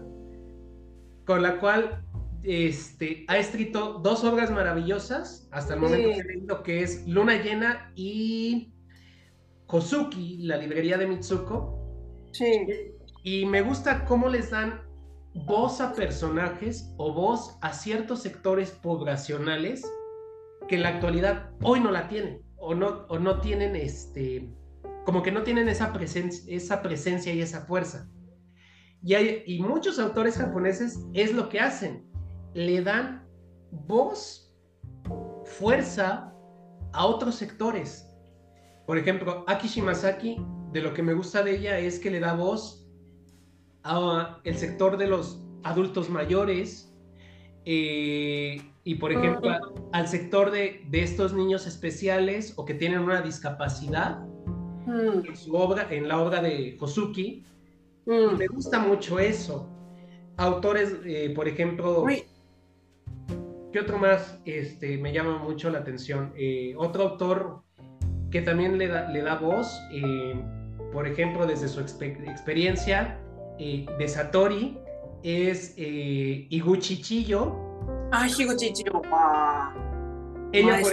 Con 1.24 1.42
la 1.42 1.58
cual 1.58 2.04
este, 2.42 3.24
ha 3.28 3.38
escrito 3.38 4.00
dos 4.02 4.24
obras 4.24 4.50
maravillosas 4.50 5.48
hasta 5.50 5.74
el 5.74 5.80
momento 5.80 6.08
que 6.08 6.18
he 6.18 6.24
leído, 6.24 6.62
que 6.62 6.82
es 6.82 7.06
Luna 7.08 7.42
Llena 7.42 7.92
y 7.94 8.74
Kosuki, 9.66 10.38
la 10.38 10.56
librería 10.56 10.98
de 10.98 11.06
Mitsuko. 11.06 11.80
Sí. 12.32 12.66
Y 13.22 13.46
me 13.46 13.62
gusta 13.62 14.04
cómo 14.04 14.28
les 14.28 14.50
dan 14.50 14.82
voz 15.34 15.80
a 15.80 15.94
personajes 15.94 16.92
o 16.96 17.12
voz 17.12 17.56
a 17.60 17.72
ciertos 17.72 18.22
sectores 18.22 18.70
poblacionales 18.70 19.82
que 20.68 20.76
en 20.76 20.82
la 20.82 20.90
actualidad 20.90 21.50
hoy 21.62 21.80
no 21.80 21.90
la 21.90 22.08
tienen 22.08 22.42
o 22.56 22.74
no, 22.74 23.06
o 23.08 23.18
no 23.18 23.40
tienen 23.40 23.76
este, 23.76 24.48
como 25.04 25.22
que 25.22 25.32
no 25.32 25.42
tienen 25.42 25.68
esa, 25.68 25.92
presencia 25.92 26.44
esa 26.54 26.82
presencia 26.82 27.32
y 27.34 27.40
esa 27.40 27.62
fuerza. 27.66 28.08
Y, 29.04 29.14
hay, 29.14 29.42
y 29.46 29.60
muchos 29.60 29.98
autores 29.98 30.36
japoneses 30.36 30.98
es 31.12 31.32
lo 31.32 31.48
que 31.48 31.60
hacen, 31.60 32.04
le 32.54 32.82
dan 32.82 33.26
voz, 33.70 34.52
fuerza 35.44 36.32
a 36.92 37.06
otros 37.06 37.34
sectores. 37.34 38.10
Por 38.86 38.98
ejemplo, 38.98 39.44
Aki 39.46 39.68
Shimasaki, 39.68 40.36
de 40.72 40.80
lo 40.80 40.94
que 40.94 41.02
me 41.02 41.14
gusta 41.14 41.42
de 41.42 41.56
ella 41.56 41.78
es 41.78 41.98
que 41.98 42.10
le 42.10 42.20
da 42.20 42.34
voz 42.34 42.84
el 44.44 44.56
sector 44.56 44.96
de 44.96 45.06
los 45.06 45.40
adultos 45.62 46.08
mayores 46.08 46.94
eh, 47.64 48.60
y, 48.84 48.94
por 48.96 49.12
ejemplo, 49.12 49.50
al 49.92 50.08
sector 50.08 50.50
de, 50.50 50.86
estos 50.92 51.32
niños 51.32 51.66
especiales 51.66 52.54
o 52.56 52.64
que 52.64 52.74
tienen 52.74 53.00
una 53.00 53.22
discapacidad 53.22 54.20
mm. 54.86 55.26
en, 55.26 55.36
su 55.36 55.54
obra, 55.54 55.86
en 55.90 56.08
la 56.08 56.20
obra 56.20 56.40
de 56.40 56.76
Josuki. 56.78 57.44
Mm. 58.06 58.36
Me 58.36 58.46
gusta 58.46 58.78
mucho 58.78 59.18
eso. 59.18 59.68
Autores, 60.36 60.96
eh, 61.04 61.32
por 61.34 61.46
ejemplo, 61.48 62.04
¿qué 63.72 63.80
otro 63.80 63.98
más 63.98 64.40
este, 64.44 64.98
me 64.98 65.12
llama 65.12 65.38
mucho 65.38 65.70
la 65.70 65.78
atención? 65.78 66.32
Eh, 66.36 66.74
otro 66.76 67.04
autor 67.04 67.62
que 68.30 68.42
también 68.42 68.78
le 68.78 68.88
da, 68.88 69.08
le 69.10 69.22
da 69.22 69.36
voz, 69.36 69.80
por 70.92 71.06
ejemplo, 71.06 71.46
desde 71.46 71.68
su 71.68 71.80
experiencia, 71.80 73.20
eh, 73.58 73.86
de 73.98 74.08
Satori 74.08 74.76
es 75.22 75.74
eh, 75.76 76.46
Iguchi 76.50 77.00
Chiyo. 77.00 77.54
Ah, 78.12 78.26
Iguchi 78.26 78.72
Chiyo, 78.72 79.02
ella 80.52 80.80
por, 80.80 80.92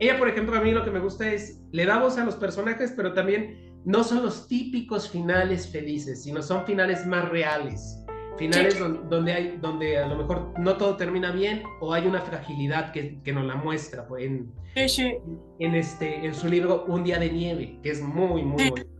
ella, 0.00 0.18
por 0.18 0.28
ejemplo, 0.28 0.56
a 0.56 0.60
mí 0.60 0.72
lo 0.72 0.84
que 0.84 0.90
me 0.90 1.00
gusta 1.00 1.30
es, 1.30 1.60
le 1.72 1.84
da 1.84 1.98
voz 1.98 2.16
a 2.18 2.24
los 2.24 2.36
personajes, 2.36 2.92
pero 2.96 3.12
también 3.12 3.67
no 3.88 4.04
son 4.04 4.22
los 4.22 4.46
típicos 4.46 5.08
finales 5.08 5.66
felices, 5.66 6.22
sino 6.22 6.42
son 6.42 6.66
finales 6.66 7.06
más 7.06 7.26
reales. 7.30 8.04
Finales 8.36 8.78
donde, 9.08 9.32
hay, 9.32 9.56
donde 9.62 9.96
a 9.96 10.06
lo 10.06 10.14
mejor 10.14 10.52
no 10.58 10.76
todo 10.76 10.98
termina 10.98 11.32
bien 11.32 11.62
o 11.80 11.94
hay 11.94 12.06
una 12.06 12.20
fragilidad 12.20 12.92
que, 12.92 13.22
que 13.22 13.32
nos 13.32 13.46
la 13.46 13.56
muestra 13.56 14.06
pues, 14.06 14.24
en, 14.24 14.52
en, 14.74 15.74
este, 15.74 16.26
en 16.26 16.34
su 16.34 16.48
libro 16.48 16.84
Un 16.86 17.02
día 17.02 17.18
de 17.18 17.32
nieve, 17.32 17.80
que 17.82 17.90
es 17.92 18.02
muy, 18.02 18.42
muy 18.44 18.68
bonito. 18.68 18.90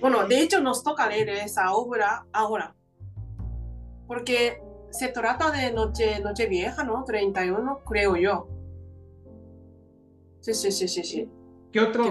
Bueno, 0.00 0.26
de 0.26 0.40
hecho 0.40 0.60
nos 0.60 0.82
toca 0.82 1.08
leer 1.08 1.28
esa 1.28 1.72
obra 1.74 2.26
ahora, 2.32 2.74
porque 4.08 4.60
se 4.90 5.08
trata 5.08 5.52
de 5.52 5.72
Noche, 5.72 6.18
Noche 6.18 6.48
Vieja, 6.48 6.82
¿no? 6.82 7.04
31, 7.04 7.84
creo 7.84 8.16
yo. 8.16 8.48
Sí, 10.40 10.54
sí, 10.54 10.72
sí, 10.72 10.88
sí, 10.88 11.04
sí. 11.04 11.30
¿Qué 11.70 11.80
otro, 11.80 12.10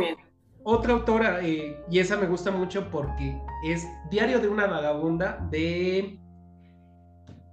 otra 0.65 0.93
autora, 0.93 1.39
eh, 1.41 1.81
y 1.89 1.99
esa 1.99 2.17
me 2.17 2.27
gusta 2.27 2.51
mucho 2.51 2.89
porque 2.91 3.39
es 3.65 3.87
Diario 4.11 4.39
de 4.39 4.49
una 4.49 4.67
vagabunda 4.67 5.47
de 5.49 6.19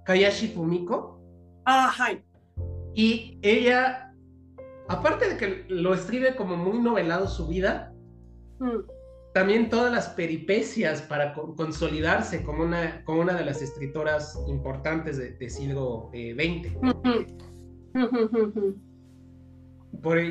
Kayashi 0.05 0.49
Fumiko. 0.49 1.21
Ah, 1.65 1.93
Y 2.93 3.39
ella, 3.41 4.13
aparte 4.89 5.29
de 5.29 5.37
que 5.37 5.65
lo 5.69 5.93
escribe 5.93 6.35
como 6.35 6.57
muy 6.57 6.79
novelado 6.79 7.27
su 7.27 7.47
vida, 7.47 7.93
mm 8.59 8.91
también 9.33 9.69
todas 9.69 9.91
las 9.91 10.09
peripecias 10.09 11.01
para 11.01 11.33
consolidarse 11.33 12.43
como 12.43 12.63
una, 12.63 13.03
como 13.03 13.21
una 13.21 13.33
de 13.33 13.43
las 13.43 13.61
escritoras 13.61 14.39
importantes 14.47 15.17
de, 15.17 15.49
siglo 15.49 16.11
XX. 16.13 16.71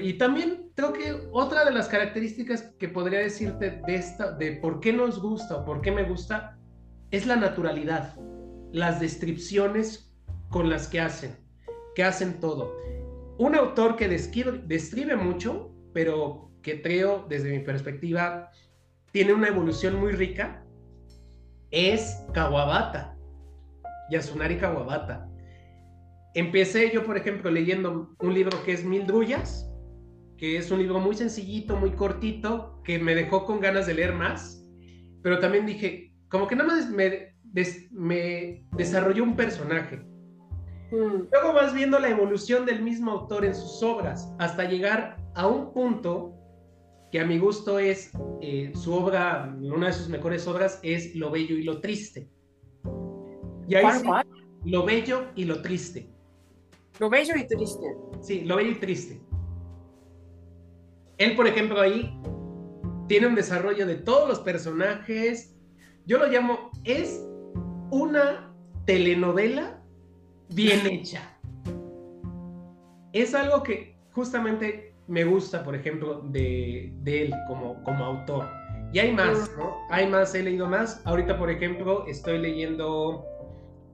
Y 0.02 0.14
también 0.14 0.70
creo 0.74 0.92
que 0.92 1.28
otra 1.32 1.64
de 1.64 1.72
las 1.72 1.88
características 1.88 2.62
que 2.78 2.88
podría 2.88 3.20
decirte 3.20 3.82
de 3.86 3.94
esta, 3.94 4.32
de 4.32 4.52
por 4.52 4.80
qué 4.80 4.92
nos 4.92 5.20
gusta 5.20 5.56
o 5.56 5.64
por 5.64 5.80
qué 5.80 5.92
me 5.92 6.04
gusta, 6.04 6.58
es 7.10 7.26
la 7.26 7.36
naturalidad, 7.36 8.14
las 8.72 9.00
descripciones 9.00 10.12
con 10.50 10.68
las 10.68 10.88
que 10.88 11.00
hacen, 11.00 11.36
que 11.94 12.04
hacen 12.04 12.40
todo. 12.40 12.76
Un 13.38 13.54
autor 13.54 13.96
que 13.96 14.08
describe, 14.08 14.62
describe 14.66 15.16
mucho, 15.16 15.72
pero 15.94 16.50
que 16.62 16.82
creo 16.82 17.26
desde 17.28 17.50
mi 17.50 17.64
perspectiva 17.64 18.50
tiene 19.10 19.32
una 19.32 19.48
evolución 19.48 19.98
muy 19.98 20.12
rica 20.12 20.62
es 21.72 22.22
Kawabata, 22.34 23.16
Yasunari 24.10 24.58
Kawabata. 24.58 25.31
Empecé 26.34 26.90
yo, 26.92 27.04
por 27.04 27.16
ejemplo, 27.16 27.50
leyendo 27.50 28.14
un 28.18 28.34
libro 28.34 28.62
que 28.64 28.72
es 28.72 28.84
Mil 28.84 29.06
Drullas, 29.06 29.70
que 30.38 30.56
es 30.56 30.70
un 30.70 30.78
libro 30.78 30.98
muy 30.98 31.14
sencillito, 31.14 31.76
muy 31.76 31.90
cortito, 31.90 32.80
que 32.84 32.98
me 32.98 33.14
dejó 33.14 33.44
con 33.44 33.60
ganas 33.60 33.86
de 33.86 33.94
leer 33.94 34.14
más, 34.14 34.66
pero 35.22 35.38
también 35.38 35.66
dije, 35.66 36.12
como 36.28 36.48
que 36.48 36.56
nada 36.56 36.74
más 36.74 36.90
me, 36.90 37.34
me 37.90 38.64
desarrolló 38.72 39.24
un 39.24 39.36
personaje. 39.36 39.98
Mm. 40.90 41.28
Luego 41.30 41.52
vas 41.54 41.72
viendo 41.74 41.98
la 41.98 42.08
evolución 42.08 42.66
del 42.66 42.82
mismo 42.82 43.12
autor 43.12 43.44
en 43.44 43.54
sus 43.54 43.82
obras, 43.82 44.32
hasta 44.38 44.64
llegar 44.64 45.16
a 45.34 45.46
un 45.46 45.72
punto 45.72 46.34
que 47.10 47.20
a 47.20 47.26
mi 47.26 47.38
gusto 47.38 47.78
es 47.78 48.10
eh, 48.40 48.72
su 48.74 48.94
obra, 48.94 49.54
una 49.60 49.88
de 49.88 49.92
sus 49.92 50.08
mejores 50.08 50.46
obras 50.48 50.80
es 50.82 51.14
Lo 51.14 51.30
Bello 51.30 51.56
y 51.56 51.62
lo 51.62 51.80
Triste. 51.80 52.30
Y 53.68 53.74
ahí 53.74 53.84
Lo 54.64 54.84
Bello 54.84 55.26
y 55.34 55.44
lo 55.44 55.60
Triste. 55.60 56.11
Lo 56.98 57.10
bello 57.10 57.34
y 57.36 57.46
triste. 57.46 57.96
Sí, 58.20 58.42
lo 58.42 58.56
bello 58.56 58.70
y 58.72 58.74
triste. 58.76 59.20
Él, 61.18 61.36
por 61.36 61.46
ejemplo, 61.46 61.80
ahí 61.80 62.18
tiene 63.08 63.26
un 63.26 63.34
desarrollo 63.34 63.86
de 63.86 63.96
todos 63.96 64.28
los 64.28 64.40
personajes. 64.40 65.54
Yo 66.06 66.18
lo 66.18 66.26
llamo, 66.26 66.70
es 66.84 67.24
una 67.90 68.52
telenovela 68.84 69.82
bien 70.48 70.86
hecha. 70.90 71.38
Es 73.12 73.34
algo 73.34 73.62
que 73.62 73.96
justamente 74.12 74.94
me 75.06 75.24
gusta, 75.24 75.62
por 75.62 75.74
ejemplo, 75.74 76.22
de, 76.22 76.92
de 77.02 77.22
él 77.22 77.34
como, 77.46 77.82
como 77.84 78.04
autor. 78.04 78.48
Y 78.92 78.98
hay 78.98 79.12
más, 79.12 79.50
¿no? 79.56 79.76
Hay 79.90 80.06
más, 80.06 80.34
he 80.34 80.42
leído 80.42 80.68
más. 80.68 81.00
Ahorita, 81.04 81.38
por 81.38 81.50
ejemplo, 81.50 82.06
estoy 82.06 82.38
leyendo. 82.38 83.24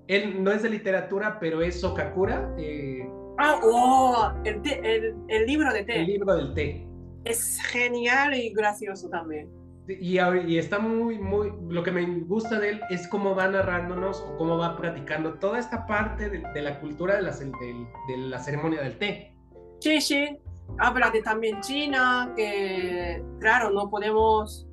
Él 0.09 0.42
no 0.42 0.50
es 0.50 0.62
de 0.62 0.70
literatura, 0.70 1.38
pero 1.38 1.62
es 1.62 1.80
Sokakura. 1.80 2.52
Eh, 2.59 3.09
Ah, 3.40 3.61
oh, 3.62 4.32
el, 4.44 4.61
té- 4.62 4.80
el, 4.82 5.14
el 5.28 5.46
libro 5.46 5.72
de 5.72 5.80
el 5.80 5.86
té. 5.86 5.98
libro 6.02 6.34
del 6.34 6.54
té. 6.54 6.88
Es 7.24 7.61
genial 7.68 8.34
y 8.34 8.52
gracioso 8.52 9.09
también. 9.11 9.48
Y, 9.86 10.18
y 10.18 10.59
está 10.59 10.80
muy, 10.80 11.18
muy. 11.20 11.52
Lo 11.68 11.82
que 11.84 11.92
me 11.92 12.04
gusta 12.24 12.59
de 12.59 12.70
él 12.70 12.80
es 12.90 13.06
cómo 13.06 13.36
va 13.36 13.46
narrándonos 13.48 14.20
o 14.22 14.36
cómo 14.38 14.59
va 14.59 14.76
platicando 14.76 15.34
toda 15.34 15.61
esta 15.61 15.86
parte 15.86 16.28
de, 16.28 16.42
de 16.52 16.62
la 16.62 16.80
cultura 16.80 17.14
de 17.14 17.22
la, 17.22 17.30
del- 17.30 17.86
de 18.09 18.16
la 18.28 18.38
ceremonia 18.40 18.82
del 18.82 18.98
té. 18.98 19.32
Sí, 19.80 20.00
sí. 20.00 20.36
Habla 20.78 21.11
de 21.11 21.22
también 21.22 21.61
China, 21.61 22.32
que 22.36 23.22
claro, 23.40 23.70
no 23.70 23.88
podemos. 23.88 24.66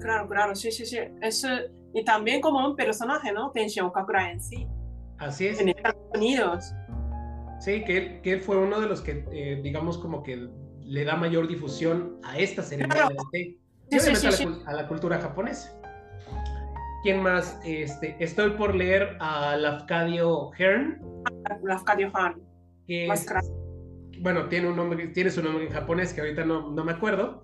Claro, 0.00 0.26
claro, 0.26 0.54
sí, 0.54 0.72
sí, 0.72 0.86
sí. 0.86 0.98
Es, 1.20 1.46
y 1.94 2.04
también 2.04 2.40
como 2.40 2.66
un 2.68 2.76
personaje, 2.76 3.32
¿no? 3.32 3.50
Tenshin 3.52 3.84
Okakura 3.84 4.30
en 4.30 4.40
sí, 4.40 4.66
Así 5.18 5.46
es. 5.46 5.60
en 5.60 5.68
Estados 5.70 5.96
Unidos. 6.14 6.74
Sí, 7.60 7.84
que 7.84 7.96
él, 7.96 8.20
que 8.20 8.32
él 8.34 8.40
fue 8.42 8.56
uno 8.58 8.80
de 8.80 8.88
los 8.88 9.00
que, 9.00 9.24
eh, 9.32 9.60
digamos, 9.62 9.96
como 9.96 10.22
que 10.22 10.48
le 10.80 11.04
da 11.04 11.16
mayor 11.16 11.46
difusión 11.48 12.18
a 12.24 12.36
esta 12.38 12.62
ceremonia 12.62 13.08
del 13.08 13.16
té. 13.32 13.38
Y 13.90 14.00
Sí, 14.00 14.14
sí, 14.16 14.32
sí, 14.32 14.44
a, 14.66 14.70
a 14.70 14.74
la 14.74 14.88
cultura 14.88 15.18
japonesa. 15.18 15.78
¿Quién 17.02 17.22
más? 17.22 17.60
Este, 17.64 18.16
estoy 18.18 18.50
por 18.52 18.74
leer 18.74 19.16
a 19.20 19.56
Lafcadio 19.56 20.50
Hearn, 20.58 21.00
Lafcadio 21.62 22.10
Han. 22.14 22.40
que 22.86 23.06
es- 23.06 23.26
bueno, 24.20 24.48
tiene 24.48 24.68
un 24.68 24.76
nombre, 24.76 25.08
tiene 25.08 25.30
su 25.30 25.42
nombre 25.42 25.66
en 25.66 25.72
japonés 25.72 26.12
que 26.14 26.22
ahorita 26.22 26.44
no, 26.44 26.70
no 26.70 26.84
me 26.84 26.92
acuerdo, 26.92 27.42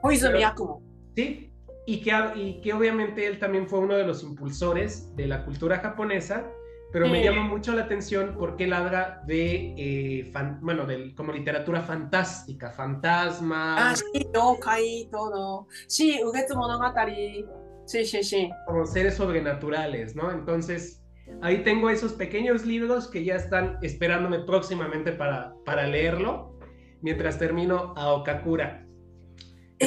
Koizumi 0.00 0.40
Yakumo. 0.40 0.80
¿sí? 1.14 1.52
Y 1.86 2.00
que, 2.00 2.12
y 2.36 2.60
que 2.62 2.72
obviamente 2.72 3.26
él 3.26 3.38
también 3.38 3.68
fue 3.68 3.78
uno 3.80 3.94
de 3.94 4.04
los 4.06 4.22
impulsores 4.22 5.14
de 5.16 5.26
la 5.26 5.44
cultura 5.44 5.78
japonesa, 5.80 6.50
pero 6.92 7.08
me 7.08 7.18
Sí. 7.18 7.24
llama 7.24 7.42
mucho 7.42 7.74
la 7.74 7.82
atención 7.82 8.36
porque 8.38 8.64
él 8.64 8.72
habla 8.72 9.20
de, 9.26 9.74
eh, 9.76 10.30
fan- 10.32 10.60
bueno, 10.62 10.86
del, 10.86 11.14
como 11.14 11.32
literatura 11.32 11.82
fantástica, 11.82 12.70
fantasmas, 12.70 13.76
Ah, 13.78 13.94
sí, 14.12 14.26
yokai, 14.34 15.08
todo. 15.10 15.66
Sí, 15.88 16.20
Ugetsu 16.24 16.56
Monogatari. 16.56 17.44
Sí, 17.86 18.06
sí, 18.06 18.22
sí. 18.22 18.50
como 18.66 18.86
seres 18.86 19.16
sobrenaturales, 19.16 20.16
¿no? 20.16 20.30
Entonces, 20.30 21.02
ahí 21.42 21.62
tengo 21.64 21.90
esos 21.90 22.14
pequeños 22.14 22.64
libros 22.64 23.08
que 23.08 23.24
ya 23.24 23.34
están 23.34 23.76
esperándome 23.82 24.38
próximamente 24.38 25.12
para, 25.12 25.52
para 25.66 25.86
leerlo, 25.86 26.58
mientras 27.02 27.38
termino 27.38 27.92
a 27.96 28.12
Okakura. 28.14 28.83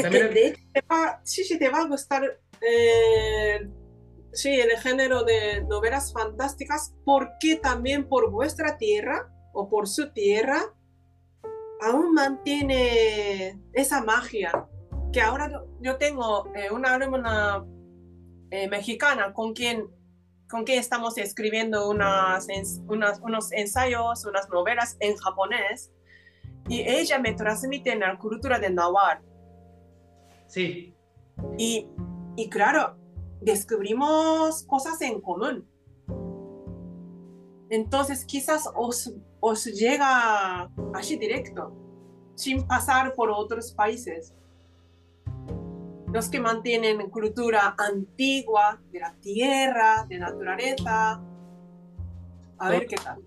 Que 0.02 0.08
Eh, 0.08 0.12
también- 0.12 0.34
de, 0.34 0.48
hecho, 0.48 0.60
te 0.74 0.82
va- 0.90 1.22
sí, 1.24 1.44
sí, 1.44 1.58
te 1.60 1.70
va 1.70 1.80
a 1.80 1.88
gustar 1.88 2.24
eh, 2.62 3.70
sí, 4.34 4.50
el 4.60 4.72
género 4.80 5.24
de 5.24 5.64
novelas 5.64 6.12
fantásticas, 6.14 6.94
porque 7.06 7.56
también 7.58 8.08
por 8.10 8.32
vuestra 8.32 8.78
tierra 8.78 9.30
o 9.54 9.70
por 9.70 9.88
su 9.88 10.12
tierra 10.12 10.62
aún 11.82 12.14
mantiene 12.14 13.60
esa 13.74 14.04
magia. 14.04 14.68
Que 15.14 15.22
ahora 15.22 15.50
yo, 15.52 15.66
yo 15.82 15.98
tengo 15.98 16.52
eh, 16.56 16.70
una 16.72 16.94
alumna 16.96 17.64
eh, 18.52 18.68
mexicana 18.68 19.34
con 19.34 19.54
quien, 19.54 19.88
con 20.50 20.64
quien 20.64 20.80
estamos 20.80 21.18
escribiendo 21.18 21.90
unas, 21.90 22.48
unas- 22.88 23.20
unos 23.22 23.52
ensayos, 23.52 24.26
unas 24.26 24.50
novelas 24.50 24.98
en 25.00 25.16
japonés, 25.16 25.92
y 26.70 26.82
ella 26.82 27.20
me 27.20 27.34
transmite 27.34 27.96
la 27.96 28.18
cultura 28.18 28.60
de 28.60 28.70
Nahuatl. 28.70 29.24
Sí, 30.48 30.94
Y, 31.58 31.88
y 32.36 32.50
claro, 32.50 32.96
descubrimos 33.42 34.64
cosas 34.64 35.02
en 35.02 35.22
común. 35.22 35.68
Entonces 37.70 38.26
quizás 38.26 38.70
os, 38.76 39.14
os 39.40 39.66
llega 39.66 40.70
así 40.94 41.18
directo, 41.18 41.74
sin 42.36 42.66
pasar 42.66 43.14
por 43.14 43.30
otros 43.30 43.72
países. 43.74 44.34
Los 46.14 46.30
que 46.30 46.40
mantienen 46.40 47.10
cultura 47.10 47.76
antigua 47.78 48.82
de 48.92 49.00
la 49.02 49.14
tierra, 49.16 50.06
de 50.08 50.18
naturaleza. 50.20 51.22
A 52.60 52.70
ver 52.70 52.88
qué 52.88 52.96
tal. 52.96 53.20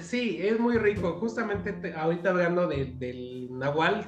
sí, 0.00 0.38
es 0.40 0.58
muy 0.60 0.78
rico. 0.78 1.18
Justamente 1.18 1.72
te- 1.72 1.92
ahorita 1.94 2.30
hablando 2.30 2.68
de- 2.68 2.86
del 2.96 3.48
Nahual, 3.58 4.06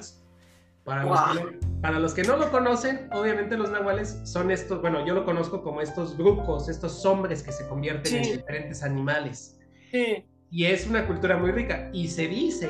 para, 0.87 1.03
los 1.03 1.11
Guau. 1.11 1.35
que 1.35 1.43
no, 1.43 1.81
para 1.81 1.99
los 1.99 2.13
que 2.13 2.23
no 2.23 2.37
lo 2.37 2.49
conocen, 2.49 3.09
obviamente 3.13 3.57
los 3.57 3.69
Nahuales 3.69 4.19
son 4.23 4.49
estos, 4.51 4.81
bueno, 4.81 5.05
yo 5.05 5.13
lo 5.13 5.25
conozco 5.25 5.61
como 5.61 5.81
estos 5.81 6.17
brujos, 6.17 6.69
estos 6.69 7.05
hombres 7.05 7.43
que 7.43 7.51
se 7.51 7.67
convierten 7.67 8.15
en 8.15 8.23
Sí. 8.25 8.31
diferentes 8.37 8.81
animales. 8.83 9.59
Sí, 9.91 10.25
Y 10.49 10.63
es 10.65 10.87
una 10.87 11.05
cultura 11.05 11.35
muy 11.37 11.51
rica. 11.51 11.89
Y 11.93 12.07
se 12.07 12.27
dice 12.29 12.69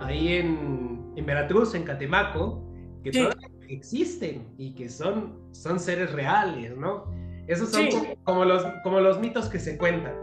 ahí 0.00 0.28
en, 0.38 1.12
en 1.14 1.26
Veracruz, 1.26 1.74
en 1.74 1.84
Catemaco, 1.84 2.64
que 3.04 3.12
Sí. 3.12 3.18
todavía 3.22 3.48
existen 3.68 4.48
y 4.56 4.74
que 4.74 4.88
son, 4.88 5.38
son 5.52 5.78
seres 5.78 6.10
reales, 6.12 6.74
¿no? 6.76 7.04
Esos 7.48 7.70
son 7.70 7.82
Sí. 7.82 7.90
como, 7.90 8.16
como 8.24 8.44
los, 8.46 8.64
como 8.82 9.00
los 9.00 9.20
mitos 9.20 9.48
que 9.50 9.58
se 9.58 9.76
cuentan. 9.76 10.14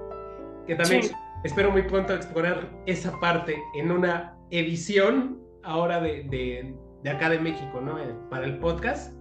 Que 0.66 0.74
también 0.76 1.04
Sí. 1.04 1.12
espero 1.44 1.70
muy 1.72 1.84
pronto 1.84 2.16
explorar 2.16 2.68
esa 2.88 3.12
parte 3.20 3.56
en 3.76 3.92
una 3.92 4.36
edición 4.50 5.40
ahora 5.64 6.00
de, 6.02 6.24
de, 6.24 6.74
de 7.04 7.10
acá 7.10 7.30
de 7.30 7.40
México, 7.40 7.82
¿no? 7.82 8.00
Eh, 8.00 8.14
Para 8.30 8.46
el 8.46 8.60
podcast. 8.60 9.14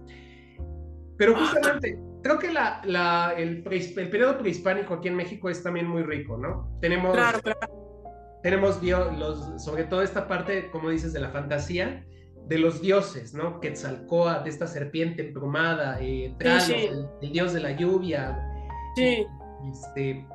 Pero 1.17 1.35
justamente, 1.35 1.99
creo 2.23 2.39
que 2.39 2.51
la, 2.51 2.81
la- 2.85 3.33
el, 3.37 3.63
el 3.69 4.09
periodo 4.09 4.37
prehispánico 4.37 4.93
aquí 4.95 5.07
en 5.09 5.15
México 5.15 5.49
es 5.49 5.61
también 5.61 5.87
muy 5.87 6.03
rico, 6.03 6.37
¿no? 6.37 6.77
Tenemos, 6.81 7.13
claro, 7.13 7.39
claro. 7.41 8.39
tenemos 8.41 8.81
los, 8.83 9.61
sobre 9.63 9.83
todo 9.83 10.01
esta 10.01 10.27
parte, 10.27 10.69
como 10.71 10.89
dices, 10.89 11.11
de 11.11 11.19
la 11.19 11.29
fantasía, 11.29 12.05
de 12.47 12.57
los 12.57 12.81
dioses, 12.81 13.33
¿no? 13.33 13.59
Quetzalcóatl, 13.59 14.45
de 14.45 14.49
esta 14.49 14.65
serpiente 14.65 15.27
emplumada, 15.27 15.99
eh, 16.01 16.33
Tralos, 16.39 16.63
sí. 16.63 16.73
El, 16.73 17.05
el 17.21 17.31
dios 17.31 17.53
de 17.53 17.59
la 17.59 17.71
lluvia, 17.73 18.39
Sí, 18.95 19.25
este, 19.69 20.25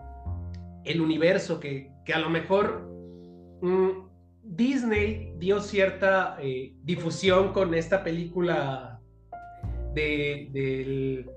el 0.84 1.00
universo 1.00 1.58
que, 1.58 1.90
que 2.04 2.12
a 2.14 2.18
lo 2.20 2.30
mejor 2.30 2.88
mm, 3.62 4.03
Disney 4.44 5.34
dio 5.38 5.60
cierta 5.60 6.36
eh, 6.40 6.74
difusión 6.82 7.52
con 7.52 7.74
esta 7.74 8.04
película 8.04 9.00
de, 9.94 10.48
del- 10.52 11.30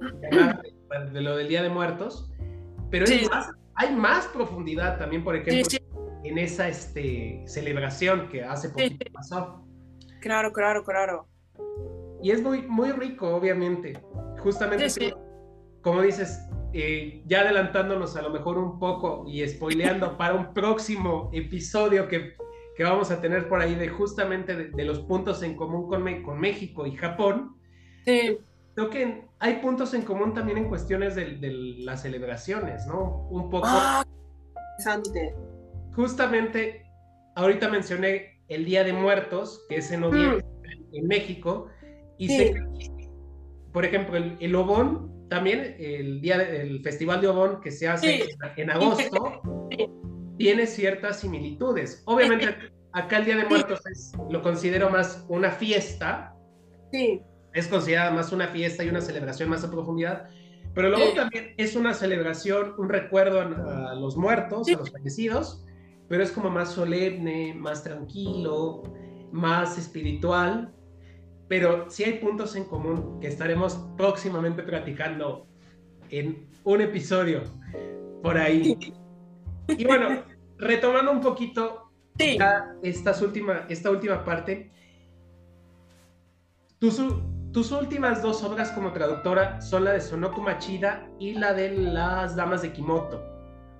de 1.12 1.20
lo 1.20 1.36
del 1.36 1.48
Día 1.48 1.62
de 1.62 1.68
Muertos, 1.68 2.30
pero 2.90 3.04
hay 3.06 3.18
Sí. 3.20 3.26
más, 3.28 3.50
hay 3.74 3.94
más 3.94 4.26
profundidad 4.26 4.98
también, 4.98 5.24
por 5.24 5.34
ejemplo, 5.36 5.64
sí, 5.68 5.78
en 6.24 6.38
esa 6.38 6.68
este, 6.68 7.42
celebración 7.46 8.28
que 8.28 8.42
hace 8.44 8.68
poquito 8.70 9.04
pasó. 9.12 9.64
claro, 10.20 10.52
claro, 10.52 10.82
claro. 10.84 11.26
Y 12.22 12.30
es 12.30 12.42
muy, 12.42 12.62
muy 12.62 12.92
rico, 12.92 13.28
obviamente. 13.36 13.92
Justamente, 14.38 15.14
como 15.82 16.00
dices, 16.02 16.40
eh, 16.78 17.22
ya 17.26 17.40
adelantándonos 17.40 18.16
a 18.16 18.22
lo 18.22 18.30
mejor 18.30 18.58
un 18.58 18.78
poco 18.78 19.24
y 19.26 19.46
spoileando 19.48 20.16
para 20.16 20.34
un 20.34 20.52
próximo 20.52 21.30
episodio 21.32 22.06
que, 22.08 22.34
que 22.76 22.84
vamos 22.84 23.10
a 23.10 23.20
tener 23.20 23.48
por 23.48 23.60
ahí 23.60 23.74
de 23.74 23.88
justamente 23.88 24.54
de, 24.54 24.64
de 24.70 24.84
los 24.84 25.00
puntos 25.00 25.42
en 25.42 25.56
común 25.56 25.88
con, 25.88 26.22
con 26.22 26.38
México 26.38 26.86
y 26.86 26.94
Japón, 26.96 27.56
Sí, 28.04 28.38
creo 28.74 28.90
que 28.90 29.24
hay 29.40 29.54
puntos 29.54 29.92
en 29.94 30.02
común 30.02 30.32
también 30.34 30.58
en 30.58 30.68
cuestiones 30.68 31.16
de, 31.16 31.36
de 31.36 31.50
las 31.78 32.02
celebraciones, 32.02 32.86
¿no? 32.86 33.26
Un 33.30 33.50
poco, 33.50 33.66
ah, 33.68 34.04
interesante. 34.78 35.34
justamente, 35.94 36.84
ahorita 37.34 37.68
mencioné 37.68 38.40
el 38.48 38.64
Día 38.64 38.84
de 38.84 38.92
Muertos, 38.92 39.64
que 39.68 39.76
es 39.78 39.90
en 39.90 40.02
noviembre 40.02 40.44
en 40.92 41.06
México, 41.08 41.66
y 42.18 42.28
Sí. 42.28 42.36
sé 42.36 42.52
que, 42.54 42.60
por 43.72 43.84
ejemplo, 43.84 44.16
el, 44.16 44.36
el 44.40 44.54
Obón, 44.54 45.10
también 45.28 45.76
el 45.78 46.20
día 46.20 46.38
del 46.38 46.82
Festival 46.82 47.20
de 47.20 47.28
Obón 47.28 47.60
que 47.60 47.70
se 47.70 47.88
hace 47.88 48.22
Sí. 48.24 48.30
en, 48.56 48.70
agosto, 48.70 49.40
Sí. 49.70 49.86
tiene 50.38 50.66
ciertas 50.66 51.20
similitudes. 51.20 52.02
Obviamente, 52.06 52.54
acá 52.92 53.18
el 53.18 53.24
Día 53.24 53.36
de 53.36 53.44
Muertos 53.44 53.80
es- 53.86 54.12
lo 54.30 54.42
considero 54.42 54.90
más 54.90 55.24
una 55.28 55.50
fiesta, 55.50 56.34
Sí, 56.92 57.20
es 57.52 57.66
considerada 57.68 58.10
más 58.12 58.32
una 58.32 58.48
fiesta 58.48 58.84
y 58.84 58.88
una 58.88 59.00
celebración 59.00 59.48
más 59.48 59.64
a 59.64 59.70
profundidad, 59.70 60.28
pero 60.74 60.90
luego 60.90 61.12
también 61.14 61.54
es 61.56 61.74
una 61.74 61.94
celebración, 61.94 62.74
un 62.78 62.88
recuerdo 62.88 63.40
a, 63.40 63.90
a 63.90 63.94
los 63.94 64.16
muertos, 64.16 64.68
a 64.68 64.72
los 64.72 64.90
fallecidos, 64.92 65.64
pero 66.08 66.22
es 66.22 66.30
como 66.30 66.50
más 66.50 66.70
solemne, 66.72 67.54
más 67.54 67.82
tranquilo, 67.82 68.82
más 69.32 69.78
espiritual, 69.78 70.72
pero 71.48 71.90
sí 71.90 72.04
hay 72.04 72.14
puntos 72.14 72.56
en 72.56 72.64
común 72.64 73.20
que 73.20 73.28
estaremos 73.28 73.78
próximamente 73.96 74.62
platicando 74.62 75.46
en 76.10 76.48
un 76.64 76.80
episodio 76.80 77.42
por 78.22 78.36
ahí. 78.36 78.76
Y 79.68 79.84
bueno, 79.84 80.22
retomando 80.58 81.12
un 81.12 81.20
poquito 81.20 81.90
estas 82.18 83.22
última, 83.22 83.66
esta 83.68 83.90
última 83.90 84.24
parte, 84.24 84.70
tus, 86.78 87.00
tus 87.52 87.72
últimas 87.72 88.22
dos 88.22 88.42
obras 88.42 88.70
como 88.72 88.92
traductora 88.92 89.60
son 89.60 89.84
la 89.84 89.92
de 89.92 90.00
Sonoku 90.00 90.40
Machida 90.40 91.08
y 91.18 91.34
la 91.34 91.54
de 91.54 91.72
Las 91.76 92.36
Damas 92.36 92.62
de 92.62 92.72
Kimoto. 92.72 93.22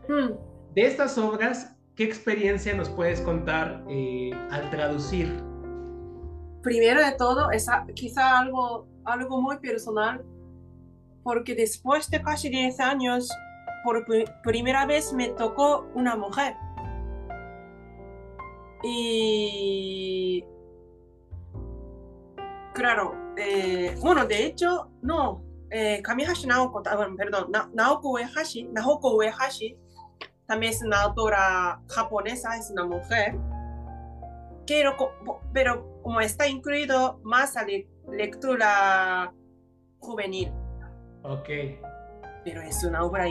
Hmm. 0.09 0.33
De 0.75 0.83
estas 0.87 1.19
obras, 1.19 1.77
¿qué 1.95 2.05
experiencia 2.05 2.75
nos 2.75 2.89
puedes 2.91 3.21
contar 3.21 3.85
eh, 3.89 4.31
al 4.51 4.71
traducir? 4.71 5.46
Primero 6.67 7.01
de 7.01 7.13
todo, 7.13 7.53
es 7.53 7.69
quizá 7.95 8.41
algo, 8.41 8.89
algo 9.05 9.41
muy 9.41 9.57
personal, 9.59 10.25
porque 11.23 11.55
después 11.55 12.11
de 12.11 12.21
casi 12.21 12.49
10 12.49 12.81
años, 12.81 13.31
por 13.85 14.05
primera 14.43 14.85
vez 14.85 15.13
me 15.13 15.29
tocó 15.29 15.87
una 15.95 16.17
mujer. 16.17 16.57
Y 18.83 20.45
claro, 22.75 23.15
eh, 23.37 23.95
bueno, 24.01 24.27
de 24.27 24.47
hecho, 24.47 24.91
no, 25.03 25.45
eh, 25.71 26.03
Kamihashi 26.03 26.49
Naoko, 26.49 26.83
ah, 26.85 27.07
perdón, 27.17 27.53
Naoko 27.75 28.11
Uehashi, 28.15 28.65
Naoko 28.73 29.15
Uehashi, 29.15 29.79
también 30.47 30.73
es 30.73 30.83
una 30.83 31.03
autora 31.03 31.81
japonesa, 31.87 32.57
es 32.57 32.73
una 32.73 32.87
mujer, 32.87 33.39
pero 35.53 35.96
como 36.07 36.21
está 36.21 36.47
incluido 36.47 37.19
más 37.25 37.57
a 37.57 37.67
lectura 38.13 39.35
juvenil. 39.99 40.53
Ok. 41.25 41.49
Pero 42.45 42.63
es 42.63 42.85
una 42.85 43.03
obra 43.03 43.27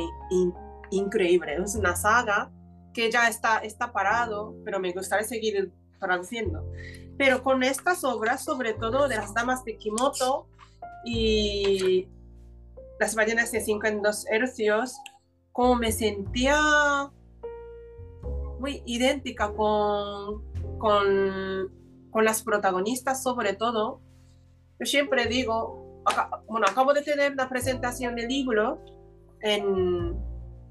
increíble, 0.91 1.55
es 1.55 1.75
una 1.77 1.95
saga 1.95 2.51
que 2.93 3.09
ya 3.09 3.29
está, 3.29 3.59
está 3.59 3.93
parado, 3.93 4.57
pero 4.65 4.81
me 4.81 4.91
gustaría 4.91 5.25
seguir 5.25 5.71
traduciendo. 6.01 6.69
Pero 7.17 7.43
con 7.43 7.63
estas 7.63 8.03
obras, 8.03 8.43
sobre 8.43 8.73
todo 8.73 9.07
de 9.07 9.15
las 9.15 9.33
damas 9.33 9.63
de 9.63 9.77
Kimoto 9.77 10.49
y 11.05 12.09
las 12.99 13.15
ballenas 13.15 13.53
de 13.53 13.61
52 13.61 14.25
hercios, 14.29 14.99
como 15.53 15.75
me 15.75 15.93
sentía 15.93 16.59
muy 18.59 18.83
idéntica 18.85 19.53
con, 19.53 20.43
con, 20.77 21.84
con 22.15 22.23
las 22.23 22.43
protagonistas, 22.43 23.21
sobre 23.21 23.55
todo. 23.55 23.99
Yo 24.79 24.85
siempre 24.85 25.25
digo, 25.25 26.01
bueno, 26.47 26.65
acabo 26.65 26.93
de 26.93 27.01
tener 27.01 27.33
una 27.33 27.49
presentación 27.49 28.15
de 28.15 28.25
libro 28.25 28.79
en, 29.41 30.15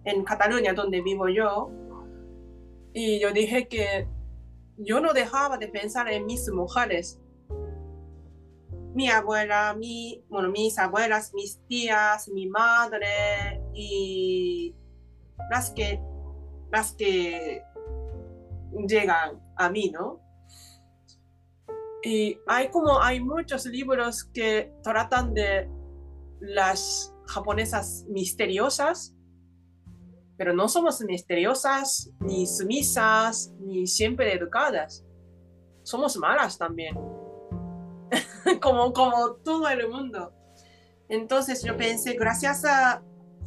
en 0.05 0.25
Cataluña, 0.25 0.73
donde 0.73 1.03
vivo 1.03 1.29
yo, 1.29 1.71
y 2.95 3.21
yo 3.21 3.31
dije 3.31 3.69
que 3.69 4.09
yo 4.79 5.01
no 5.01 5.13
dejaba 5.13 5.59
de 5.59 5.69
pensar 5.69 6.09
en 6.11 6.25
mis 6.25 6.51
mujeres. 6.51 7.21
Mi 8.95 9.11
abuela, 9.11 9.77
mi, 9.79 10.25
bueno, 10.31 10.49
mis 10.49 10.79
abuelas, 10.79 11.35
mis 11.35 11.61
tías, 11.67 12.27
mi 12.31 12.47
madre 12.47 13.61
y 13.75 14.75
las 15.51 15.73
que, 15.73 16.01
las 16.73 16.95
que 16.95 17.63
llegan 18.89 19.43
a 19.57 19.69
mí, 19.69 19.91
¿no? 19.91 20.24
Y 22.05 22.39
hay 22.47 22.69
como, 22.69 23.01
hay 23.01 23.21
muchos 23.21 23.65
libros 23.67 24.25
que 24.25 24.73
tratan 24.83 25.33
de 25.33 25.69
las 26.41 27.15
japonesas 27.27 28.05
misteriosas 28.09 29.15
pero 30.37 30.53
no 30.53 30.69
somos 30.69 31.01
misteriosas, 31.03 32.11
ni 32.21 32.47
sumisas, 32.47 33.53
ni 33.61 33.87
siempre 33.87 34.35
educadas. 34.35 35.05
Somos 35.83 36.17
malas 36.17 36.59
también, 36.59 36.95
como, 38.61 38.93
como 38.93 39.35
todo 39.45 39.69
el 39.69 39.89
mundo. 39.89 40.33
Entonces 41.09 41.63
yo 41.63 41.77
pensé, 41.77 42.15
gracias 42.15 42.65
a 42.65 43.03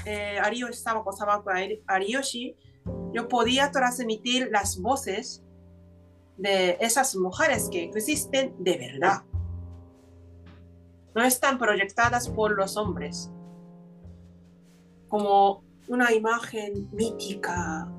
eh, 0.05 0.39
Ariyoshi 0.39 0.73
Sawako 0.75 1.11
Ariyoshi, 1.87 2.55
yo 3.13 3.27
podía 3.27 3.71
transmitir 3.71 4.49
las 4.51 4.79
voces 4.79 5.43
de 6.37 6.77
esas 6.79 7.15
mujeres 7.15 7.69
que 7.71 7.85
existen 7.85 8.55
de 8.59 8.77
verdad. 8.77 9.23
No 11.15 11.23
están 11.23 11.57
proyectadas 11.57 12.29
por 12.29 12.51
los 12.55 12.77
hombres. 12.77 13.31
Como 15.07 15.63
una 15.87 16.13
imagen 16.13 16.89
mítica. 16.91 17.91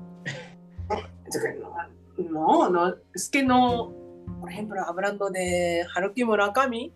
No, 2.17 2.69
no, 2.69 2.95
es 3.13 3.29
que 3.29 3.43
no, 3.43 3.93
por 4.39 4.49
ejemplo, 4.49 4.81
hablando 4.85 5.29
de 5.29 5.85
Haruki 5.95 6.23
Murakami, 6.23 6.93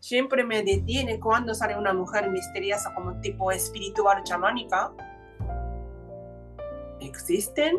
siempre 0.00 0.44
me 0.44 0.62
detiene 0.62 1.20
cuando 1.20 1.54
sale 1.54 1.76
una 1.76 1.92
mujer 1.92 2.30
misteriosa 2.30 2.94
como 2.94 3.20
tipo 3.20 3.50
espiritual 3.52 4.22
chamánica. 4.24 4.92
¿Existen? 7.00 7.78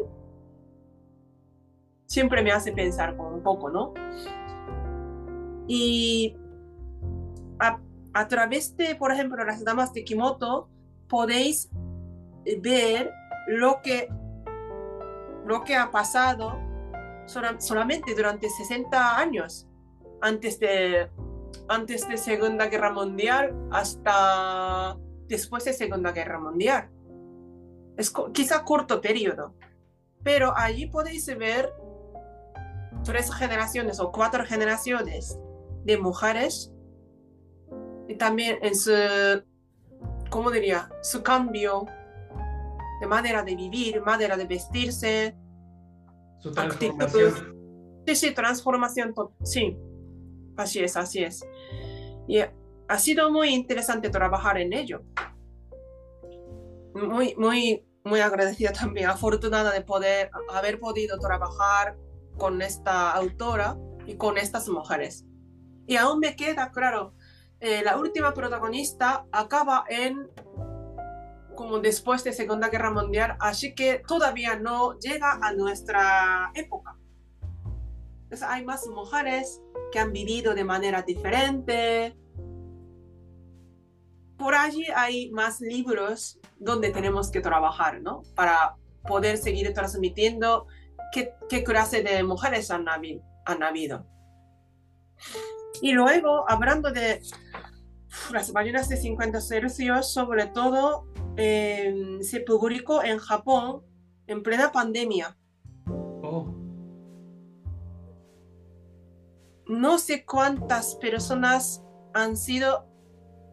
Siempre 2.11 2.43
me 2.43 2.51
hace 2.51 2.73
pensar 2.73 3.17
un 3.17 3.41
poco, 3.41 3.69
¿no? 3.69 3.93
Y 5.65 6.35
a, 7.57 7.79
a 8.11 8.27
través 8.27 8.75
de, 8.75 8.95
por 8.95 9.13
ejemplo, 9.13 9.41
las 9.45 9.63
damas 9.63 9.93
de 9.93 10.03
Kimoto, 10.03 10.67
podéis 11.07 11.69
ver 12.59 13.13
lo 13.47 13.81
que, 13.81 14.09
lo 15.45 15.63
que 15.63 15.77
ha 15.77 15.89
pasado 15.89 16.59
solamente 17.59 18.13
durante 18.13 18.49
60 18.49 19.17
años, 19.17 19.69
antes 20.19 20.59
de, 20.59 21.09
antes 21.69 22.09
de 22.09 22.17
Segunda 22.17 22.65
Guerra 22.65 22.91
Mundial 22.91 23.55
hasta 23.71 24.97
después 25.29 25.63
de 25.63 25.71
Segunda 25.71 26.11
Guerra 26.11 26.39
Mundial. 26.41 26.89
Es 27.95 28.13
quizá 28.33 28.65
corto 28.65 28.99
periodo, 28.99 29.55
pero 30.23 30.53
allí 30.57 30.87
podéis 30.87 31.25
ver 31.37 31.71
tres 33.03 33.33
generaciones 33.33 33.99
o 33.99 34.11
cuatro 34.11 34.45
generaciones 34.45 35.39
de 35.83 35.97
mujeres 35.97 36.71
y 38.07 38.15
también 38.15 38.57
en 38.61 38.75
su, 38.75 38.91
¿cómo 40.29 40.51
diría? 40.51 40.89
Su 41.01 41.23
cambio 41.23 41.85
de 42.99 43.07
manera 43.07 43.43
de 43.43 43.55
vivir, 43.55 44.01
manera 44.01 44.37
de 44.37 44.45
vestirse. 44.45 45.35
Su 46.39 46.51
transformación. 46.51 48.01
Sí, 48.05 48.15
sí, 48.15 48.31
transformación. 48.33 49.13
Sí, 49.43 49.77
así 50.57 50.79
es, 50.79 50.97
así 50.97 51.23
es. 51.23 51.45
Y 52.27 52.39
ha 52.87 52.97
sido 52.99 53.31
muy 53.31 53.49
interesante 53.49 54.09
trabajar 54.09 54.57
en 54.57 54.73
ello. 54.73 55.03
Muy, 56.93 57.35
muy, 57.37 57.85
muy 58.03 58.19
agradecida 58.19 58.73
también, 58.73 59.09
afortunada 59.09 59.71
de 59.71 59.81
poder 59.81 60.29
haber 60.51 60.79
podido 60.79 61.17
trabajar 61.19 61.97
con 62.41 62.59
esta 62.63 63.11
autora 63.11 63.77
y 64.07 64.15
con 64.15 64.39
estas 64.39 64.67
mujeres. 64.67 65.25
Y 65.85 65.97
aún 65.97 66.17
me 66.17 66.35
queda 66.35 66.71
claro, 66.71 67.13
eh, 67.59 67.83
la 67.83 67.97
última 67.97 68.33
protagonista 68.33 69.27
acaba 69.31 69.85
en 69.87 70.27
como 71.55 71.77
después 71.77 72.23
de 72.23 72.33
Segunda 72.33 72.69
Guerra 72.69 72.89
Mundial, 72.89 73.37
así 73.39 73.75
que 73.75 74.01
todavía 74.07 74.55
no 74.55 74.97
llega 74.97 75.37
a 75.39 75.53
nuestra 75.53 76.51
época. 76.55 76.97
Entonces 78.23 78.47
hay 78.49 78.65
más 78.65 78.87
mujeres 78.87 79.61
que 79.91 79.99
han 79.99 80.11
vivido 80.11 80.55
de 80.55 80.63
manera 80.63 81.03
diferente. 81.03 82.17
Por 84.35 84.55
allí 84.55 84.87
hay 84.95 85.29
más 85.29 85.61
libros 85.61 86.39
donde 86.57 86.89
tenemos 86.89 87.29
que 87.29 87.41
trabajar, 87.41 88.01
¿no? 88.01 88.23
Para 88.33 88.77
poder 89.03 89.37
seguir 89.37 89.71
transmitiendo 89.75 90.65
qué, 91.11 91.33
qué 91.49 91.63
clase 91.63 92.03
de 92.03 92.23
mujeres 92.23 92.71
han, 92.71 92.85
han 92.87 93.63
habido. 93.63 94.05
Y 95.81 95.93
luego, 95.93 96.49
hablando 96.49 96.91
de 96.91 97.21
las 98.31 98.51
ballenas 98.51 98.89
de 98.89 98.97
50 98.97 99.41
Celsius, 99.41 100.13
sobre 100.13 100.47
todo 100.47 101.11
Em, 101.37 102.21
se 102.21 102.41
publicó 102.41 103.03
en 103.03 103.17
Japón 103.17 103.83
en 104.27 104.43
plena 104.43 104.71
pandemia. 104.71 105.37
Oh. 105.87 106.53
No 109.67 109.97
sé 109.97 110.25
cuántas 110.25 110.95
personas 110.95 111.83
han 112.13 112.35
sido 112.35 112.85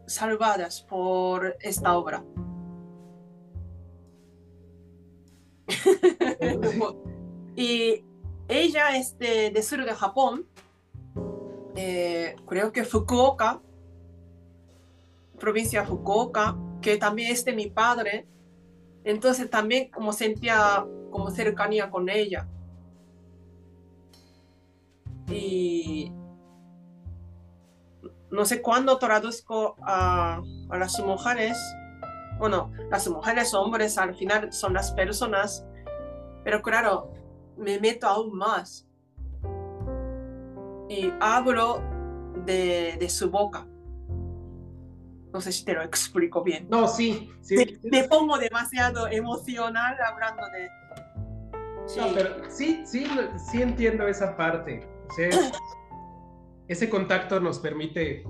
salvadas 0.07 0.81
por 0.81 1.55
esta 1.61 1.97
obra. 1.97 2.25
Y 7.59 8.05
ella 8.47 8.95
es 8.95 9.19
de, 9.19 9.51
de 9.51 9.61
sur 9.61 9.83
de 9.83 9.93
Japón, 9.93 10.47
eh, 11.75 12.37
creo 12.47 12.71
que 12.71 12.85
Fukuoka, 12.85 13.59
provincia 15.37 15.83
Fukuoka, 15.83 16.55
que 16.81 16.95
también 16.95 17.33
es 17.33 17.43
de 17.43 17.51
mi 17.51 17.69
padre. 17.69 18.25
Entonces 19.03 19.49
también 19.49 19.91
como 19.91 20.13
sentía 20.13 20.85
como 21.11 21.31
cercanía 21.31 21.89
con 21.89 22.07
ella. 22.07 22.47
Y 25.27 26.13
no 28.31 28.45
sé 28.45 28.61
cuándo 28.61 28.97
traduzco 28.99 29.75
a, 29.81 30.41
a 30.69 30.77
las 30.77 30.97
mujeres. 31.01 31.57
Bueno, 32.37 32.71
las 32.89 33.05
mujeres, 33.09 33.53
hombres, 33.53 33.97
al 33.97 34.15
final 34.15 34.53
son 34.53 34.73
las 34.73 34.93
personas. 34.93 35.65
Pero 36.45 36.61
claro, 36.61 37.11
me 37.59 37.79
meto 37.79 38.07
aún 38.07 38.37
más. 38.37 38.87
Y 40.89 41.11
hablo 41.19 41.81
de, 42.45 42.97
de 42.99 43.09
su 43.09 43.29
boca. 43.29 43.67
No 45.31 45.39
sé 45.41 45.51
si 45.51 45.63
te 45.63 45.73
lo 45.73 45.83
explico 45.83 46.43
bien. 46.43 46.67
No, 46.69 46.87
sí, 46.87 47.31
sí. 47.41 47.55
Me, 47.55 48.01
me 48.01 48.07
pongo 48.07 48.37
demasiado 48.37 49.07
emocional 49.07 49.95
hablando 50.03 50.43
de... 50.49 50.67
Sí. 51.85 51.99
No, 51.99 52.07
pero 52.13 52.49
sí, 52.49 52.83
sí, 52.85 53.05
sí 53.51 53.61
entiendo 53.61 54.07
esa 54.07 54.35
parte. 54.35 54.87
O 55.09 55.13
sea, 55.13 55.29
ese 56.67 56.89
contacto 56.89 57.39
nos 57.39 57.59
permite 57.59 58.23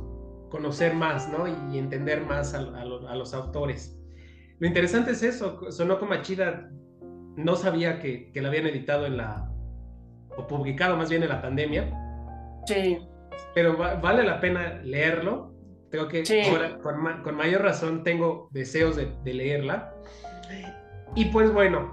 conocer 0.50 0.94
más, 0.94 1.30
¿no? 1.30 1.48
Y 1.74 1.78
entender 1.78 2.26
más 2.26 2.54
a, 2.54 2.60
a, 2.60 2.82
a 2.82 3.16
los 3.16 3.34
autores. 3.34 3.98
Lo 4.60 4.68
interesante 4.68 5.12
es 5.12 5.24
eso, 5.24 5.72
Sonoko 5.72 6.06
Machida 6.06 6.70
no 7.44 7.56
sabía 7.56 8.00
que, 8.00 8.32
que 8.32 8.42
la 8.42 8.50
habían 8.50 8.68
editado 8.68 9.06
en 9.06 9.18
la, 9.18 9.50
o 10.38 10.46
publicado 10.48 10.98
más 10.98 11.10
bien 11.10 11.24
en 11.24 11.30
la 11.30 11.42
pandemia. 11.42 11.90
Sí. 12.66 13.00
Pero 13.56 13.78
va, 13.78 13.96
vale 13.96 14.24
la 14.24 14.40
pena 14.40 14.80
leerlo. 14.84 15.54
Creo 15.90 16.08
que 16.08 16.26
Sí. 16.26 16.42
ahora 16.42 16.78
con, 16.80 17.02
ma- 17.02 17.24
con 17.24 17.36
mayor 17.36 17.62
razón 17.64 18.04
tengo 18.04 18.50
deseos 18.52 18.96
de, 18.96 19.12
de 19.24 19.34
leerla. 19.34 19.94
Y 21.16 21.26
pues 21.26 21.52
bueno, 21.52 21.92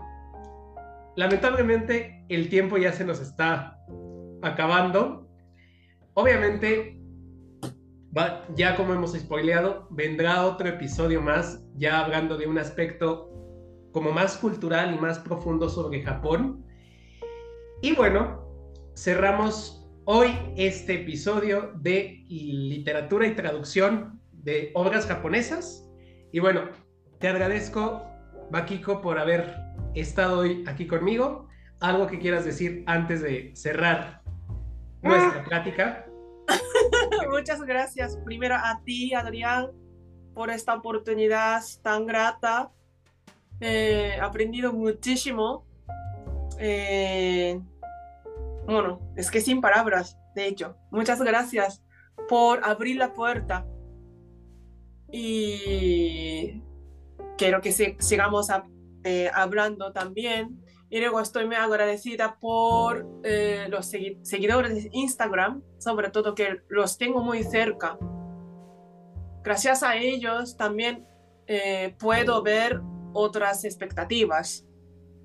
lamentablemente 1.17 2.25
el 2.29 2.49
tiempo 2.49 2.77
ya 2.77 2.93
se 2.93 3.05
nos 3.05 3.21
está 3.21 3.79
acabando. 4.43 5.29
Obviamente, 6.15 6.99
va- 8.17 8.45
ya 8.55 8.77
como 8.77 8.93
hemos 8.95 9.13
spoileado, 9.17 9.87
vendrá 9.91 10.45
otro 10.45 10.69
episodio 10.69 11.23
más, 11.23 11.63
ya 11.77 12.05
hablando 12.05 12.37
de 12.37 12.47
un 12.47 12.59
aspecto 12.59 13.31
como 13.97 14.13
más 14.13 14.37
cultural 14.37 14.95
y 14.95 14.99
más 14.99 15.19
profundo 15.19 15.71
sobre 15.71 16.03
Japón. 16.03 16.63
Y 17.81 17.95
bueno, 17.95 18.47
cerramos 18.95 19.89
hoy 20.05 20.37
este 20.59 21.01
episodio 21.01 21.73
de 21.77 22.23
literatura 22.29 23.27
y 23.27 23.35
traducción 23.35 24.21
de 24.33 24.71
obras 24.75 25.07
japonesas. 25.07 25.89
Y 26.31 26.41
bueno, 26.41 26.69
te 27.21 27.29
agradezco, 27.29 28.05
Bakiko, 28.51 29.01
por 29.01 29.19
haber 29.19 29.57
estado 29.95 30.41
hoy 30.41 30.63
aquí 30.67 30.87
conmigo. 30.87 31.49
¿Algo 31.81 32.07
que 32.07 32.19
quieras 32.19 32.45
decir 32.45 32.85
antes 32.87 33.23
de 33.23 33.53
cerrar 33.57 34.21
nuestra 35.01 35.43
plática? 35.43 36.07
Muchas 37.31 37.63
gracias 37.63 38.19
primero 38.27 38.57
a 38.57 38.83
ti, 38.85 39.15
Adrián, 39.15 39.71
por 40.35 40.51
esta 40.51 40.75
oportunidad 40.75 41.63
tan 41.83 42.05
grata. 42.05 42.73
Eh, 43.61 44.19
aprendido 44.21 44.73
muchísimo. 44.73 45.65
Eh, 46.59 47.61
bueno, 48.67 49.01
es 49.17 49.31
que 49.31 49.41
sin 49.41 49.61
palabras, 49.61 50.19
de 50.35 50.47
hecho. 50.49 50.77
Muchas 50.91 51.21
gracias 51.23 51.83
por 52.29 52.65
abrir 52.65 52.97
la 52.97 53.13
puerta. 53.13 53.67
Y 55.11 56.63
quiero 57.39 57.61
que 57.61 57.73
se- 57.73 57.97
sigamos 58.01 58.51
a- 58.51 58.67
eh, 59.05 59.31
hablando 59.33 59.93
también. 59.93 60.61
Y 60.89 61.01
luego 61.01 61.21
estoy 61.21 61.47
muy 61.47 61.57
agradecida 61.57 62.39
por 62.41 63.07
eh, 63.25 63.67
los 63.71 63.93
segui- 63.93 64.19
seguidores 64.23 64.75
de 64.75 64.89
Instagram, 64.93 65.63
sobre 65.79 66.11
todo 66.11 66.35
que 66.35 66.61
los 66.69 66.97
tengo 66.97 67.23
muy 67.23 67.43
cerca. 67.43 67.99
Gracias 69.43 69.83
a 69.83 69.97
ellos 69.97 70.57
también 70.57 71.07
eh, 71.49 71.95
puedo 71.99 72.43
ver 72.43 72.81
otras 73.17 73.65
expectativas 73.65 74.67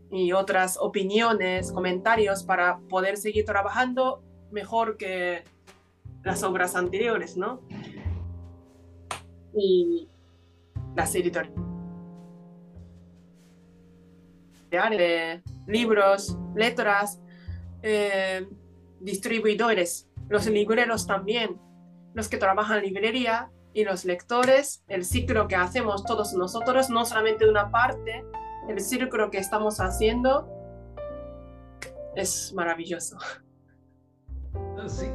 y 0.10 0.32
otras 0.32 0.78
opiniones, 0.80 1.72
comentarios 1.72 2.44
para 2.44 2.80
poder 2.90 3.18
seguir 3.18 3.46
trabajando 3.46 4.24
mejor 4.50 4.98
que 4.98 5.44
las 6.24 6.44
obras 6.44 6.76
anteriores, 6.76 7.36
¿no? 7.36 7.62
Y 9.54 10.08
las 10.96 11.14
editoriales 11.16 11.54
de 14.72 15.42
libros, 15.68 16.38
letras, 16.56 17.20
eh, 17.82 18.48
distribuidores, 19.02 20.08
los 20.30 20.46
libreros 20.48 21.06
también, 21.06 21.60
los 22.14 22.30
que 22.30 22.38
trabajan 22.38 22.80
en 22.80 22.86
librería 22.86 23.52
y 23.74 23.84
los 23.86 24.06
lectores, 24.06 24.84
el 24.88 25.06
ciclo 25.06 25.48
que 25.48 25.56
hacemos 25.56 26.04
todos 26.04 26.34
nosotros, 26.34 26.90
no 26.90 27.06
solamente 27.06 27.50
una 27.50 27.72
parte, 27.72 28.24
el 28.68 28.80
círculo 28.80 29.32
que 29.32 29.38
estamos 29.38 29.80
haciendo 29.80 30.48
es 32.16 32.54
maravilloso. 32.54 33.18
Sí. 34.88 35.08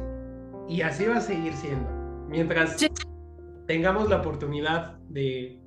Y 0.67 0.81
así 0.81 1.05
va 1.05 1.17
a 1.17 1.21
seguir 1.21 1.53
siendo. 1.53 1.89
Mientras 2.27 2.77
Sí. 2.77 2.87
tengamos 3.67 4.09
la 4.09 4.17
oportunidad 4.17 4.97
de, 5.09 5.61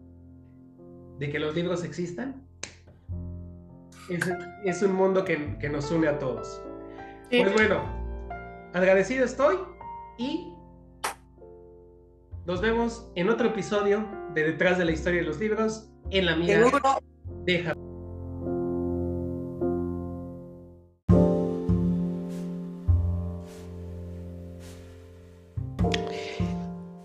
de 1.19 1.31
que 1.31 1.39
los 1.39 1.55
libros 1.55 1.85
existan, 1.85 2.43
es, 4.11 4.21
es 4.65 4.83
un 4.83 4.93
mundo 4.95 5.25
que, 5.25 5.57
que 5.59 5.69
nos 5.69 5.91
une 5.91 6.09
a 6.09 6.19
todos. 6.19 6.61
Sí. 7.31 7.43
Pues 7.43 7.55
bueno, 7.55 7.83
agradecido 8.75 9.25
estoy 9.25 9.57
y 10.19 10.50
nos 12.51 12.61
vemos 12.61 13.07
en 13.15 13.29
otro 13.29 13.47
episodio 13.47 14.09
de 14.35 14.43
Detrás 14.43 14.77
de 14.77 14.85
la 14.85 14.91
Historia 14.91 15.21
de 15.21 15.27
los 15.29 15.39
Libros 15.39 15.85
en 16.11 16.27
la 16.27 16.35
mira 16.35 16.59
Seguro 16.59 16.81
de 17.45 17.63
Japón. 17.63 17.85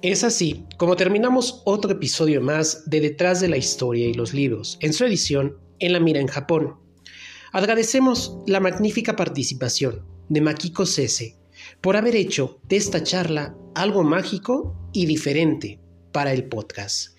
Es 0.01 0.23
así 0.23 0.65
como 0.77 0.95
terminamos 0.95 1.61
otro 1.65 1.91
episodio 1.91 2.41
más 2.41 2.89
de 2.89 3.01
Detrás 3.01 3.39
de 3.39 3.47
la 3.47 3.57
Historia 3.57 4.07
y 4.07 4.15
los 4.15 4.33
Libros, 4.33 4.79
en 4.81 4.93
su 4.93 5.05
edición 5.05 5.59
En 5.77 5.93
la 5.93 5.99
Mira 5.99 6.19
en 6.19 6.27
Japón. 6.27 6.79
Agradecemos 7.51 8.39
la 8.47 8.59
magnífica 8.59 9.15
participación 9.15 10.03
de 10.27 10.41
Makiko 10.41 10.87
Sese 10.87 11.37
por 11.81 11.97
haber 11.97 12.15
hecho 12.15 12.59
de 12.67 12.77
esta 12.77 13.03
charla 13.03 13.55
algo 13.75 14.03
mágico 14.03 14.89
y 14.93 15.05
diferente 15.05 15.79
para 16.11 16.31
el 16.31 16.47
podcast. 16.47 17.17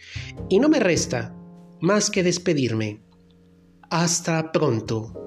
Y 0.49 0.59
no 0.59 0.69
me 0.69 0.81
resta 0.81 1.35
más 1.81 2.11
que 2.11 2.23
despedirme. 2.23 3.03
Hasta 3.91 4.53
pronto. 4.53 5.26